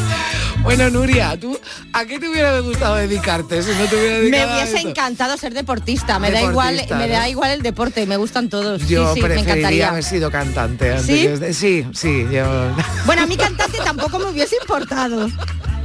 Bueno, 0.66 0.90
Nuria, 0.90 1.38
¿tú 1.38 1.56
a 1.92 2.04
qué 2.06 2.18
te 2.18 2.28
hubiera 2.28 2.58
gustado 2.58 2.96
dedicarte 2.96 3.62
si 3.62 3.70
no 3.70 3.84
te 3.86 3.94
hubiera 3.96 4.16
Me 4.16 4.22
dedicado 4.24 4.50
a 4.50 4.54
hubiese 4.56 4.76
esto? 4.78 4.88
encantado 4.88 5.36
ser 5.36 5.54
deportista, 5.54 6.18
me 6.18 6.32
da 6.32 6.42
igual, 6.42 6.82
me 6.90 7.06
da 7.08 7.28
igual 7.28 7.52
el 7.52 7.62
deporte, 7.62 8.04
me 8.04 8.16
gustan 8.16 8.48
todos. 8.48 8.86
Yo 8.88 9.14
sí, 9.14 9.14
sí, 9.14 9.20
me 9.22 9.26
preferiría 9.28 9.52
encantaría. 9.54 9.90
haber 9.90 10.02
sido 10.04 10.30
cantante. 10.30 10.90
antes 10.90 11.06
¿Sí? 11.06 11.22
que- 11.22 11.54
Sí, 11.54 11.86
sí, 11.94 12.26
yo... 12.32 12.44
Bueno, 13.06 13.22
a 13.22 13.26
mí 13.26 13.36
cantante 13.36 13.78
tampoco 13.84 14.18
me 14.18 14.26
hubiese 14.26 14.56
importado. 14.60 15.28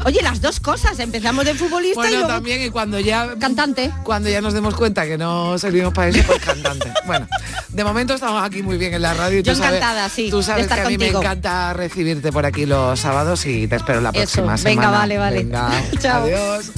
Oye, 0.06 0.22
las 0.24 0.42
dos 0.42 0.60
cosas, 0.60 0.98
empezamos 1.00 1.46
de 1.46 1.54
futbolista 1.54 1.92
y 1.92 1.96
Bueno, 1.96 2.12
luego 2.18 2.28
también 2.28 2.62
y 2.64 2.70
cuando 2.70 3.00
ya 3.00 3.36
cantante. 3.40 3.92
cuando 4.04 4.30
ya 4.30 4.42
nos 4.42 4.54
demos 4.54 4.74
cuenta 4.76 5.06
que 5.06 5.18
no 5.18 5.58
servimos 5.60 5.94
para 5.94 6.10
eso, 6.10 6.22
pues 6.26 6.40
cantante. 6.44 6.92
Bueno, 7.06 7.28
de 7.70 7.84
momento 7.84 8.14
estamos 8.14 8.44
aquí 8.44 8.62
muy 8.64 8.78
bien 8.78 8.94
en 8.94 9.02
la 9.02 9.14
radio. 9.14 9.40
y 9.40 9.44
Yo 9.44 9.54
tú 9.54 9.60
sabes- 9.60 9.78
encantada, 9.78 10.10
sí, 10.10 10.30
Tú 10.30 10.42
sabes 10.42 10.68
que 10.68 10.74
a 10.74 10.78
mí 10.88 10.96
contigo. 10.96 11.20
me 11.20 11.26
encanta 11.26 11.74
recibirte 11.74 12.32
por 12.32 12.46
aquí 12.46 12.66
los 12.66 13.00
sábados 13.00 13.46
y 13.46 13.68
te 13.68 13.76
espero 13.76 14.02
la 14.02 14.10
Eso, 14.10 14.18
próxima 14.44 14.56
venga, 14.56 14.82
semana. 14.84 14.92
vale, 14.92 15.18
vale. 15.18 15.38
Venga, 15.38 15.70
Chao. 16.00 16.24
Adiós. 16.24 16.72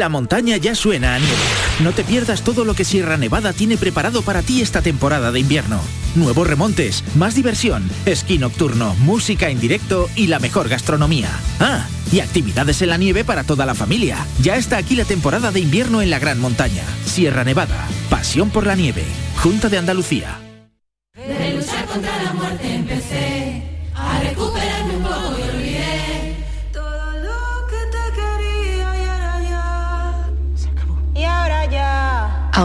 La 0.00 0.08
montaña 0.08 0.56
ya 0.56 0.74
suena 0.74 1.14
a 1.14 1.18
nieve. 1.18 1.34
No 1.80 1.92
te 1.92 2.04
pierdas 2.04 2.40
todo 2.40 2.64
lo 2.64 2.72
que 2.72 2.86
Sierra 2.86 3.18
Nevada 3.18 3.52
tiene 3.52 3.76
preparado 3.76 4.22
para 4.22 4.40
ti 4.40 4.62
esta 4.62 4.80
temporada 4.80 5.30
de 5.30 5.40
invierno. 5.40 5.78
Nuevos 6.14 6.46
remontes, 6.46 7.04
más 7.16 7.34
diversión, 7.34 7.86
esquí 8.06 8.38
nocturno, 8.38 8.94
música 9.00 9.50
en 9.50 9.60
directo 9.60 10.08
y 10.16 10.28
la 10.28 10.38
mejor 10.38 10.70
gastronomía. 10.70 11.28
Ah, 11.60 11.86
y 12.10 12.20
actividades 12.20 12.80
en 12.80 12.88
la 12.88 12.96
nieve 12.96 13.24
para 13.24 13.44
toda 13.44 13.66
la 13.66 13.74
familia. 13.74 14.16
Ya 14.40 14.56
está 14.56 14.78
aquí 14.78 14.96
la 14.96 15.04
temporada 15.04 15.52
de 15.52 15.60
invierno 15.60 16.00
en 16.00 16.08
la 16.08 16.18
Gran 16.18 16.40
Montaña. 16.40 16.82
Sierra 17.04 17.44
Nevada, 17.44 17.86
pasión 18.08 18.48
por 18.48 18.66
la 18.66 18.76
nieve. 18.76 19.04
Junta 19.36 19.68
de 19.68 19.76
Andalucía. 19.76 20.39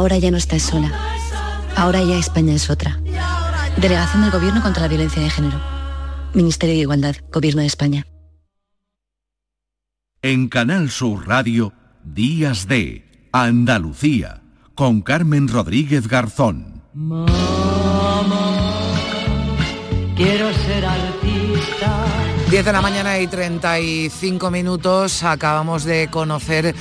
Ahora 0.06 0.20
ya 0.20 0.30
no 0.30 0.38
estás 0.38 0.62
sola. 0.62 0.92
Ahora 1.76 2.04
ya 2.04 2.20
España 2.20 2.54
es 2.54 2.70
otra. 2.70 3.02
Delegación 3.76 4.22
del 4.22 4.30
Gobierno 4.30 4.62
contra 4.62 4.84
la 4.84 4.88
Violencia 4.88 5.20
de 5.20 5.32
Género. 5.32 5.60
Ministerio 6.36 6.76
de 6.76 6.82
Igualdad, 6.82 7.16
Gobierno 7.34 7.62
de 7.62 7.68
España. 7.68 8.06
En 10.22 10.48
Canal 10.48 10.92
Sur 10.92 11.28
Radio, 11.28 11.74
Días 12.04 12.68
de 12.68 13.30
Andalucía, 13.32 14.44
con 14.76 15.02
Carmen 15.02 15.48
Rodríguez 15.48 16.08
Garzón. 16.08 16.84
Quiero 20.16 20.54
ser 20.54 20.86
artista. 20.86 22.06
10 22.52 22.64
de 22.64 22.72
la 22.72 22.82
mañana 22.82 23.18
y 23.18 23.26
35 23.26 24.52
minutos. 24.52 25.24
Acabamos 25.24 25.84
de 25.84 26.10
conocer 26.12 26.76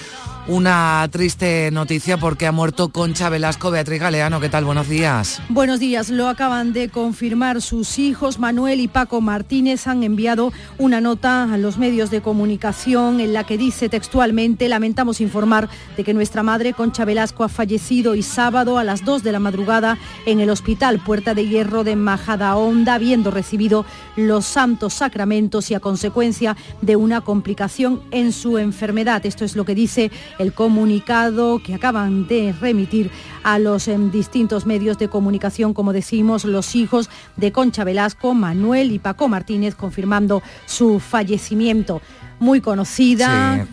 una 0.47 1.09
triste 1.11 1.71
noticia 1.73 2.19
porque 2.19 2.47
ha 2.47 2.53
muerto 2.53 2.91
Concha 2.91 3.31
Velasco. 3.31 3.71
Beatriz 3.71 4.01
Galeano, 4.01 4.41
¿qué 4.41 4.49
tal? 4.49 4.65
Buenos 4.65 4.89
días. 4.89 5.41
Buenos 5.49 5.81
días, 5.81 6.11
lo 6.11 6.29
acaban 6.29 6.73
de 6.73 6.91
confirmar 6.91 7.63
sus 7.63 7.99
hijos. 7.99 8.39
Manuel 8.39 8.81
y 8.81 8.89
Paco 8.89 9.21
Martínez 9.21 9.87
han 9.87 10.03
enviado 10.03 10.53
una 10.79 11.01
nota 11.01 11.53
a 11.53 11.57
los 11.57 11.79
medios 11.79 12.11
de 12.11 12.21
comunicación 12.21 13.21
en 13.21 13.33
la 13.33 13.45
que 13.45 13.57
dice 13.57 13.89
textualmente, 13.89 14.69
lamentamos 14.69 15.21
informar 15.21 15.69
de 15.97 16.05
que 16.05 16.13
nuestra 16.13 16.43
madre 16.43 16.75
Concha 16.75 17.05
Velasco 17.05 17.45
ha 17.45 17.49
fallecido 17.49 18.15
y 18.15 18.23
sábado 18.23 18.79
a 18.79 18.85
las 18.85 19.05
2 19.05 19.23
de 19.23 19.33
la 19.33 19.39
madrugada 19.39 19.99
en 20.27 20.41
el 20.41 20.51
Hospital 20.51 20.99
Puerta 20.99 21.35
de 21.35 21.47
Hierro 21.47 21.85
de 21.85 21.97
Majadahonda, 21.97 22.95
habiendo 22.95 23.31
recibido 23.31 23.87
los 24.17 24.45
santos 24.45 24.95
sacramentos 24.95 25.71
y 25.71 25.75
a 25.75 25.81
consecuencia 25.81 26.57
de 26.83 26.97
una 26.97 27.23
complicación 27.23 28.03
en 28.11 28.33
su 28.33 28.59
enfermedad. 28.59 29.25
Esto 29.25 29.45
es 29.45 29.57
lo 29.57 29.65
que 29.65 29.75
dice 29.75 30.11
el 30.39 30.53
comunicado 30.53 31.61
que 31.63 31.75
acaban 31.75 32.27
de 32.27 32.55
remitir 32.61 33.11
a 33.43 33.59
los 33.59 33.89
em, 33.89 34.11
distintos 34.11 34.67
medios 34.67 34.99
de 34.99 35.09
comunicación, 35.09 35.75
como 35.75 35.93
decimos, 35.93 36.45
los 36.45 36.75
hijos 36.75 37.11
de 37.37 37.53
Concha 37.53 37.85
Velasco, 37.85 38.35
Manuel 38.35 38.93
y 38.93 38.99
Paco 38.99 39.29
Martínez, 39.29 39.75
confirmando 39.75 40.43
su 40.67 41.01
fallecimiento. 41.01 42.01
Muy 42.41 42.61
conocida. 42.61 43.67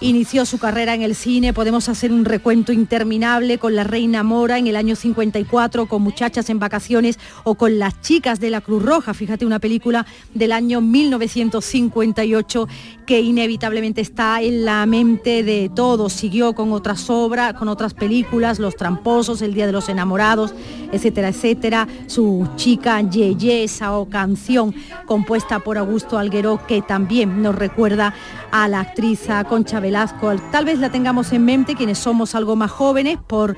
Inició 0.00 0.46
su 0.46 0.58
carrera 0.58 0.94
en 0.94 1.02
el 1.02 1.16
cine, 1.16 1.52
podemos 1.52 1.88
hacer 1.88 2.12
un 2.12 2.24
recuento 2.24 2.72
interminable 2.72 3.58
con 3.58 3.74
La 3.74 3.82
Reina 3.82 4.22
Mora 4.22 4.56
en 4.56 4.68
el 4.68 4.76
año 4.76 4.94
54, 4.94 5.86
con 5.86 6.02
Muchachas 6.02 6.48
en 6.50 6.60
Vacaciones 6.60 7.18
o 7.42 7.56
con 7.56 7.80
Las 7.80 8.00
Chicas 8.00 8.38
de 8.38 8.50
la 8.50 8.60
Cruz 8.60 8.84
Roja, 8.84 9.12
fíjate 9.12 9.44
una 9.44 9.58
película 9.58 10.06
del 10.34 10.52
año 10.52 10.80
1958 10.80 12.68
que 13.06 13.20
inevitablemente 13.20 14.00
está 14.00 14.40
en 14.40 14.64
la 14.64 14.86
mente 14.86 15.42
de 15.42 15.68
todos. 15.74 16.12
Siguió 16.12 16.52
con 16.54 16.72
otras 16.72 17.10
obras, 17.10 17.54
con 17.54 17.66
otras 17.66 17.94
películas, 17.94 18.60
Los 18.60 18.76
Tramposos, 18.76 19.42
El 19.42 19.54
Día 19.54 19.66
de 19.66 19.72
los 19.72 19.88
Enamorados, 19.88 20.54
etcétera, 20.92 21.28
etcétera. 21.28 21.88
Su 22.06 22.46
chica 22.54 23.00
Yeye, 23.00 23.64
esa 23.64 23.96
o 23.96 24.08
canción 24.08 24.74
compuesta 25.06 25.58
por 25.58 25.76
Augusto 25.78 26.18
Alguero 26.18 26.60
que 26.68 26.82
también 26.82 27.42
nos 27.42 27.56
recuerda 27.56 28.14
a 28.52 28.68
la 28.68 28.80
actriz 28.80 29.26
Concha 29.48 29.80
Velasco. 29.88 30.30
Tal 30.52 30.66
vez 30.66 30.78
la 30.78 30.90
tengamos 30.90 31.32
en 31.32 31.46
mente 31.46 31.74
quienes 31.74 31.98
somos 31.98 32.34
algo 32.34 32.56
más 32.56 32.70
jóvenes 32.70 33.18
por 33.26 33.56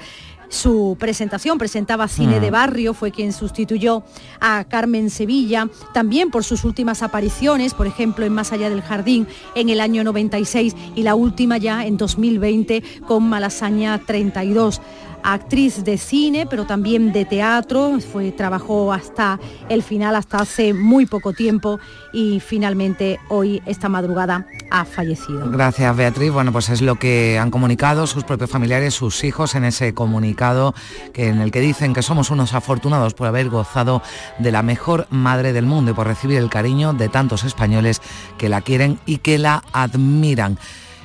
su 0.49 0.97
presentación, 0.99 1.59
presentaba 1.59 2.07
Cine 2.07 2.39
Mm. 2.39 2.41
de 2.41 2.51
Barrio, 2.51 2.95
fue 2.95 3.11
quien 3.11 3.33
sustituyó 3.33 4.03
a 4.41 4.65
Carmen 4.65 5.11
Sevilla, 5.11 5.69
también 5.93 6.31
por 6.31 6.43
sus 6.45 6.65
últimas 6.65 7.03
apariciones, 7.03 7.75
por 7.75 7.87
ejemplo 7.87 8.25
en 8.25 8.33
Más 8.33 8.53
allá 8.53 8.69
del 8.71 8.83
jardín 8.83 9.27
en 9.55 9.71
el 9.71 9.81
año 9.81 10.05
96 10.05 10.75
y 10.97 11.03
la 11.03 11.15
última 11.15 11.57
ya 11.59 11.85
en 11.85 11.97
2020 11.97 12.83
con 13.07 13.29
Malasaña 13.29 13.99
32 14.05 14.81
actriz 15.23 15.85
de 15.85 15.99
cine, 15.99 16.47
pero 16.49 16.67
también 16.67 17.13
de 17.13 17.25
teatro, 17.25 17.99
fue, 18.01 18.33
trabajó 18.33 18.93
hasta 18.93 19.39
el 19.69 19.83
final, 19.83 20.17
hasta 20.17 20.39
hace 20.39 20.75
muy 20.75 21.07
poco 21.07 21.33
tiempo 21.33 21.79
y 22.13 22.41
finalmente 22.41 23.21
hoy, 23.29 23.63
esta 23.67 23.89
madrugada, 23.89 24.47
ha 24.71 24.85
fallecido. 24.85 25.51
Gracias, 25.51 25.97
Beatriz. 25.97 26.33
Bueno, 26.33 26.53
pues 26.53 26.69
es 26.69 26.83
lo 26.83 26.97
que 26.97 27.39
han 27.39 27.51
comunicado 27.51 28.07
sus 28.07 28.25
propios 28.25 28.51
familiares, 28.51 28.95
sus 28.95 29.25
hijos 29.25 29.55
en 29.55 29.65
ese 29.65 29.95
comunicado 29.95 30.75
que, 31.13 31.29
en 31.29 31.41
el 31.41 31.51
que 31.51 31.61
dicen 31.61 31.95
que 31.95 32.03
somos 32.03 32.31
unos 32.31 32.55
afortunados 32.55 33.15
por 33.15 33.27
haber 33.27 33.49
gozado 33.49 34.03
de 34.39 34.53
la 34.53 34.63
mejor 34.63 35.07
madre 35.11 35.53
del 35.53 35.67
mundo 35.67 35.91
y 35.91 35.95
por 35.95 36.07
recibir 36.07 36.39
el 36.39 36.51
cariño 36.51 36.93
de 36.93 37.09
tantos 37.09 37.45
españoles 37.45 38.01
que 38.39 38.49
la 38.49 38.61
quieren 38.61 38.99
y 39.07 39.19
que 39.19 39.39
la 39.39 39.63
admiran. 39.73 40.59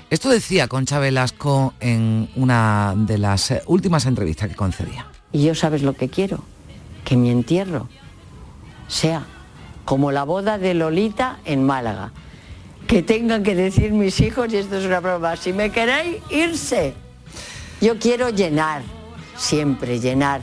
Esto 0.09 0.29
decía 0.29 0.67
Concha 0.67 0.99
Velasco 0.99 1.73
en 1.79 2.29
una 2.35 2.93
de 2.95 3.17
las 3.17 3.51
eh, 3.51 3.61
últimas 3.65 4.05
entrevistas 4.05 4.49
que 4.49 4.55
concedía. 4.55 5.07
Y 5.31 5.43
yo 5.43 5.55
sabes 5.55 5.81
lo 5.81 5.93
que 5.93 6.09
quiero, 6.09 6.43
que 7.03 7.17
mi 7.17 7.31
entierro 7.31 7.89
sea 8.87 9.25
como 9.83 10.11
la 10.11 10.23
boda 10.23 10.57
de 10.57 10.73
Lolita 10.73 11.39
en 11.45 11.65
Málaga. 11.65 12.11
Que 12.87 13.01
tengan 13.01 13.41
que 13.41 13.55
decir 13.55 13.93
mis 13.93 14.19
hijos, 14.19 14.53
y 14.53 14.57
esto 14.57 14.77
es 14.77 14.85
una 14.85 14.99
broma, 14.99 15.35
si 15.37 15.53
me 15.53 15.71
queréis, 15.71 16.17
irse. 16.29 16.93
Yo 17.81 17.97
quiero 17.97 18.29
llenar, 18.29 18.83
siempre 19.35 19.99
llenar, 19.99 20.41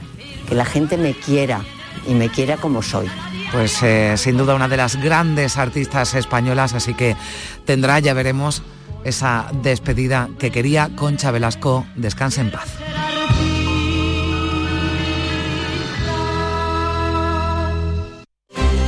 que 0.48 0.56
la 0.56 0.64
gente 0.64 0.96
me 0.96 1.14
quiera 1.14 1.64
y 2.06 2.14
me 2.14 2.28
quiera 2.28 2.56
como 2.56 2.82
soy. 2.82 3.08
Pues 3.52 3.80
eh, 3.82 4.16
sin 4.16 4.36
duda 4.36 4.56
una 4.56 4.66
de 4.66 4.76
las 4.76 4.96
grandes 4.96 5.56
artistas 5.56 6.14
españolas, 6.14 6.74
así 6.74 6.94
que 6.94 7.16
tendrá, 7.64 8.00
ya 8.00 8.12
veremos, 8.12 8.62
esa 9.04 9.50
despedida 9.62 10.28
que 10.38 10.50
quería 10.50 10.90
Concha 10.94 11.30
Velasco. 11.30 11.86
Descanse 11.96 12.40
en 12.40 12.50
paz. 12.50 12.68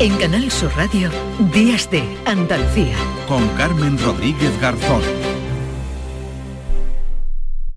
En 0.00 0.16
Canal 0.16 0.50
Sur 0.50 0.70
Radio, 0.76 1.08
Días 1.52 1.90
de 1.90 2.02
Andalucía. 2.26 2.96
Con 3.28 3.48
Carmen 3.56 3.96
Rodríguez 3.98 4.60
Garzón. 4.60 5.02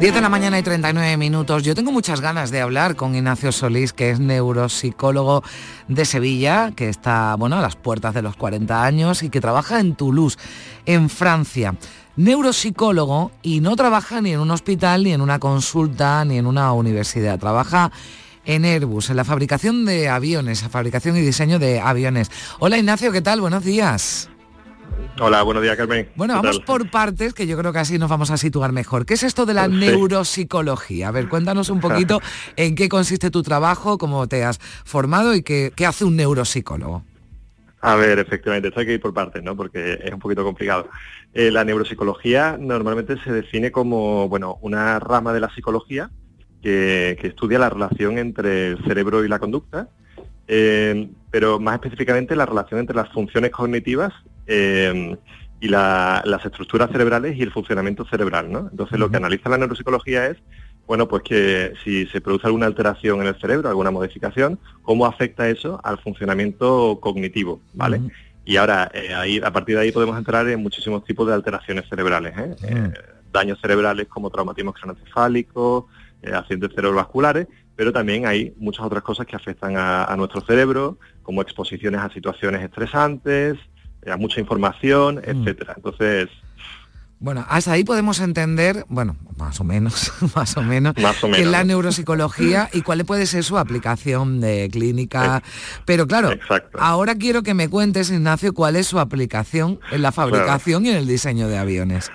10 0.00 0.14
de 0.14 0.20
la 0.20 0.28
mañana 0.28 0.56
y 0.60 0.62
39 0.62 1.16
minutos. 1.16 1.64
Yo 1.64 1.74
tengo 1.74 1.90
muchas 1.90 2.20
ganas 2.20 2.52
de 2.52 2.60
hablar 2.60 2.94
con 2.94 3.16
Ignacio 3.16 3.50
Solís, 3.50 3.92
que 3.92 4.10
es 4.10 4.20
neuropsicólogo 4.20 5.42
de 5.88 6.04
Sevilla, 6.04 6.70
que 6.70 6.88
está 6.88 7.34
bueno, 7.34 7.56
a 7.56 7.60
las 7.60 7.74
puertas 7.74 8.14
de 8.14 8.22
los 8.22 8.36
40 8.36 8.84
años 8.84 9.24
y 9.24 9.28
que 9.28 9.40
trabaja 9.40 9.80
en 9.80 9.96
Toulouse, 9.96 10.38
en 10.86 11.10
Francia. 11.10 11.74
Neuropsicólogo 12.14 13.32
y 13.42 13.58
no 13.58 13.74
trabaja 13.74 14.20
ni 14.20 14.32
en 14.34 14.38
un 14.38 14.52
hospital, 14.52 15.02
ni 15.02 15.12
en 15.12 15.20
una 15.20 15.40
consulta, 15.40 16.24
ni 16.24 16.38
en 16.38 16.46
una 16.46 16.72
universidad. 16.74 17.40
Trabaja 17.40 17.90
en 18.44 18.64
Airbus, 18.64 19.10
en 19.10 19.16
la 19.16 19.24
fabricación 19.24 19.84
de 19.84 20.08
aviones, 20.08 20.62
la 20.62 20.68
fabricación 20.68 21.16
y 21.16 21.22
diseño 21.22 21.58
de 21.58 21.80
aviones. 21.80 22.30
Hola 22.60 22.78
Ignacio, 22.78 23.10
¿qué 23.10 23.20
tal? 23.20 23.40
Buenos 23.40 23.64
días. 23.64 24.30
Hola, 25.20 25.42
buenos 25.42 25.62
días, 25.62 25.76
Carmen. 25.76 26.08
Bueno, 26.14 26.34
¿Qué 26.34 26.40
vamos 26.46 26.56
tal? 26.58 26.64
por 26.64 26.90
partes, 26.90 27.34
que 27.34 27.46
yo 27.46 27.58
creo 27.58 27.72
que 27.72 27.80
así 27.80 27.98
nos 27.98 28.08
vamos 28.08 28.30
a 28.30 28.36
situar 28.36 28.72
mejor. 28.72 29.04
¿Qué 29.04 29.14
es 29.14 29.22
esto 29.24 29.46
de 29.46 29.54
la 29.54 29.66
Sí. 29.66 29.72
neuropsicología? 29.74 31.08
A 31.08 31.10
ver, 31.10 31.28
cuéntanos 31.28 31.70
un 31.70 31.80
poquito 31.80 32.20
en 32.56 32.74
qué 32.76 32.88
consiste 32.88 33.30
tu 33.30 33.42
trabajo, 33.42 33.98
cómo 33.98 34.28
te 34.28 34.44
has 34.44 34.58
formado 34.84 35.34
y 35.34 35.42
qué, 35.42 35.72
qué 35.74 35.86
hace 35.86 36.04
un 36.04 36.16
neuropsicólogo. 36.16 37.02
A 37.80 37.94
ver, 37.96 38.18
efectivamente, 38.18 38.68
esto 38.68 38.80
hay 38.80 38.86
que 38.86 38.94
ir 38.94 39.00
por 39.00 39.14
partes, 39.14 39.42
¿no? 39.42 39.56
Porque 39.56 39.98
es 40.02 40.12
un 40.12 40.18
poquito 40.18 40.42
complicado. 40.44 40.88
Eh, 41.32 41.50
la 41.50 41.64
neuropsicología 41.64 42.56
normalmente 42.58 43.16
se 43.22 43.32
define 43.32 43.70
como, 43.70 44.28
bueno, 44.28 44.58
una 44.62 44.98
rama 44.98 45.32
de 45.32 45.40
la 45.40 45.50
psicología 45.54 46.10
que, 46.62 47.16
que 47.20 47.28
estudia 47.28 47.58
la 47.58 47.70
relación 47.70 48.18
entre 48.18 48.68
el 48.68 48.84
cerebro 48.84 49.24
y 49.24 49.28
la 49.28 49.38
conducta, 49.38 49.88
eh, 50.48 51.08
pero 51.30 51.60
más 51.60 51.74
específicamente 51.76 52.34
la 52.34 52.46
relación 52.46 52.80
entre 52.80 52.96
las 52.96 53.12
funciones 53.12 53.50
cognitivas 53.52 54.12
eh, 54.48 55.16
y 55.60 55.68
la- 55.68 56.22
las 56.24 56.44
estructuras 56.44 56.90
cerebrales 56.90 57.36
y 57.36 57.42
el 57.42 57.52
funcionamiento 57.52 58.04
cerebral, 58.06 58.50
¿no? 58.50 58.68
Entonces 58.70 58.98
lo 58.98 59.10
que 59.10 59.16
analiza 59.18 59.48
la 59.48 59.58
neuropsicología 59.58 60.26
es, 60.26 60.36
bueno, 60.86 61.06
pues 61.06 61.22
que 61.22 61.74
si 61.84 62.06
se 62.06 62.20
produce 62.20 62.46
alguna 62.46 62.66
alteración 62.66 63.20
en 63.20 63.26
el 63.26 63.34
cerebro, 63.40 63.68
alguna 63.68 63.90
modificación, 63.90 64.58
cómo 64.82 65.04
afecta 65.06 65.48
eso 65.48 65.80
al 65.84 65.98
funcionamiento 65.98 66.98
cognitivo, 67.00 67.60
¿vale? 67.74 68.00
Y 68.44 68.56
ahora, 68.56 68.90
eh, 68.94 69.12
ahí, 69.14 69.38
a 69.44 69.52
partir 69.52 69.76
de 69.76 69.82
ahí 69.82 69.92
podemos 69.92 70.16
entrar 70.16 70.48
en 70.48 70.62
muchísimos 70.62 71.04
tipos 71.04 71.26
de 71.28 71.34
alteraciones 71.34 71.86
cerebrales, 71.90 72.32
¿eh? 72.38 72.56
Eh, 72.62 72.92
daños 73.30 73.58
cerebrales 73.60 74.06
como 74.08 74.30
traumatismo 74.30 74.72
craneoencefálico, 74.72 75.88
eh, 76.22 76.32
accidentes 76.32 76.70
cerebrovasculares, 76.74 77.46
pero 77.76 77.92
también 77.92 78.26
hay 78.26 78.54
muchas 78.56 78.86
otras 78.86 79.02
cosas 79.02 79.26
que 79.26 79.36
afectan 79.36 79.76
a, 79.76 80.04
a 80.04 80.16
nuestro 80.16 80.40
cerebro, 80.40 80.98
como 81.22 81.42
exposiciones 81.42 82.00
a 82.00 82.08
situaciones 82.10 82.62
estresantes, 82.62 83.58
mucha 84.18 84.40
información, 84.40 85.20
etcétera. 85.24 85.74
Entonces, 85.76 86.28
Bueno, 87.20 87.44
hasta 87.48 87.72
ahí 87.72 87.82
podemos 87.82 88.20
entender, 88.20 88.84
bueno, 88.88 89.16
más 89.36 89.60
o 89.60 89.64
menos, 89.64 90.12
más 90.36 90.56
o 90.56 90.62
menos, 90.62 90.96
Más 90.98 91.22
o 91.24 91.28
menos, 91.28 91.40
es 91.40 91.46
la 91.48 91.64
neuropsicología 91.64 92.68
y 92.72 92.82
cuál 92.82 93.04
puede 93.04 93.26
ser 93.26 93.42
su 93.44 93.58
aplicación 93.58 94.40
de 94.40 94.68
clínica. 94.70 95.42
Pero 95.84 96.06
claro, 96.06 96.30
ahora 96.78 97.16
quiero 97.16 97.42
que 97.42 97.54
me 97.54 97.68
cuentes, 97.68 98.10
Ignacio, 98.10 98.54
cuál 98.54 98.76
es 98.76 98.86
su 98.86 98.98
aplicación 98.98 99.80
en 99.90 100.02
la 100.02 100.12
fabricación 100.12 100.86
y 100.86 100.90
en 100.90 100.96
el 100.96 101.06
diseño 101.06 101.48
de 101.48 101.58
aviones. 101.58 102.10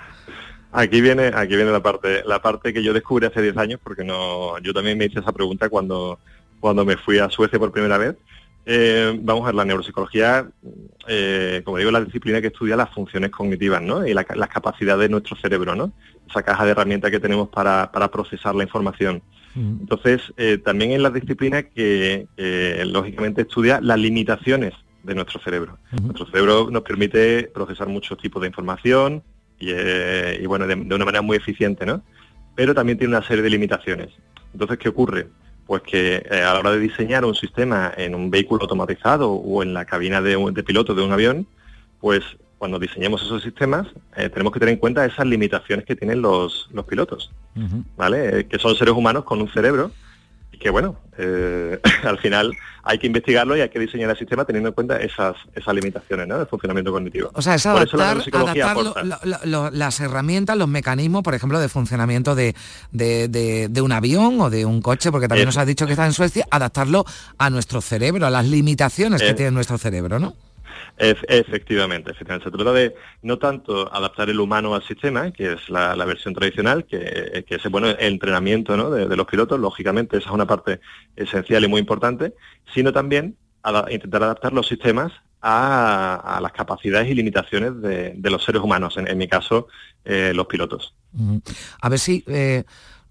Aquí 0.72 1.00
viene, 1.00 1.30
aquí 1.32 1.54
viene 1.54 1.70
la 1.70 1.82
parte, 1.82 2.22
la 2.26 2.42
parte 2.42 2.72
que 2.72 2.82
yo 2.82 2.92
descubrí 2.92 3.26
hace 3.26 3.40
10 3.40 3.56
años, 3.58 3.80
porque 3.80 4.02
no, 4.02 4.58
yo 4.58 4.72
también 4.74 4.98
me 4.98 5.04
hice 5.04 5.20
esa 5.20 5.30
pregunta 5.30 5.68
cuando, 5.68 6.18
cuando 6.58 6.84
me 6.84 6.96
fui 6.96 7.20
a 7.20 7.30
Suecia 7.30 7.60
por 7.60 7.70
primera 7.70 7.96
vez. 7.96 8.16
Eh, 8.66 9.18
vamos 9.22 9.42
a 9.42 9.46
ver, 9.46 9.54
la 9.56 9.64
neuropsicología, 9.64 10.48
eh, 11.06 11.60
como 11.64 11.76
digo, 11.76 11.90
es 11.90 11.92
la 11.92 12.04
disciplina 12.04 12.40
que 12.40 12.46
estudia 12.46 12.76
las 12.76 12.90
funciones 12.90 13.30
cognitivas, 13.30 13.82
¿no? 13.82 14.06
Y 14.06 14.14
la- 14.14 14.26
las 14.34 14.48
capacidades 14.48 15.02
de 15.02 15.08
nuestro 15.10 15.36
cerebro, 15.36 15.74
¿no? 15.74 15.92
Esa 16.28 16.42
caja 16.42 16.64
de 16.64 16.70
herramientas 16.70 17.10
que 17.10 17.20
tenemos 17.20 17.48
para, 17.50 17.90
para 17.92 18.10
procesar 18.10 18.54
la 18.54 18.62
información. 18.64 19.22
Entonces, 19.56 20.20
eh, 20.36 20.58
también 20.58 20.90
es 20.92 21.00
la 21.00 21.10
disciplina 21.10 21.62
que, 21.62 22.26
lógicamente 22.86 23.42
estudia 23.42 23.80
las 23.80 23.98
limitaciones 23.98 24.72
de 25.02 25.14
nuestro 25.14 25.38
cerebro. 25.40 25.78
Nuestro 26.02 26.26
cerebro 26.26 26.68
nos 26.70 26.82
permite 26.82 27.50
procesar 27.54 27.88
muchos 27.88 28.18
tipos 28.18 28.40
de 28.40 28.48
información 28.48 29.22
y, 29.60 29.68
eh, 29.70 30.40
y, 30.42 30.46
bueno, 30.46 30.66
de, 30.66 30.74
de 30.74 30.94
una 30.94 31.04
manera 31.04 31.22
muy 31.22 31.36
eficiente, 31.36 31.84
¿no? 31.86 32.02
Pero 32.56 32.74
también 32.74 32.98
tiene 32.98 33.14
una 33.16 33.24
serie 33.26 33.42
de 33.42 33.50
limitaciones. 33.50 34.08
Entonces, 34.52 34.78
¿qué 34.78 34.88
ocurre? 34.88 35.28
Pues 35.66 35.82
que 35.82 36.16
eh, 36.16 36.42
a 36.42 36.52
la 36.52 36.60
hora 36.60 36.72
de 36.72 36.78
diseñar 36.78 37.24
un 37.24 37.34
sistema 37.34 37.92
en 37.96 38.14
un 38.14 38.30
vehículo 38.30 38.62
automatizado 38.62 39.32
o 39.32 39.62
en 39.62 39.72
la 39.72 39.84
cabina 39.84 40.20
de, 40.20 40.36
de 40.52 40.62
piloto 40.62 40.94
de 40.94 41.02
un 41.02 41.12
avión, 41.12 41.46
pues 42.00 42.22
cuando 42.58 42.78
diseñemos 42.78 43.22
esos 43.22 43.42
sistemas 43.42 43.86
eh, 44.16 44.28
tenemos 44.28 44.52
que 44.52 44.58
tener 44.58 44.72
en 44.72 44.78
cuenta 44.78 45.04
esas 45.04 45.26
limitaciones 45.26 45.84
que 45.84 45.96
tienen 45.96 46.22
los, 46.22 46.68
los 46.72 46.84
pilotos. 46.86 47.30
¿vale? 47.96 48.40
Eh, 48.40 48.46
que 48.46 48.58
son 48.58 48.74
seres 48.74 48.94
humanos 48.94 49.24
con 49.24 49.40
un 49.40 49.48
cerebro 49.52 49.90
y 50.54 50.58
que 50.58 50.70
bueno, 50.70 50.96
eh, 51.18 51.80
al 52.04 52.18
final 52.18 52.52
hay 52.86 52.98
que 52.98 53.06
investigarlo 53.06 53.56
y 53.56 53.60
hay 53.62 53.68
que 53.70 53.78
diseñar 53.78 54.10
el 54.10 54.16
sistema 54.18 54.44
teniendo 54.44 54.68
en 54.68 54.74
cuenta 54.74 54.98
esas, 54.98 55.36
esas 55.54 55.74
limitaciones 55.74 56.28
¿no? 56.28 56.36
del 56.38 56.46
funcionamiento 56.46 56.92
cognitivo. 56.92 57.30
O 57.32 57.40
sea, 57.40 57.54
es 57.54 57.64
la 57.64 57.72
adaptar, 57.72 58.18
adaptar 58.32 58.76
lo- 58.76 58.90
aporta. 58.90 59.20
lo- 59.24 59.38
lo- 59.44 59.70
las 59.70 60.00
herramientas, 60.00 60.56
los 60.56 60.68
mecanismos, 60.68 61.22
por 61.22 61.34
ejemplo, 61.34 61.58
de 61.60 61.68
funcionamiento 61.68 62.34
de, 62.34 62.54
de- 62.92 63.28
de- 63.28 63.68
de 63.70 63.80
un 63.80 63.92
avión 63.92 64.40
o 64.40 64.50
de 64.50 64.66
un 64.66 64.82
coche, 64.82 65.10
porque 65.10 65.28
también 65.28 65.46
nos 65.46 65.54
Eso. 65.54 65.60
has 65.62 65.66
dicho 65.66 65.86
que 65.86 65.92
está 65.92 66.04
en 66.06 66.12
Suecia, 66.12 66.46
adaptarlo 66.50 67.04
a 67.38 67.48
nuestro 67.50 67.80
cerebro, 67.80 68.26
a 68.26 68.30
las 68.30 68.46
limitaciones 68.46 69.22
que 69.22 69.30
Eh. 69.30 69.34
tiene 69.34 69.50
nuestro 69.50 69.78
cerebro, 69.78 70.18
¿no? 70.18 70.34
Ef- 70.96 71.24
efectivamente, 71.28 72.12
efectivamente. 72.12 72.50
Se 72.50 72.56
trata 72.56 72.72
de 72.72 72.94
no 73.22 73.38
tanto 73.38 73.92
adaptar 73.92 74.30
el 74.30 74.38
humano 74.38 74.74
al 74.74 74.82
sistema, 74.82 75.32
que 75.32 75.54
es 75.54 75.68
la, 75.68 75.94
versión 76.04 76.34
tradicional, 76.34 76.84
que, 76.86 77.44
que 77.46 77.56
es 77.56 77.70
bueno, 77.70 77.88
el 77.88 77.96
entrenamiento 78.00 78.76
¿no? 78.76 78.90
de, 78.90 79.16
los 79.16 79.26
pilotos, 79.26 79.58
lógicamente 79.58 80.18
esa 80.18 80.28
es 80.28 80.34
una 80.34 80.46
parte 80.46 80.80
esencial 81.16 81.64
y 81.64 81.68
muy 81.68 81.80
importante, 81.80 82.34
sino 82.72 82.92
también 82.92 83.36
intentar 83.90 84.22
adaptar 84.22 84.52
los 84.52 84.68
sistemas 84.68 85.12
a, 85.40 86.36
a 86.36 86.40
las 86.40 86.52
capacidades 86.52 87.08
y 87.08 87.14
limitaciones 87.14 87.80
de, 87.80 88.14
de 88.16 88.30
los 88.30 88.44
seres 88.44 88.62
humanos, 88.62 88.96
en, 88.96 89.08
en 89.08 89.18
mi 89.18 89.28
caso, 89.28 89.68
eh, 90.04 90.32
los 90.34 90.46
pilotos. 90.46 90.94
A 91.80 91.88
ver 91.88 91.98
si 91.98 92.24
eh, 92.26 92.64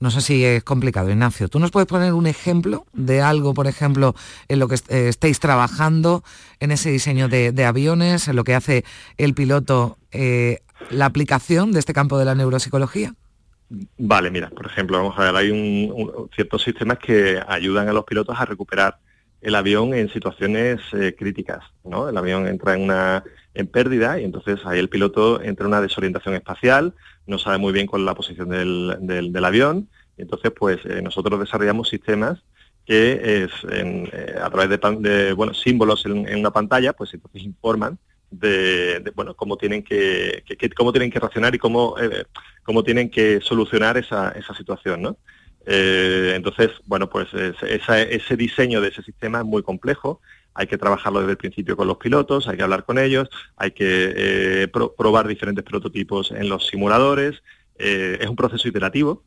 No 0.03 0.11
sé 0.11 0.19
si 0.19 0.43
es 0.43 0.65
complicado, 0.65 1.09
Ignacio. 1.09 1.47
¿Tú 1.47 1.59
nos 1.59 1.71
puedes 1.71 1.87
poner 1.87 2.11
un 2.11 2.27
ejemplo 2.27 2.85
de 2.91 3.21
algo, 3.21 3.53
por 3.53 3.67
ejemplo, 3.67 4.15
en 4.49 4.59
lo 4.59 4.67
que 4.67 4.75
eh, 4.89 5.07
estéis 5.07 5.39
trabajando, 5.39 6.25
en 6.59 6.71
ese 6.71 6.91
diseño 6.91 7.29
de, 7.29 7.65
aviones, 7.65 8.27
en 8.27 8.35
lo 8.35 8.43
que 8.43 8.53
hace 8.53 8.83
el 9.15 9.33
piloto, 9.33 9.97
eh, 10.11 10.59
la 10.89 11.05
aplicación 11.05 11.71
de 11.71 11.79
este 11.79 11.93
campo 11.93 12.17
de 12.17 12.25
la 12.25 12.35
neuropsicología? 12.35 13.15
Vale, 13.97 14.29
mira, 14.29 14.49
por 14.49 14.65
ejemplo, 14.65 14.97
vamos 14.97 15.17
a 15.17 15.23
ver, 15.23 15.35
hay 15.37 15.51
un, 15.51 16.29
ciertos 16.35 16.63
sistemas 16.63 16.97
que 16.99 17.41
ayudan 17.47 17.87
a 17.87 17.93
los 17.93 18.03
pilotos 18.03 18.37
a 18.37 18.43
recuperar 18.43 18.97
el 19.43 19.55
avión 19.55 19.93
en 19.93 20.09
situaciones 20.09 20.79
eh, 20.93 21.15
críticas, 21.17 21.65
¿no? 21.83 22.07
El 22.07 22.17
avión 22.17 22.47
entra 22.47 22.75
en 22.75 22.83
una 22.83 23.23
en 23.53 23.67
pérdida 23.67 24.19
y 24.19 24.23
entonces 24.23 24.59
ahí 24.65 24.79
el 24.79 24.89
piloto 24.89 25.41
entra 25.41 25.65
en 25.65 25.73
una 25.73 25.81
desorientación 25.81 26.33
espacial, 26.33 26.95
no 27.27 27.37
sabe 27.37 27.59
muy 27.59 27.71
bien 27.71 27.85
cuál 27.85 28.01
es 28.01 28.05
la 28.05 28.15
posición 28.15 28.49
del, 28.49 28.97
del, 29.01 29.45
avión, 29.45 29.89
y 30.17 30.23
entonces 30.23 30.51
pues 30.57 30.79
eh, 30.85 31.01
nosotros 31.03 31.39
desarrollamos 31.39 31.89
sistemas 31.89 32.41
que 32.85 33.47
eh, 33.69 34.35
a 34.41 34.49
través 34.49 34.79
de, 35.01 35.33
bueno, 35.33 35.53
símbolos 35.53 36.05
en, 36.05 36.39
una 36.39 36.51
pantalla, 36.51 36.93
pues 36.93 37.13
entonces 37.13 37.43
informan 37.43 37.99
de, 38.31 39.11
bueno 39.15 39.35
cómo 39.35 39.57
tienen 39.57 39.83
que, 39.83 40.43
cómo 40.75 40.91
tienen 40.91 41.11
que 41.11 41.19
reaccionar 41.19 41.53
y 41.53 41.59
cómo, 41.59 41.95
cómo 42.63 42.83
tienen 42.83 43.09
que 43.09 43.39
solucionar 43.41 43.97
esa, 43.97 44.31
esa 44.31 44.55
situación, 44.55 45.01
¿no? 45.01 45.17
Eh, 45.65 46.33
entonces, 46.35 46.71
bueno, 46.85 47.09
pues 47.09 47.29
ese 47.33 48.37
diseño 48.37 48.81
de 48.81 48.89
ese 48.89 49.01
sistema 49.01 49.39
es 49.39 49.45
muy 49.45 49.63
complejo, 49.63 50.19
hay 50.53 50.67
que 50.67 50.77
trabajarlo 50.77 51.19
desde 51.19 51.31
el 51.31 51.37
principio 51.37 51.77
con 51.77 51.87
los 51.87 51.97
pilotos, 51.97 52.47
hay 52.47 52.57
que 52.57 52.63
hablar 52.63 52.85
con 52.85 52.99
ellos, 52.99 53.29
hay 53.55 53.71
que 53.71 54.13
eh, 54.15 54.67
probar 54.67 55.27
diferentes 55.27 55.63
prototipos 55.63 56.31
en 56.31 56.49
los 56.49 56.67
simuladores, 56.67 57.41
eh, 57.79 58.17
es 58.19 58.27
un 58.27 58.35
proceso 58.35 58.67
iterativo 58.67 59.23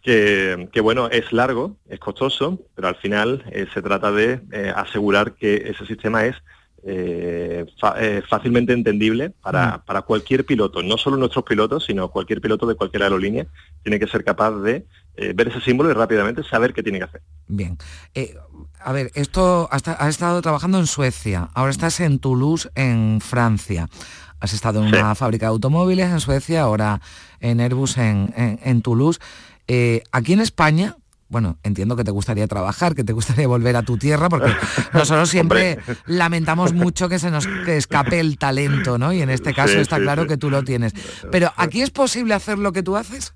que, 0.00 0.68
bueno, 0.82 1.08
es 1.08 1.32
largo, 1.32 1.78
es 1.88 1.98
costoso, 1.98 2.60
pero 2.74 2.88
al 2.88 2.96
final 2.96 3.42
se 3.72 3.80
trata 3.80 4.12
de 4.12 4.42
asegurar 4.76 5.32
que 5.32 5.54
ese 5.70 5.86
sistema 5.86 6.26
es 6.26 6.36
fácilmente 8.28 8.74
entendible 8.74 9.30
para, 9.30 9.78
mm. 9.78 9.86
para, 9.86 10.02
cualquier 10.02 10.44
piloto, 10.44 10.82
no 10.82 10.98
solo 10.98 11.16
nuestros 11.16 11.46
pilotos, 11.46 11.86
sino 11.86 12.10
cualquier 12.10 12.42
piloto 12.42 12.66
de 12.66 12.74
cualquier 12.74 13.04
aerolínea 13.04 13.46
tiene 13.82 13.98
que 13.98 14.06
ser 14.06 14.24
capaz 14.24 14.50
de 14.60 14.84
eh, 15.16 15.32
ver 15.34 15.48
ese 15.48 15.60
símbolo 15.60 15.90
y 15.90 15.94
rápidamente 15.94 16.42
saber 16.42 16.74
qué 16.74 16.82
tiene 16.82 16.98
que 16.98 17.04
hacer. 17.04 17.22
Bien. 17.46 17.78
Eh, 18.14 18.34
a 18.80 18.92
ver, 18.92 19.10
esto 19.14 19.68
has 19.70 20.08
estado 20.08 20.42
trabajando 20.42 20.78
en 20.78 20.86
Suecia, 20.86 21.48
ahora 21.54 21.70
estás 21.70 22.00
en 22.00 22.18
Toulouse, 22.18 22.68
en 22.74 23.20
Francia. 23.20 23.88
Has 24.40 24.52
estado 24.52 24.82
en 24.82 24.88
una 24.88 25.14
fábrica 25.14 25.46
de 25.46 25.50
automóviles 25.50 26.10
en 26.10 26.20
Suecia, 26.20 26.62
ahora 26.62 27.00
en 27.40 27.60
Airbus 27.60 27.96
en, 27.96 28.82
Toulouse. 28.82 29.18
Eh, 29.68 30.02
aquí 30.12 30.34
en 30.34 30.40
España, 30.40 30.98
bueno, 31.28 31.56
entiendo 31.62 31.96
que 31.96 32.04
te 32.04 32.10
gustaría 32.10 32.46
trabajar, 32.46 32.94
que 32.94 33.04
te 33.04 33.14
gustaría 33.14 33.48
volver 33.48 33.74
a 33.76 33.82
tu 33.82 33.96
tierra, 33.96 34.28
porque 34.28 34.52
nosotros 34.92 35.30
siempre 35.30 35.78
lamentamos 36.04 36.74
mucho 36.74 37.08
que 37.08 37.18
se 37.18 37.30
nos 37.30 37.46
escape 37.46 38.20
el 38.20 38.36
talento, 38.36 38.98
¿no? 38.98 39.14
Y 39.14 39.22
en 39.22 39.30
este 39.30 39.54
caso 39.54 39.78
está 39.78 39.98
claro 39.98 40.26
que 40.26 40.36
tú 40.36 40.50
lo 40.50 40.62
tienes. 40.62 40.92
Pero 41.30 41.50
¿aquí 41.56 41.80
es 41.80 41.90
posible 41.90 42.34
hacer 42.34 42.58
lo 42.58 42.72
que 42.72 42.82
tú 42.82 42.96
haces? 42.96 43.32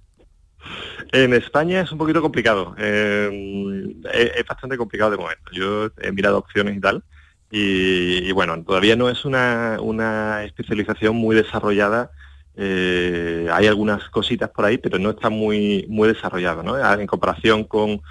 En 1.12 1.32
España 1.32 1.80
es 1.80 1.90
un 1.90 1.98
poquito 1.98 2.20
complicado, 2.20 2.74
eh, 2.78 3.94
es, 4.12 4.46
bastante 4.46 4.76
complicado 4.76 5.10
de 5.10 5.16
momento. 5.16 5.50
Yo 5.52 5.90
he 6.02 6.12
mirado 6.12 6.38
opciones 6.38 6.76
y 6.76 6.80
tal, 6.80 7.02
y, 7.50 8.30
bueno, 8.32 8.62
todavía 8.62 8.94
no 8.94 9.08
es 9.08 9.24
una, 9.24 10.44
especialización 10.44 11.16
muy 11.16 11.34
desarrollada. 11.34 12.10
Eh, 12.56 13.48
hay 13.50 13.66
algunas 13.68 14.10
cositas 14.10 14.50
por 14.50 14.66
ahí, 14.66 14.76
pero 14.76 14.98
no 14.98 15.10
está 15.10 15.30
muy, 15.30 15.86
muy 15.88 16.08
desarrollado, 16.08 16.62
¿no? 16.62 16.76
En 16.92 17.06
comparación 17.06 17.64
con, 17.64 18.02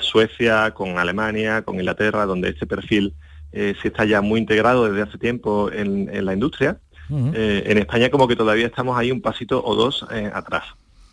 Suecia, 0.00 0.72
con 0.72 0.98
Alemania, 0.98 1.62
con 1.62 1.74
Inglaterra, 1.74 2.24
donde 2.24 2.48
este 2.50 2.66
perfil 2.66 3.14
eh, 3.52 3.74
se 3.82 3.88
está 3.88 4.06
ya 4.06 4.22
muy 4.22 4.40
integrado 4.40 4.86
desde 4.86 5.02
hace 5.02 5.18
tiempo 5.18 5.70
en, 5.70 6.24
la 6.24 6.32
industria. 6.32 6.78
en 7.10 7.78
España 7.78 8.10
como 8.10 8.28
que 8.28 8.36
todavía 8.36 8.66
estamos 8.66 8.98
ahí 8.98 9.10
un 9.12 9.20
pasito 9.20 9.62
o 9.62 9.74
dos 9.74 10.06
atrás. 10.32 10.64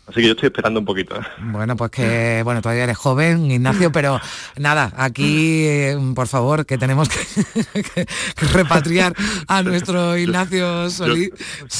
Así 0.06 0.20
que 0.20 0.26
yo 0.28 0.32
estoy 0.32 0.46
esperando 0.46 0.78
un 0.78 0.86
poquito. 0.86 1.16
¿eh? 1.16 1.24
Bueno, 1.38 1.76
pues 1.76 1.90
que, 1.90 2.40
bueno, 2.44 2.62
todavía 2.62 2.84
eres 2.84 2.96
joven, 2.96 3.50
Ignacio, 3.50 3.90
pero 3.90 4.20
nada, 4.56 4.92
aquí, 4.96 5.64
eh, 5.66 5.98
por 6.14 6.28
favor, 6.28 6.64
que 6.64 6.78
tenemos 6.78 7.08
que, 7.08 8.06
repatriar 8.52 9.14
a 9.48 9.62
nuestro 9.62 10.16
Ignacio 10.16 10.88
Solís. 10.90 11.30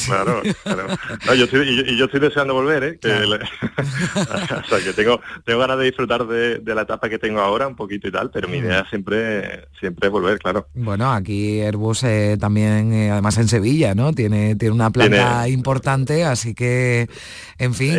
Claro, 0.06 0.42
claro. 0.64 0.86
yo 1.36 1.44
estoy, 1.44 1.68
y, 1.68 1.96
yo 1.96 2.06
estoy 2.06 2.20
deseando 2.20 2.54
volver, 2.54 2.84
¿eh? 2.84 2.98
o 3.04 4.68
sea, 4.68 4.78
que 4.84 4.92
tengo, 4.92 5.20
tengo 5.44 5.60
ganas 5.60 5.78
de 5.78 5.84
disfrutar 5.84 6.26
de, 6.26 6.60
la 6.74 6.82
etapa 6.82 7.08
que 7.08 7.18
tengo 7.18 7.40
ahora 7.40 7.68
un 7.68 7.76
poquito 7.76 8.08
y 8.08 8.12
tal, 8.12 8.30
pero 8.30 8.48
mi 8.48 8.58
idea 8.58 8.84
siempre, 8.90 9.68
siempre 9.78 10.08
es 10.08 10.12
volver, 10.12 10.38
claro. 10.40 10.66
Bueno, 10.74 11.10
aquí 11.10 11.60
Airbus 11.60 12.02
eh, 12.02 12.36
también, 12.38 13.10
además 13.10 13.38
en 13.38 13.48
Sevilla, 13.48 13.94
¿no? 13.94 14.12
Tiene, 14.12 14.56
tiene 14.56 14.74
una 14.74 14.90
planta 14.90 15.48
importante, 15.48 16.24
así 16.24 16.54
que, 16.54 17.08
en 17.58 17.72
fin, 17.72 17.96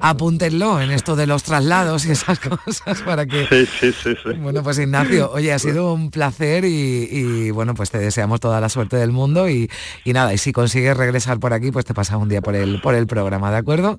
apúntenlo 0.00 0.80
en 0.80 0.90
esto 0.90 1.16
de 1.16 1.26
los 1.26 1.42
traslados 1.42 2.06
y 2.06 2.12
esas 2.12 2.38
cosas 2.64 3.02
para 3.02 3.26
que... 3.26 3.46
Sí, 3.46 3.92
sí, 3.92 4.14
sí, 4.22 4.30
Bueno, 4.38 4.62
pues 4.62 4.78
Ignacio, 4.78 5.30
oye, 5.32 5.52
ha 5.52 5.58
sido 5.58 5.92
un 5.92 6.10
placer 6.10 6.64
y, 6.64 7.50
bueno, 7.50 7.74
pues 7.74 7.90
te 7.90 7.98
deseamos 7.98 8.40
toda 8.40 8.60
la 8.60 8.68
suerte 8.68 8.96
del 8.96 9.12
mundo 9.12 9.48
y, 9.48 9.70
nada, 10.06 10.32
y 10.32 10.38
si 10.38 10.52
consigues 10.52 10.96
regresar 10.96 11.38
por 11.38 11.52
aquí, 11.52 11.70
pues 11.70 11.84
te 11.84 11.94
pasas 11.94 12.16
un 12.16 12.28
día 12.28 12.40
por 12.40 12.54
el, 12.54 12.80
por 12.80 12.94
el 12.94 13.06
programa, 13.06 13.50
¿de 13.50 13.58
acuerdo? 13.58 13.98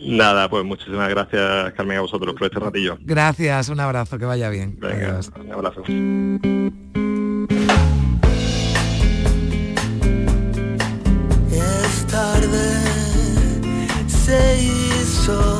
Nada, 0.00 0.48
pues 0.48 0.64
muchísimas 0.64 1.10
gracias, 1.10 1.74
Carmen, 1.74 1.98
a 1.98 2.00
vosotros 2.00 2.34
por 2.34 2.46
este 2.46 2.58
ratillo. 2.58 2.96
Gracias, 3.00 3.68
un 3.68 3.80
abrazo, 3.80 4.18
que 4.18 4.24
vaya 4.24 4.48
bien. 4.48 4.78
Venga, 4.80 5.20
un 5.38 5.52
abrazo. 5.52 5.82
De 15.26 15.59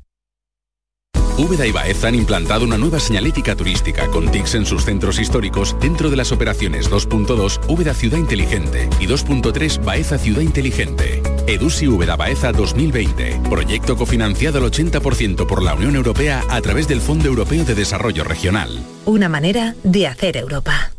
Úbeda 1.41 1.65
y 1.65 1.71
Baeza 1.71 2.07
han 2.07 2.13
implantado 2.13 2.65
una 2.65 2.77
nueva 2.77 2.99
señalética 2.99 3.55
turística 3.55 4.05
con 4.09 4.29
TICs 4.29 4.53
en 4.53 4.65
sus 4.67 4.85
centros 4.85 5.17
históricos 5.17 5.75
dentro 5.81 6.11
de 6.11 6.15
las 6.15 6.31
operaciones 6.31 6.91
2.2 6.91 7.61
Úbeda 7.67 7.95
Ciudad 7.95 8.19
Inteligente 8.19 8.87
y 8.99 9.07
2.3 9.07 9.83
Baeza 9.83 10.19
Ciudad 10.19 10.41
Inteligente. 10.41 11.23
EDUSI 11.47 11.87
Úbeda 11.87 12.15
Baeza 12.15 12.51
2020. 12.51 13.41
Proyecto 13.49 13.97
cofinanciado 13.97 14.59
al 14.59 14.71
80% 14.71 15.47
por 15.47 15.63
la 15.63 15.73
Unión 15.73 15.95
Europea 15.95 16.43
a 16.47 16.61
través 16.61 16.87
del 16.87 17.01
Fondo 17.01 17.25
Europeo 17.25 17.65
de 17.65 17.73
Desarrollo 17.73 18.23
Regional. 18.23 18.79
Una 19.05 19.27
manera 19.27 19.73
de 19.81 20.05
hacer 20.05 20.37
Europa. 20.37 20.91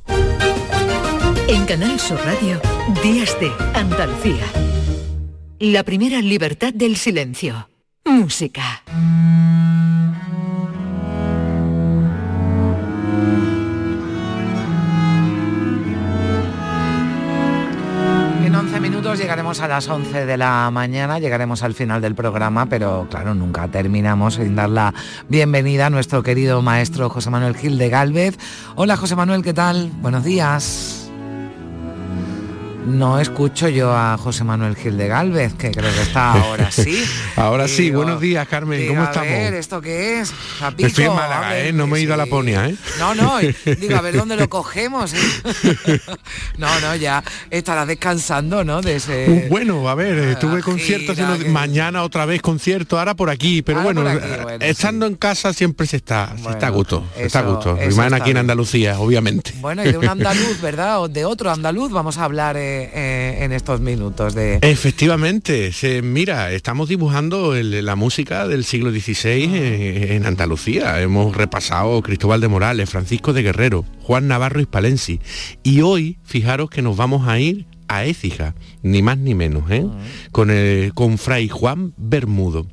En 1.47 1.65
Canal 1.67 2.01
Sur 2.01 2.19
Radio, 2.25 2.61
Días 3.01 3.39
de 3.39 3.53
Andalucía. 3.75 4.45
La 5.61 5.85
primera 5.85 6.21
libertad 6.21 6.75
del 6.75 6.97
silencio. 6.97 7.69
Música. 8.05 8.83
11 18.63 18.79
minutos 18.79 19.19
llegaremos 19.19 19.61
a 19.61 19.67
las 19.67 19.89
11 19.89 20.25
de 20.25 20.37
la 20.37 20.71
mañana, 20.71 21.19
llegaremos 21.19 21.65
al 21.65 21.75
final 21.75 22.01
del 22.01 22.15
programa, 22.15 22.67
pero 22.67 23.09
claro, 23.11 23.35
nunca 23.35 23.67
terminamos 23.67 24.35
sin 24.35 24.55
dar 24.55 24.71
la 24.71 24.95
bienvenida 25.29 25.87
a 25.87 25.91
nuestro 25.91 26.23
querido 26.23 26.63
maestro 26.63 27.11
José 27.11 27.29
Manuel 27.31 27.57
Gil 27.57 27.77
de 27.77 27.89
Galvez. 27.89 28.39
Hola 28.77 28.97
José 28.97 29.17
Manuel, 29.17 29.43
¿qué 29.43 29.53
tal? 29.53 29.91
Buenos 30.01 30.23
días. 30.23 31.02
No 32.87 33.21
escucho 33.21 33.69
yo 33.69 33.97
a 33.97 34.19
José 34.19 34.43
Manuel 34.43 34.75
Gil 34.75 34.97
de 34.99 35.07
Galvez, 35.07 35.55
que 35.55 35.71
creo 35.71 35.93
que 35.95 36.03
está 36.03 36.33
ahora 36.33 36.71
sí. 36.73 37.03
ahora 37.37 37.69
sí, 37.69 37.93
buenos 37.93 38.21
días 38.21 38.47
Carmen, 38.49 38.81
Digo, 38.81 38.95
¿cómo 38.95 39.03
a 39.07 39.11
estamos? 39.11 39.29
ver, 39.31 39.55
¿esto 39.55 39.81
qué 39.81 40.21
es? 40.21 40.33
Zapico, 40.59 40.89
Estoy 40.89 41.05
en 41.05 41.15
Málaga, 41.15 41.59
¿eh? 41.61 41.73
No 41.73 41.87
me 41.87 41.99
he 41.99 42.03
ido 42.03 42.13
a 42.15 42.17
la 42.17 42.25
sí. 42.25 42.31
Ponia, 42.31 42.67
¿eh? 42.69 42.75
No, 42.99 43.15
no, 43.15 43.39
digo, 43.39 43.97
a 43.97 44.01
ver 44.01 44.17
dónde 44.17 44.35
lo 44.37 44.49
cogemos. 44.51 45.15
¿eh? 45.15 45.19
No, 46.59 46.81
no, 46.81 46.95
ya 46.97 47.23
estarás 47.51 47.87
descansando, 47.87 48.63
¿no? 48.65 48.83
De 48.83 48.97
ese... 48.97 49.27
Uh, 49.47 49.49
Bueno, 49.49 49.89
a 49.89 49.95
ver, 49.95 50.19
estuve 50.19 50.61
conciertos, 50.63 51.15
gira 51.17 51.33
hace 51.33 51.43
unos- 51.45 51.53
mañana 51.53 52.03
otra 52.03 52.27
vez 52.27 52.43
concierto, 52.43 52.99
ahora 52.99 53.15
por 53.15 53.31
aquí, 53.31 53.63
pero 53.63 53.81
Ahora 53.81 53.93
bueno, 53.95 54.09
aquí, 54.11 54.27
bueno, 54.43 54.65
estando 54.65 55.07
en 55.07 55.15
casa 55.15 55.53
siempre 55.53 55.87
se 55.87 55.97
está, 55.97 56.35
se 56.43 56.51
está 56.51 56.67
a 56.67 56.71
gusto, 56.71 57.05
está 57.17 57.39
a 57.41 57.43
gusto. 57.43 57.79
Y 57.83 57.95
más 57.95 58.13
aquí 58.13 58.31
en. 58.33 58.39
Andalucía, 58.39 58.99
obviamente. 58.99 59.53
Bueno, 59.61 59.85
y 59.85 59.93
de 59.93 59.99
un 59.99 60.09
andaluz, 60.09 60.61
¿verdad? 60.61 61.01
O 61.01 61.09
de 61.09 61.25
otro 61.25 61.51
andaluz 61.51 61.93
vamos 61.93 62.19
a 62.19 62.25
hablar 62.25 62.57
eh, 62.57 62.72
eh, 62.95 63.45
en 63.45 63.53
estos 63.53 63.81
minutos 63.81 64.35
de... 64.35 64.59
Efectivamente, 64.63 65.73
se, 65.73 66.03
mira, 66.03 66.53
estamos 66.53 66.89
dibujando 66.89 67.55
el- 67.55 67.85
la 67.85 67.97
música 67.97 68.47
del 68.49 68.65
siglo 68.65 68.91
XVI 68.91 69.45
en, 69.45 70.13
en 70.13 70.27
Andalucía. 70.27 71.01
Hemos 71.01 71.37
repasado 71.37 72.01
Cristóbal 72.03 72.41
de 72.41 72.49
Morales, 72.49 72.89
Francisco 72.91 73.33
de 73.33 73.43
Guerrero, 73.43 73.85
Juan 74.03 74.29
Navarro 74.29 74.61
y 74.61 74.65
Spalensi. 74.65 75.21
Y 75.63 75.81
hoy, 75.83 76.19
fijaros 76.25 76.71
que 76.71 76.83
nos 76.83 76.97
vamos 76.97 77.27
a 77.29 77.39
ir 77.41 77.67
a 77.89 78.05
Écija, 78.05 78.55
ni 78.83 79.03
más 79.03 79.19
ni 79.19 79.35
menos, 79.35 79.71
¿eh? 79.71 79.85
con, 80.31 80.51
el- 80.51 80.95
con 80.95 81.19
Fray 81.19 81.49
Juan 81.49 81.93
Bermudo. 81.97 82.67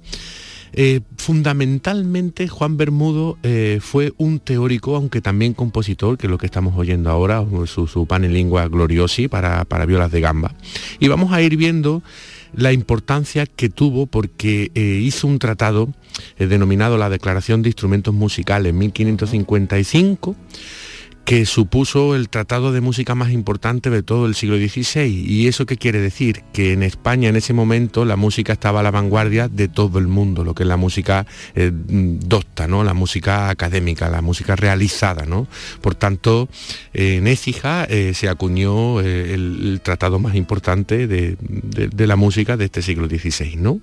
Eh, 0.81 1.01
fundamentalmente 1.17 2.47
Juan 2.47 2.77
Bermudo 2.77 3.37
eh, 3.43 3.79
fue 3.81 4.13
un 4.15 4.39
teórico, 4.39 4.95
aunque 4.95 5.19
también 5.19 5.53
compositor, 5.53 6.17
que 6.17 6.27
es 6.27 6.31
lo 6.31 6.37
que 6.37 6.45
estamos 6.45 6.73
oyendo 6.77 7.09
ahora, 7.09 7.45
su, 7.65 7.85
su 7.85 8.05
panelingua 8.05 8.69
gloriosi 8.69 9.27
para, 9.27 9.65
para 9.65 9.85
violas 9.85 10.09
de 10.09 10.21
gamba. 10.21 10.55
Y 10.97 11.09
vamos 11.09 11.33
a 11.33 11.41
ir 11.41 11.57
viendo 11.57 12.01
la 12.53 12.71
importancia 12.71 13.45
que 13.45 13.67
tuvo 13.67 14.05
porque 14.05 14.71
eh, 14.73 15.01
hizo 15.03 15.27
un 15.27 15.37
tratado 15.37 15.89
denominado 16.37 16.97
la 16.97 17.09
Declaración 17.09 17.61
de 17.61 17.67
Instrumentos 17.67 18.13
Musicales 18.13 18.69
en 18.69 18.77
1555 18.77 20.37
que 21.29 21.45
supuso 21.45 22.15
el 22.15 22.27
tratado 22.27 22.71
de 22.71 22.81
música 22.81 23.13
más 23.13 23.29
importante 23.31 23.91
de 23.91 24.01
todo 24.01 24.25
el 24.25 24.33
siglo 24.33 24.57
XVI. 24.57 25.05
¿Y 25.05 25.45
eso 25.45 25.67
qué 25.67 25.77
quiere 25.77 25.99
decir? 26.01 26.41
Que 26.53 26.73
en 26.73 26.81
España 26.81 27.29
en 27.29 27.35
ese 27.35 27.53
momento 27.53 28.03
la 28.03 28.15
música 28.15 28.51
estaba 28.51 28.79
a 28.79 28.83
la 28.83 28.89
vanguardia 28.89 29.47
de 29.47 29.67
todo 29.67 29.99
el 29.99 30.07
mundo, 30.07 30.43
lo 30.43 30.55
que 30.55 30.63
es 30.63 30.67
la 30.67 30.75
música 30.75 31.27
eh, 31.53 31.69
docta, 31.71 32.67
¿no? 32.67 32.83
la 32.83 32.95
música 32.95 33.49
académica, 33.49 34.09
la 34.09 34.23
música 34.23 34.55
realizada. 34.55 35.27
¿no? 35.27 35.45
Por 35.81 35.93
tanto, 35.93 36.49
eh, 36.95 37.17
en 37.17 37.27
Écija 37.27 37.85
eh, 37.87 38.13
se 38.15 38.27
acuñó 38.27 38.99
el, 38.99 39.81
tratado 39.83 40.17
más 40.17 40.33
importante 40.33 41.05
de, 41.05 41.37
de- 41.39 41.89
de 41.89 42.07
la 42.07 42.15
música 42.15 42.57
de 42.57 42.65
este 42.65 42.81
siglo 42.81 43.07
XVI. 43.07 43.55
¿no? 43.57 43.81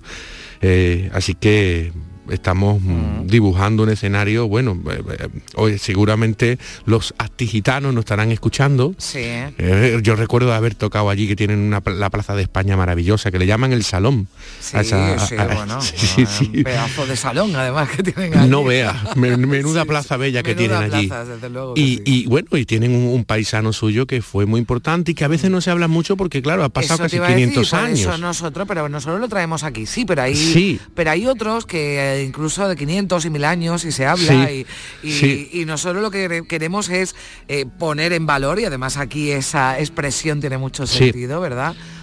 Así 1.13 1.33
que 1.33 1.93
estamos 2.31 2.81
mm, 2.81 3.27
dibujando 3.27 3.83
un 3.83 3.89
escenario, 3.89 4.47
bueno, 4.47 4.79
eh, 4.91 5.01
eh, 5.19 5.27
hoy 5.55 5.77
seguramente 5.77 6.57
los 6.85 7.13
actigitanos 7.17 7.93
nos 7.93 8.01
estarán 8.03 8.31
escuchando. 8.31 8.95
Sí. 8.97 9.19
Eh, 9.19 9.99
yo 10.03 10.15
recuerdo 10.15 10.53
haber 10.53 10.75
tocado 10.75 11.09
allí 11.09 11.27
que 11.27 11.35
tienen 11.35 11.59
una, 11.59 11.81
la 11.85 12.09
Plaza 12.09 12.35
de 12.35 12.41
España 12.43 12.75
maravillosa, 12.77 13.31
que 13.31 13.39
le 13.39 13.45
llaman 13.47 13.73
el 13.73 13.83
Salón. 13.83 14.27
Sí, 14.59 14.77
a 14.77 14.81
esa- 14.81 15.19
sí, 15.27 15.35
a- 15.35 15.43
a- 15.43 15.47
bueno, 15.55 15.81
sí, 15.81 15.95
sí, 15.97 16.25
sí. 16.25 16.51
un 16.57 16.63
pedazo 16.63 17.05
de 17.05 17.15
salón 17.15 17.55
además 17.55 17.89
que 17.89 18.03
tienen 18.03 18.37
allí. 18.37 18.49
No 18.49 18.63
veas, 18.63 19.15
men- 19.15 19.47
menuda 19.49 19.85
plaza 19.85 20.17
bella 20.17 20.43
que 20.43 20.55
Menuda 20.55 20.79
tienen 20.79 20.93
allí. 20.95 21.07
plaza, 21.07 21.25
desde 21.25 21.49
luego 21.49 21.73
que 21.73 21.81
Y, 22.05 22.25
bueno, 22.27 22.47
y 22.57 22.65
tienen 22.65 22.95
un, 22.95 23.05
un 23.13 23.25
paisano 23.25 23.73
suyo 23.73 24.05
que 24.07 24.21
fue 24.21 24.45
muy 24.45 24.59
importante 24.59 25.11
y 25.11 25.15
que 25.15 25.23
a 25.25 25.27
veces 25.27 25.49
no 25.51 25.61
se 25.61 25.69
habla 25.71 25.87
mucho 25.87 26.17
porque 26.17 26.41
claro, 26.41 26.63
ha 26.63 26.69
pasado 26.69 26.95
Eso 26.95 27.03
casi 27.03 27.15
iba 27.17 27.25
a 27.27 27.29
decir, 27.29 27.45
500 27.49 27.69
por 27.69 27.79
años. 27.79 27.99
Eso 27.99 28.17
nosotros, 28.17 28.67
pero 28.67 28.89
nosotros 28.89 29.19
lo 29.19 29.27
traemos 29.27 29.63
aquí, 29.63 29.85
sí, 29.85 30.05
pero 30.05 30.21
hay, 30.23 30.35
Sí. 30.35 30.79
pero 30.95 31.11
hay 31.11 31.25
otros 31.27 31.65
que 31.65 32.16
eh, 32.17 32.23
incluso 32.23 32.67
de 32.67 32.75
500 32.75 33.25
y 33.25 33.29
1000 33.29 33.45
años 33.45 33.85
y 33.85 33.91
se 33.91 34.05
habla 34.05 34.47
Sí, 34.47 34.65
y, 35.03 35.07
y- 35.07 35.11
sí. 35.11 35.49
y 35.53 35.65
nosotros 35.65 36.01
lo 36.01 36.11
que 36.11 36.27
quere- 36.27 36.47
queremos 36.47 36.89
es 36.89 37.15
eh, 37.47 37.65
poner 37.79 38.13
en 38.13 38.25
valor 38.25 38.59
y 38.59 38.65
además 38.65 38.97
aquí 38.97 39.31
esa 39.31 39.79
expresión 39.79 40.39
tiene 40.41 40.57
mucho 40.57 40.87
Sí. 40.87 40.97
sentido, 40.99 41.39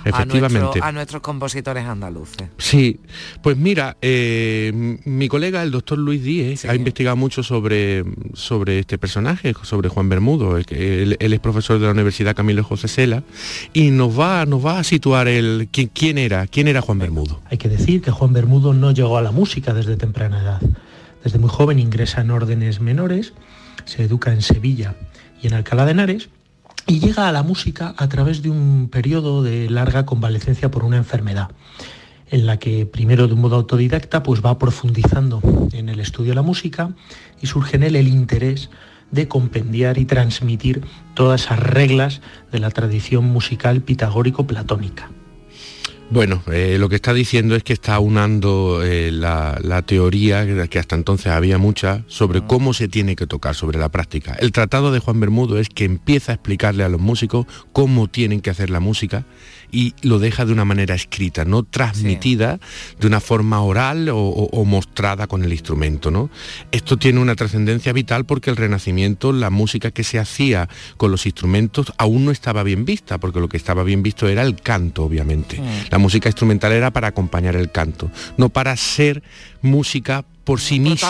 ¿verdad? 0.05 0.21
A, 0.21 0.23
Efectivamente. 0.23 0.61
nuestro- 0.61 0.85
a 0.85 0.93
nuestros 0.93 1.23
compositores 1.23 1.85
andaluces. 1.87 2.49
Sí, 2.59 3.01
pues 3.43 3.57
mira, 3.57 3.97
eh, 4.03 4.99
mi 5.05 5.29
colega, 5.29 5.63
el 5.63 5.71
doctor 5.71 5.99
Luis 5.99 6.23
Díez, 6.23 6.65
ha 6.67 6.75
investigado 6.75 7.17
mucho 7.17 7.43
sobre, 7.43 8.05
sobre 8.35 8.79
este 8.81 8.99
personaje, 8.99 9.55
sobre 9.63 9.89
Juan 9.89 10.09
Bermudo. 10.09 10.57
el 10.57 10.67
que- 10.67 11.03
Él, 11.03 11.17
él 11.19 11.33
es 11.33 11.41
profesor 11.41 11.79
de 11.79 11.87
la 11.87 11.93
Universidad 11.93 12.35
Camilo 12.37 12.63
José 12.65 12.89
Cela 12.89 13.23
y 13.73 13.91
nos 13.91 14.19
va, 14.19 14.45
nos 14.47 14.65
va 14.65 14.79
a 14.79 14.85
situar 14.85 15.29
el 15.29 15.69
quién, 15.73 15.91
quién 15.93 16.19
era, 16.19 16.47
quién 16.47 16.69
era 16.69 16.81
Juan 16.81 16.99
Bermudo. 16.99 17.41
Hay 17.51 17.59
que 17.59 17.69
decir 17.69 18.03
que 18.03 18.11
Juan 18.11 18.33
Bermudo 18.33 18.75
no 18.75 18.93
llegó 18.93 19.17
a 19.19 19.23
la 19.23 19.31
música 19.33 19.73
desde 19.75 19.97
temprana 19.97 20.41
edad. 20.41 20.61
Desde 21.23 21.39
muy 21.39 21.49
joven 21.49 21.79
ingresa 21.79 22.21
en 22.21 22.31
órdenes 22.31 22.81
menores, 22.81 23.33
se 23.87 24.03
educa 24.03 24.33
en 24.33 24.43
Sevilla 24.43 24.95
y 25.43 25.47
en 25.47 25.55
Alcalá 25.55 25.85
de 25.87 25.93
Henares 25.93 26.29
y 26.87 27.01
llega 27.01 27.28
a 27.28 27.32
la 27.32 27.43
música 27.43 27.95
a 27.97 28.09
través 28.09 28.43
de 28.43 28.51
un 28.51 28.89
periodo 28.91 29.43
de 29.43 29.70
larga 29.70 30.05
convalecencia 30.05 30.70
por 30.70 30.85
una 30.85 30.97
enfermedad 30.97 31.51
en 32.30 32.47
la 32.47 32.59
que 32.59 32.87
primero 32.87 33.26
de 33.26 33.35
un 33.35 33.41
modo 33.41 33.57
autodidacta 33.57 34.22
pues 34.22 34.45
va 34.45 34.59
profundizando 34.59 35.41
en 35.72 35.89
el 35.89 36.01
estudio 36.01 36.30
de 36.30 36.37
la 36.37 36.43
música 36.43 36.95
y 37.41 37.47
surge 37.47 37.76
en 37.76 37.85
él 37.85 37.97
el 37.97 38.09
interés 38.09 38.70
de 39.11 39.28
compendiar 39.28 39.99
y 39.99 40.05
transmitir 40.05 40.82
todas 41.14 41.43
esas 41.43 41.61
reglas 41.61 42.20
de 42.51 42.59
la 42.59 42.70
tradición 42.70 43.26
musical 43.26 43.82
pitagórico-platónica. 43.82 45.11
Bueno, 46.15 46.45
eh, 46.53 46.77
lo 46.79 46.89
que 46.89 46.95
está 46.95 47.12
diciendo 47.12 47.57
es 47.57 47.65
que 47.65 47.73
está 47.73 47.99
unando 47.99 48.85
eh, 48.85 49.11
la, 49.11 49.59
la, 49.61 49.83
teoría, 49.83 50.47
que 50.69 50.79
hasta 50.79 50.95
entonces 50.95 51.27
había 51.27 51.59
mucha, 51.59 52.05
sobre 52.07 52.41
Mm. 52.41 52.47
cómo 52.47 52.73
se 52.73 52.87
tiene 52.87 53.17
que 53.17 53.27
tocar, 53.27 53.57
sobre 53.57 53.81
la 53.81 53.89
práctica. 53.89 54.37
El 54.39 54.53
tratado 54.53 54.93
de 54.93 55.01
Juan 55.01 55.19
Bermudo 55.19 55.59
es 55.59 55.69
que 55.69 55.85
empieza 55.85 56.31
a 56.31 56.37
explicarle 56.37 56.85
a 56.85 56.89
los 56.89 57.01
músicos 57.01 57.47
cómo 57.73 58.07
tienen 58.07 58.43
que 58.43 58.51
hacer 58.51 58.71
la 58.71 58.79
música 58.79 59.25
y 59.75 59.95
lo 60.03 60.18
deja 60.20 60.45
de 60.45 60.53
una 60.53 60.64
manera 60.64 60.95
escrita, 60.95 61.45
no 61.45 61.64
transmitida 61.64 62.61
de 63.01 63.07
una 63.09 63.20
forma 63.20 63.61
oral 63.61 64.09
o, 64.09 64.16
o- 64.18 64.49
o 64.53 64.64
mostrada 64.64 65.27
con 65.27 65.43
el 65.45 65.53
instrumento. 65.53 66.11
¿no? 66.12 66.31
Esto 66.70 66.97
tiene 66.97 67.18
una 67.20 67.35
trascendencia 67.35 67.93
vital 67.93 68.25
porque 68.25 68.51
el 68.51 68.57
Renacimiento, 68.57 69.33
la 69.33 69.51
música 69.51 69.91
que 69.91 70.05
se 70.05 70.18
hacía 70.20 70.68
con 70.97 71.11
los 71.11 71.27
instrumentos 71.27 71.93
aún 71.99 72.25
no 72.25 72.31
estaba 72.31 72.62
bien 72.62 72.85
vista, 72.85 73.18
porque 73.18 73.41
lo 73.41 73.49
que 73.49 73.57
estaba 73.57 73.83
bien 73.83 74.03
visto 74.05 74.29
era 74.29 74.43
el 74.43 74.55
canto, 74.61 75.03
obviamente. 75.05 75.61
La 75.91 75.99
música 75.99 76.29
instrumental 76.29 76.70
era 76.72 76.93
para 76.93 77.09
acompañar 77.09 77.57
el 77.57 77.72
canto, 77.72 78.11
no 78.37 78.51
para 78.51 78.77
ser 78.77 79.22
música 79.62 80.25
por 80.45 80.61
sí 80.61 80.78
misma. 80.80 81.09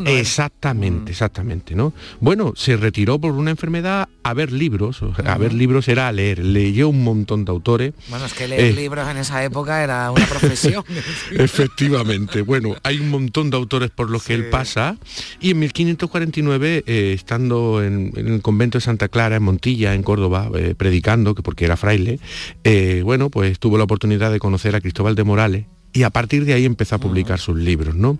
No 0.00 0.10
era- 0.10 0.20
Exactamente, 0.20 1.10
exactamente, 1.12 1.74
¿no? 1.74 1.92
Bueno, 2.20 2.52
se 2.56 2.76
retiró 2.76 3.18
por 3.18 3.32
una 3.32 3.50
enfermedad 3.50 4.08
a 4.22 4.32
ver 4.34 4.52
libros, 4.52 5.02
o 5.02 5.14
sea, 5.14 5.34
a 5.34 5.38
ver 5.38 5.52
libros 5.52 5.86
era 5.88 6.08
a 6.08 6.12
leer, 6.12 6.38
leyó 6.38 6.88
un 6.88 7.04
montón 7.04 7.44
de 7.44 7.50
autores. 7.52 7.92
Bueno, 8.08 8.24
es 8.24 8.32
que 8.32 8.48
leer 8.48 8.60
Eh, 8.64 8.72
libros 8.72 9.06
en 9.08 9.18
esa 9.18 9.44
época 9.44 9.82
era 9.84 10.10
una 10.10 10.24
profesión. 10.26 10.82
Efectivamente. 11.32 12.42
Bueno, 12.42 12.74
hay 12.82 12.98
un 13.00 13.10
montón 13.10 13.50
de 13.50 13.56
autores 13.56 13.90
por 13.90 14.10
los 14.10 14.24
que 14.24 14.34
él 14.34 14.46
pasa 14.50 14.96
y 15.40 15.50
en 15.50 15.58
1549, 15.58 16.84
eh, 16.86 17.12
estando 17.14 17.82
en, 17.82 18.12
en 18.16 18.28
el 18.28 18.40
convento 18.42 18.78
de 18.78 18.82
Santa 18.82 19.08
Clara, 19.08 19.36
en 19.36 19.42
Montilla, 19.42 19.94
en 19.94 20.02
Córdoba, 20.02 20.48
eh, 20.54 20.74
predicando, 20.76 21.34
que 21.34 21.42
porque 21.42 21.64
era 21.66 21.76
fraile, 21.76 22.18
bueno, 23.04 23.30
pues 23.30 23.58
tuvo 23.58 23.76
la 23.78 23.84
oportunidad 23.84 24.32
de 24.32 24.38
conocer 24.38 24.74
a 24.74 24.80
Cristóbal 24.80 25.14
de 25.14 25.24
Morales 25.24 25.66
y 25.94 26.02
a 26.02 26.10
partir 26.10 26.44
de 26.44 26.52
ahí 26.52 26.66
empezó 26.66 26.96
a 26.96 26.98
publicar 26.98 27.38
sus 27.38 27.56
libros. 27.56 27.94
¿no? 27.94 28.18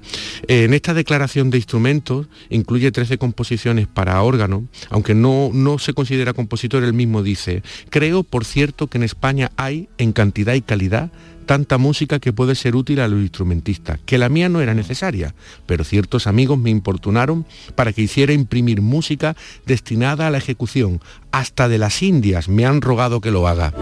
Eh, 0.49 0.65
en 0.65 0.73
esta 0.73 0.95
declaración 0.95 1.51
de 1.51 1.59
instrumentos 1.59 2.29
incluye 2.49 2.91
13 2.91 3.19
composiciones 3.19 3.87
para 3.87 4.23
órgano, 4.23 4.65
aunque 4.89 5.15
no, 5.15 5.51
no 5.53 5.79
se 5.79 5.93
considera 5.93 6.33
compositor, 6.33 6.85
él 6.85 6.95
mismo 6.95 7.23
dice, 7.23 7.63
creo, 7.91 8.23
por 8.23 8.45
cierto, 8.45 8.87
que 8.87 8.99
en 8.99 9.05
España 9.05 9.51
hay, 9.57 9.89
en 9.99 10.13
cantidad 10.13 10.55
y 10.55 10.63
calidad, 10.63 11.11
tanta 11.45 11.77
música 11.77 12.21
que 12.21 12.33
puede 12.33 12.55
ser 12.55 12.77
útil 12.77 13.01
a 13.01 13.09
los 13.09 13.21
instrumentistas, 13.21 14.01
que 14.07 14.19
la 14.19 14.29
mía 14.29 14.49
no 14.49 14.61
era 14.61 14.73
necesaria, 14.73 15.35
pero 15.67 15.85
ciertos 15.85 16.27
amigos 16.27 16.59
me 16.59 16.71
importunaron 16.71 17.45
para 17.75 17.93
que 17.93 18.03
hiciera 18.03 18.33
imprimir 18.33 18.81
música 18.81 19.37
destinada 19.67 20.27
a 20.27 20.31
la 20.31 20.39
ejecución. 20.39 21.01
Hasta 21.33 21.69
de 21.69 21.79
las 21.79 22.03
Indias 22.03 22.49
me 22.49 22.65
han 22.65 22.81
rogado 22.81 23.21
que 23.21 23.31
lo 23.31 23.47
haga. 23.47 23.75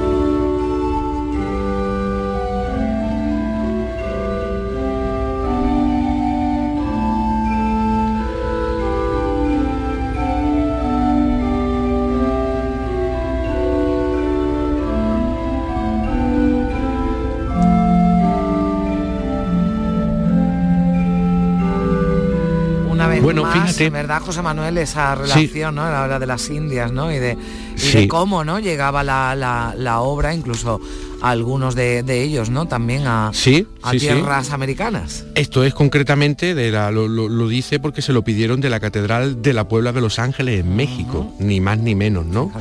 Verdad, 23.90 24.20
José 24.22 24.42
Manuel, 24.42 24.78
esa 24.78 25.14
relación, 25.14 25.74
¿no? 25.74 25.90
La 25.90 26.02
hora 26.02 26.18
de 26.18 26.26
las 26.26 26.48
Indias, 26.50 26.92
¿no? 26.92 27.10
Y 27.12 27.18
de, 27.18 27.36
y 27.76 27.78
Sí. 27.80 27.98
de 28.02 28.08
cómo, 28.08 28.44
¿no? 28.44 28.58
Llegaba 28.58 29.02
la, 29.02 29.34
la- 29.34 29.74
la 29.76 30.00
obra, 30.00 30.34
incluso 30.34 30.80
algunos 31.22 31.74
de, 31.74 32.02
de 32.02 32.22
ellos, 32.22 32.50
¿no? 32.50 32.66
También 32.66 33.06
a, 33.06 33.30
Sí, 33.32 33.66
a 33.82 33.92
sí, 33.92 34.00
sí. 34.00 34.06
tierras 34.06 34.50
americanas. 34.50 35.24
Esto 35.34 35.64
es 35.64 35.72
concretamente, 35.74 36.54
de 36.54 36.70
la, 36.70 36.90
lo, 36.90 37.08
lo- 37.08 37.28
lo 37.28 37.48
dice 37.48 37.78
porque 37.78 38.02
se 38.02 38.12
lo 38.12 38.22
pidieron 38.22 38.60
de 38.60 38.70
la 38.70 38.80
Catedral 38.80 39.40
de 39.42 39.52
la 39.52 39.68
Puebla 39.68 39.92
de 39.92 40.00
Los 40.00 40.18
Ángeles 40.18 40.60
en 40.60 40.74
México, 40.76 41.32
ni 41.38 41.60
más 41.60 41.78
ni 41.78 41.94
menos, 41.94 42.26
¿no? 42.26 42.52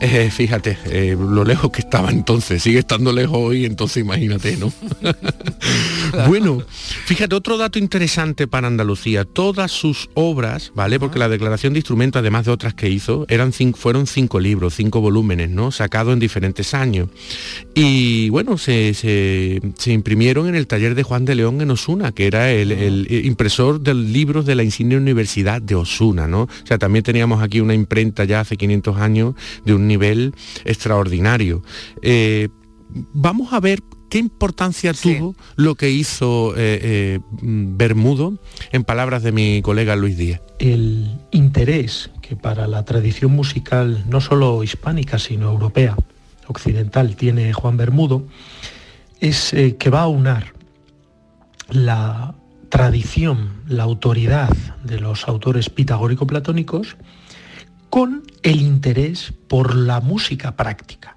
Eh, 0.00 0.30
fíjate, 0.30 0.78
eh, 0.86 1.16
lo 1.18 1.44
lejos 1.44 1.70
que 1.70 1.80
estaba 1.80 2.10
entonces, 2.10 2.62
sigue 2.62 2.78
estando 2.78 3.12
lejos 3.12 3.36
hoy, 3.38 3.64
entonces 3.64 3.98
imagínate, 4.02 4.56
¿no? 4.56 4.72
bueno, 6.28 6.62
fíjate, 7.06 7.34
otro 7.34 7.56
dato 7.56 7.78
interesante 7.78 8.46
para 8.46 8.66
Andalucía, 8.68 9.24
todas 9.24 9.72
sus 9.72 10.08
obras, 10.14 10.72
¿vale? 10.74 10.98
Porque 11.00 11.18
la 11.18 11.28
declaración 11.28 11.72
de 11.72 11.80
instrumentos, 11.80 12.20
además 12.20 12.44
de 12.46 12.52
otras 12.52 12.74
que 12.74 12.88
hizo, 12.88 13.26
eran 13.28 13.52
cin- 13.52 13.74
fueron 13.74 14.06
cinco 14.06 14.38
libros, 14.40 14.74
cinco 14.74 15.00
volúmenes, 15.00 15.50
¿no? 15.50 15.70
Sacados 15.72 16.12
en 16.12 16.20
diferentes 16.20 16.74
años. 16.74 17.08
Y 17.74 18.03
bueno, 18.30 18.58
se, 18.58 18.94
se- 18.94 19.60
se 19.78 19.92
imprimieron 19.92 20.48
en 20.48 20.54
el 20.54 20.66
taller 20.66 20.94
de 20.94 21.02
Juan 21.02 21.24
de 21.24 21.34
León 21.34 21.60
en 21.60 21.70
Osuna, 21.70 22.12
que 22.12 22.26
era 22.26 22.50
el, 22.50 22.72
el 22.72 23.24
impresor 23.26 23.80
de 23.80 23.94
libros 23.94 24.46
de 24.46 24.54
la 24.54 24.62
insignia 24.64 24.98
Universidad 24.98 25.60
de 25.62 25.74
Osuna, 25.74 26.26
¿no? 26.26 26.42
O 26.42 26.66
sea, 26.66 26.78
también 26.78 27.02
teníamos 27.02 27.42
aquí 27.42 27.60
una 27.60 27.74
imprenta 27.74 28.24
ya 28.24 28.40
hace 28.40 28.56
500 28.56 28.96
años 28.98 29.34
de 29.64 29.74
un 29.74 29.86
nivel 29.86 30.34
extraordinario. 30.64 31.62
Eh, 32.02 32.48
vamos 33.12 33.52
a 33.52 33.60
ver 33.60 33.80
qué 34.10 34.18
importancia 34.18 34.92
tuvo 34.92 35.34
lo 35.56 35.74
que 35.74 35.90
hizo 35.90 36.54
eh, 36.56 36.78
eh, 36.82 37.18
Bermudo, 37.42 38.38
en 38.72 38.84
palabras 38.84 39.22
de 39.22 39.32
mi 39.32 39.60
colega 39.62 39.96
Luis 39.96 40.16
Díaz. 40.16 40.40
el 40.58 41.18
interés 41.32 42.10
que 42.22 42.36
para 42.36 42.66
la 42.68 42.84
tradición 42.84 43.32
musical, 43.32 44.04
no 44.08 44.20
solo 44.20 44.62
hispánica, 44.62 45.18
sino 45.18 45.50
europea, 45.50 45.96
occidental, 46.46 47.16
tiene 47.16 47.52
Juan 47.52 47.76
Bermudo, 47.76 48.26
es 49.20 49.52
eh, 49.54 49.76
que 49.76 49.90
va 49.90 50.02
a 50.02 50.08
unar 50.08 50.52
la 51.70 52.34
tradición, 52.68 53.62
la 53.68 53.84
autoridad 53.84 54.50
de 54.82 55.00
los 55.00 55.28
autores 55.28 55.70
pitagórico-platónicos 55.70 56.96
con 57.90 58.24
el 58.42 58.60
interés 58.60 59.32
por 59.48 59.74
la 59.74 60.00
música 60.00 60.56
práctica. 60.56 61.16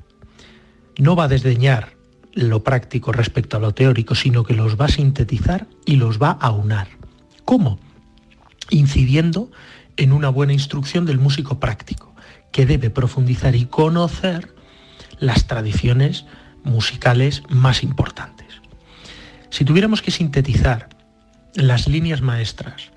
No 0.97 1.15
va 1.15 1.25
a 1.25 1.27
desdeñar 1.27 1.95
lo 2.33 2.63
práctico 2.63 3.11
respecto 3.11 3.57
a 3.57 3.59
lo 3.59 3.73
teórico, 3.73 4.13
sino 4.13 4.43
que 4.43 4.53
los 4.53 4.79
va 4.79 4.85
a 4.85 4.89
sintetizar 4.89 5.67
y 5.85 5.95
los 5.95 6.21
va 6.21 6.31
a 6.31 6.51
unar. 6.51 6.87
¿Cómo? 7.45 7.79
incidiendo 8.69 9.51
en 9.95 10.11
una 10.11 10.29
buena 10.29 10.53
instrucción 10.53 11.05
del 11.05 11.19
músico 11.19 11.59
práctico, 11.59 12.13
que 12.51 12.65
debe 12.65 12.89
profundizar 12.89 13.55
y 13.55 13.65
conocer 13.65 14.53
las 15.19 15.47
tradiciones 15.47 16.25
musicales 16.63 17.43
más 17.49 17.83
importantes. 17.83 18.47
Si 19.49 19.65
tuviéramos 19.65 20.01
que 20.01 20.11
sintetizar 20.11 20.89
las 21.55 21.87
líneas 21.87 22.21
maestras 22.21 22.91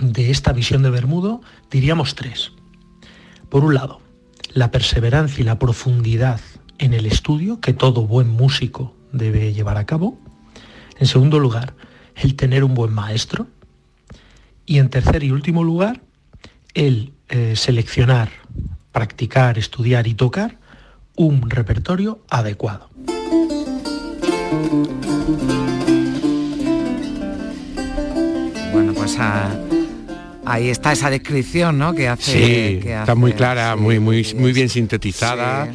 de 0.00 0.30
esta 0.30 0.52
visión 0.52 0.82
de 0.82 0.90
Bermudo, 0.90 1.40
diríamos 1.70 2.14
tres. 2.14 2.52
Por 3.48 3.64
un 3.64 3.74
lado, 3.74 4.00
la 4.54 4.70
perseverancia 4.70 5.42
y 5.42 5.44
la 5.44 5.58
profundidad 5.58 6.40
en 6.78 6.94
el 6.94 7.06
estudio 7.06 7.60
que 7.60 7.72
todo 7.72 8.06
buen 8.06 8.28
músico 8.28 8.96
debe 9.12 9.52
llevar 9.52 9.76
a 9.76 9.86
cabo. 9.86 10.18
En 10.98 11.06
segundo 11.06 11.38
lugar, 11.38 11.74
el 12.16 12.34
tener 12.34 12.64
un 12.64 12.74
buen 12.74 12.92
maestro, 12.92 13.46
y 14.66 14.78
en 14.78 14.88
tercer 14.90 15.22
y 15.22 15.30
último 15.30 15.64
lugar, 15.64 16.02
el 16.74 17.12
eh, 17.28 17.54
seleccionar, 17.56 18.30
practicar, 18.92 19.58
estudiar 19.58 20.06
y 20.06 20.14
tocar 20.14 20.58
un 21.16 21.50
repertorio 21.50 22.20
adecuado. 22.28 22.90
Bueno, 28.72 28.94
pues 28.94 29.16
ah, 29.18 29.50
ahí 30.44 30.68
está 30.68 30.92
esa 30.92 31.10
descripción, 31.10 31.78
¿no? 31.78 31.94
Que 31.94 32.08
hace. 32.08 32.32
Sí, 32.32 32.80
que 32.82 32.98
está 32.98 33.14
muy 33.14 33.32
clara, 33.32 33.76
muy, 33.76 33.98
muy, 33.98 34.26
muy 34.34 34.52
bien 34.52 34.68
sintetizada. 34.68 35.68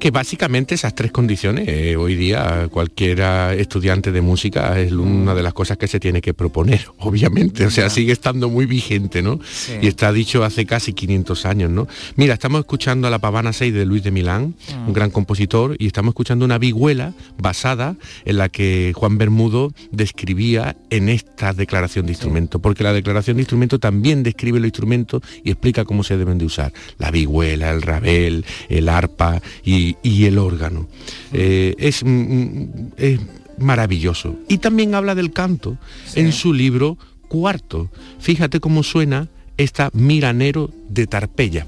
Que 0.00 0.10
básicamente 0.10 0.74
esas 0.74 0.94
tres 0.94 1.12
condiciones, 1.12 1.68
eh, 1.68 1.94
hoy 1.94 2.14
día 2.14 2.68
cualquiera 2.70 3.52
estudiante 3.52 4.10
de 4.12 4.22
música 4.22 4.80
es 4.80 4.92
una 4.92 5.34
de 5.34 5.42
las 5.42 5.52
cosas 5.52 5.76
que 5.76 5.86
se 5.88 6.00
tiene 6.00 6.22
que 6.22 6.32
proponer, 6.32 6.86
obviamente. 7.00 7.66
O 7.66 7.70
sea, 7.70 7.90
sigue 7.90 8.12
estando 8.12 8.48
muy 8.48 8.64
vigente, 8.64 9.20
¿no? 9.20 9.38
Y 9.82 9.86
está 9.88 10.10
dicho 10.10 10.42
hace 10.42 10.64
casi 10.64 10.94
500 10.94 11.44
años, 11.44 11.70
¿no? 11.70 11.86
Mira, 12.16 12.32
estamos 12.32 12.60
escuchando 12.60 13.08
a 13.08 13.10
la 13.10 13.18
Pavana 13.18 13.52
6 13.52 13.74
de 13.74 13.84
Luis 13.84 14.02
de 14.02 14.10
Milán, 14.10 14.54
Mm. 14.74 14.88
un 14.88 14.92
gran 14.94 15.10
compositor, 15.10 15.76
y 15.78 15.86
estamos 15.86 16.12
escuchando 16.12 16.46
una 16.46 16.56
vihuela 16.56 17.12
basada 17.38 17.96
en 18.24 18.38
la 18.38 18.48
que 18.48 18.92
Juan 18.96 19.18
Bermudo 19.18 19.72
describía 19.90 20.76
en 20.88 21.10
esta 21.10 21.52
declaración 21.52 22.06
de 22.06 22.12
instrumentos, 22.12 22.58
porque 22.62 22.84
la 22.84 22.94
declaración 22.94 23.36
de 23.36 23.42
instrumentos 23.42 23.78
también 23.78 24.22
describe 24.22 24.60
los 24.60 24.66
instrumentos 24.68 25.20
y 25.44 25.50
explica 25.50 25.84
cómo 25.84 26.04
se 26.04 26.16
deben 26.16 26.38
de 26.38 26.46
usar. 26.46 26.72
La 26.96 27.10
vihuela, 27.10 27.70
el 27.70 27.82
rabel, 27.82 28.46
el 28.70 28.88
arpa 28.88 29.42
y, 29.62 29.89
y 30.02 30.24
el 30.24 30.38
órgano. 30.38 30.88
Eh, 31.32 31.74
es, 31.78 32.04
mm, 32.04 32.08
mm, 32.08 32.92
es 32.96 33.20
maravilloso. 33.58 34.36
Y 34.48 34.58
también 34.58 34.94
habla 34.94 35.14
del 35.14 35.32
canto 35.32 35.76
en 36.14 36.32
su 36.32 36.52
libro 36.52 36.98
cuarto. 37.28 37.90
Fíjate 38.18 38.60
cómo 38.60 38.82
suena 38.82 39.28
esta 39.56 39.90
Miranero 39.92 40.70
de 40.88 41.06
Tarpeya. 41.06 41.66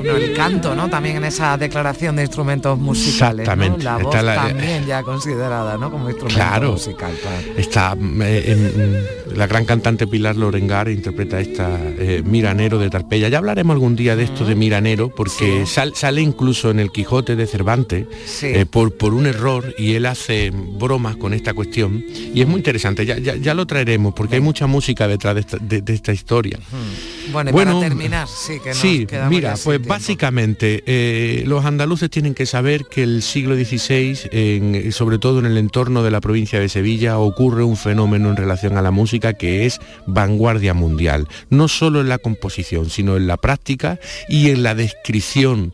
Bueno, 0.00 0.16
el 0.16 0.34
canto, 0.34 0.74
¿no? 0.74 0.88
También 0.88 1.16
en 1.16 1.24
esa 1.24 1.56
declaración 1.56 2.16
de 2.16 2.22
instrumentos 2.22 2.78
musicales. 2.78 3.46
¿no? 3.46 3.52
Exactamente. 3.52 3.84
La 3.84 3.96
voz 3.98 4.14
la- 4.22 4.34
también 4.34 4.86
ya 4.86 5.02
considerada, 5.02 5.76
¿no? 5.78 5.90
Como 5.90 6.08
instrumento 6.08 6.34
Claro. 6.34 6.72
musical. 6.72 7.12
claro. 7.20 7.42
Está 7.56 7.96
eh, 8.22 8.44
en- 8.46 8.80
en- 8.80 9.38
la 9.38 9.46
gran 9.46 9.64
cantante 9.64 10.06
Pilar 10.06 10.36
Lorengar 10.36 10.88
interpreta 10.88 11.38
esta 11.40 11.78
eh, 11.98 12.22
Miranero 12.24 12.78
de 12.78 12.90
Tarpeya. 12.90 13.28
Ya 13.28 13.38
hablaremos 13.38 13.74
algún 13.74 13.94
día 13.96 14.16
de 14.16 14.24
esto 14.24 14.44
de 14.44 14.54
Miranero 14.54 15.08
porque 15.14 15.66
sal- 15.66 15.94
sale 15.94 16.20
incluso 16.20 16.70
en 16.70 16.80
el 16.80 16.90
Quijote 16.90 17.36
de 17.36 17.46
Cervantes 17.46 18.06
Sí. 18.26 18.46
eh, 18.46 18.66
por, 18.66 18.96
por 18.96 19.14
un 19.14 19.26
error 19.26 19.74
y 19.78 19.94
él 19.94 20.06
hace 20.06 20.50
bromas 20.52 21.16
con 21.16 21.32
esta 21.34 21.54
cuestión 21.54 22.04
y 22.34 22.40
es 22.40 22.46
muy 22.48 22.56
interesante. 22.58 23.06
Ya, 23.06 23.18
ya, 23.18 23.36
ya 23.36 23.54
lo 23.54 23.66
traeremos 23.66 24.14
porque 24.14 24.36
hay 24.36 24.40
mucha 24.40 24.66
música 24.66 25.06
detrás 25.06 25.34
de 25.34 25.40
esta, 25.42 25.56
de- 25.58 25.82
de 25.82 25.94
esta 25.94 26.12
historia. 26.12 26.58
Bueno, 27.32 27.50
y 27.50 27.52
Bueno, 27.52 27.74
para 27.78 27.88
terminar, 27.88 28.26
sí, 28.28 28.58
que 28.62 28.70
nos 28.70 28.78
Sí, 28.78 29.06
quedamos 29.06 29.30
mira, 29.30 29.54
pues. 29.62 29.86
Básicamente 29.90 30.84
eh, 30.86 31.42
los 31.46 31.64
andaluces 31.64 32.08
tienen 32.10 32.34
que 32.34 32.46
saber 32.46 32.84
que 32.84 33.02
el 33.02 33.22
siglo 33.22 33.56
XVI, 33.56 34.92
sobre 34.92 35.18
todo 35.18 35.40
en 35.40 35.46
el 35.46 35.58
entorno 35.58 36.04
de 36.04 36.12
la 36.12 36.20
provincia 36.20 36.60
de 36.60 36.68
Sevilla, 36.68 37.18
ocurre 37.18 37.64
un 37.64 37.76
fenómeno 37.76 38.30
en 38.30 38.36
relación 38.36 38.76
a 38.76 38.82
la 38.82 38.92
música 38.92 39.32
que 39.32 39.66
es 39.66 39.80
vanguardia 40.06 40.74
mundial, 40.74 41.26
no 41.48 41.66
solo 41.66 42.00
en 42.00 42.08
la 42.08 42.18
composición, 42.18 42.88
sino 42.88 43.16
en 43.16 43.26
la 43.26 43.36
práctica 43.36 43.98
y 44.28 44.50
en 44.50 44.62
la 44.62 44.76
descripción 44.76 45.72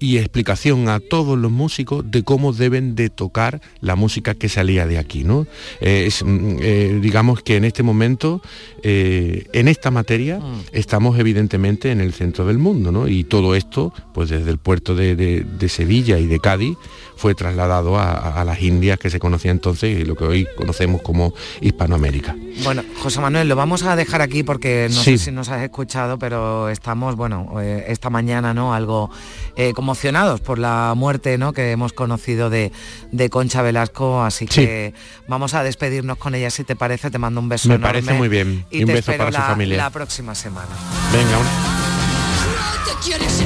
y 0.00 0.18
explicación 0.18 0.88
a 0.88 1.00
todos 1.00 1.36
los 1.38 1.50
músicos 1.50 2.08
de 2.10 2.22
cómo 2.22 2.52
deben 2.52 2.94
de 2.94 3.10
tocar 3.10 3.60
la 3.80 3.96
música 3.96 4.34
que 4.34 4.48
salía 4.48 4.86
de 4.86 4.98
aquí, 4.98 5.24
¿no? 5.24 5.46
Eh, 5.80 6.04
es, 6.06 6.22
mm, 6.24 6.56
eh, 6.60 6.98
digamos 7.02 7.42
que 7.42 7.56
en 7.56 7.64
este 7.64 7.82
momento, 7.82 8.40
eh, 8.82 9.46
en 9.52 9.68
esta 9.68 9.90
materia, 9.90 10.40
estamos 10.72 11.18
evidentemente 11.18 11.90
en 11.90 12.00
el 12.00 12.12
centro 12.12 12.46
del 12.46 12.58
mundo, 12.58 12.92
¿no? 12.92 13.08
Y 13.08 13.24
todo 13.24 13.54
esto, 13.54 13.92
pues 14.14 14.28
desde 14.28 14.50
el 14.50 14.58
puerto 14.58 14.94
de, 14.94 15.16
de- 15.16 15.44
de 15.44 15.68
Sevilla 15.68 16.18
y 16.18 16.26
de 16.26 16.38
Cádiz, 16.38 16.76
fue 17.16 17.34
trasladado 17.34 17.98
a, 17.98 18.44
las 18.44 18.62
Indias 18.62 18.96
que 18.96 19.10
se 19.10 19.18
conocía 19.18 19.50
entonces 19.50 19.98
y 19.98 20.04
lo 20.04 20.14
que 20.14 20.22
hoy 20.24 20.46
conocemos 20.56 21.02
como 21.02 21.34
Hispanoamérica. 21.60 22.36
Bueno, 22.62 22.82
José 23.02 23.20
Manuel, 23.20 23.48
lo 23.48 23.56
vamos 23.56 23.82
a 23.82 23.96
dejar 23.96 24.22
aquí 24.22 24.44
porque 24.44 24.86
no 24.88 24.94
Sí. 25.02 25.18
sé 25.18 25.24
si 25.26 25.30
nos 25.32 25.48
has 25.48 25.62
escuchado, 25.64 26.16
pero 26.20 26.68
estamos, 26.68 27.16
bueno, 27.16 27.60
esta 27.60 28.08
mañana, 28.08 28.54
¿no? 28.54 28.72
Algo 28.72 29.10
eh, 29.56 29.72
conmocionados 29.88 30.40
por 30.40 30.58
la 30.58 30.92
muerte, 30.94 31.38
¿no? 31.38 31.54
Que 31.54 31.70
hemos 31.72 31.94
conocido 31.94 32.50
de, 32.50 32.72
de 33.10 33.30
Concha 33.30 33.62
Velasco, 33.62 34.22
así 34.22 34.46
Sí. 34.46 34.60
que 34.66 34.92
vamos 35.28 35.54
a 35.54 35.62
despedirnos 35.62 36.18
con 36.18 36.34
ella, 36.34 36.50
si 36.50 36.62
te 36.62 36.76
parece, 36.76 37.10
te 37.10 37.16
mando 37.16 37.40
un 37.40 37.48
beso 37.48 37.68
Me 37.70 37.76
enorme 37.76 37.94
parece 38.02 38.12
muy 38.12 38.28
bien. 38.28 38.66
Y, 38.70 38.80
Y 38.80 38.82
un 38.82 38.88
te 38.88 38.92
beso 38.96 39.12
para 39.16 39.32
su 39.32 39.38
familia. 39.38 39.78
la 39.78 39.88
próxima 39.90 40.34
semana. 40.34 40.68
Venga, 41.10 41.38
te 42.84 42.92
quieres. 43.02 43.42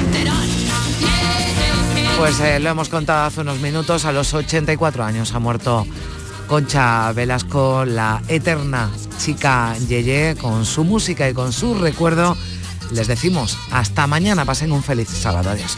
Pues 2.17 2.39
eh, 2.41 2.59
lo 2.59 2.69
hemos 2.71 2.89
contado 2.89 3.25
hace 3.25 3.39
unos 3.39 3.59
minutos, 3.59 4.03
a 4.03 4.11
los 4.11 4.33
84 4.33 5.01
años 5.05 5.33
ha 5.33 5.39
muerto 5.39 5.87
Concha 6.47 7.13
Velasco, 7.13 7.85
la 7.85 8.21
eterna 8.27 8.89
chica 9.17 9.75
Yeye, 9.87 10.35
con 10.35 10.65
su 10.65 10.83
música 10.83 11.29
y 11.29 11.33
con 11.33 11.53
su 11.53 11.75
recuerdo. 11.75 12.35
Les 12.93 13.07
decimos 13.07 13.57
hasta 13.71 14.05
mañana, 14.07 14.45
pasen 14.45 14.71
un 14.71 14.83
feliz 14.83 15.09
sábado. 15.09 15.49
Adiós. 15.49 15.77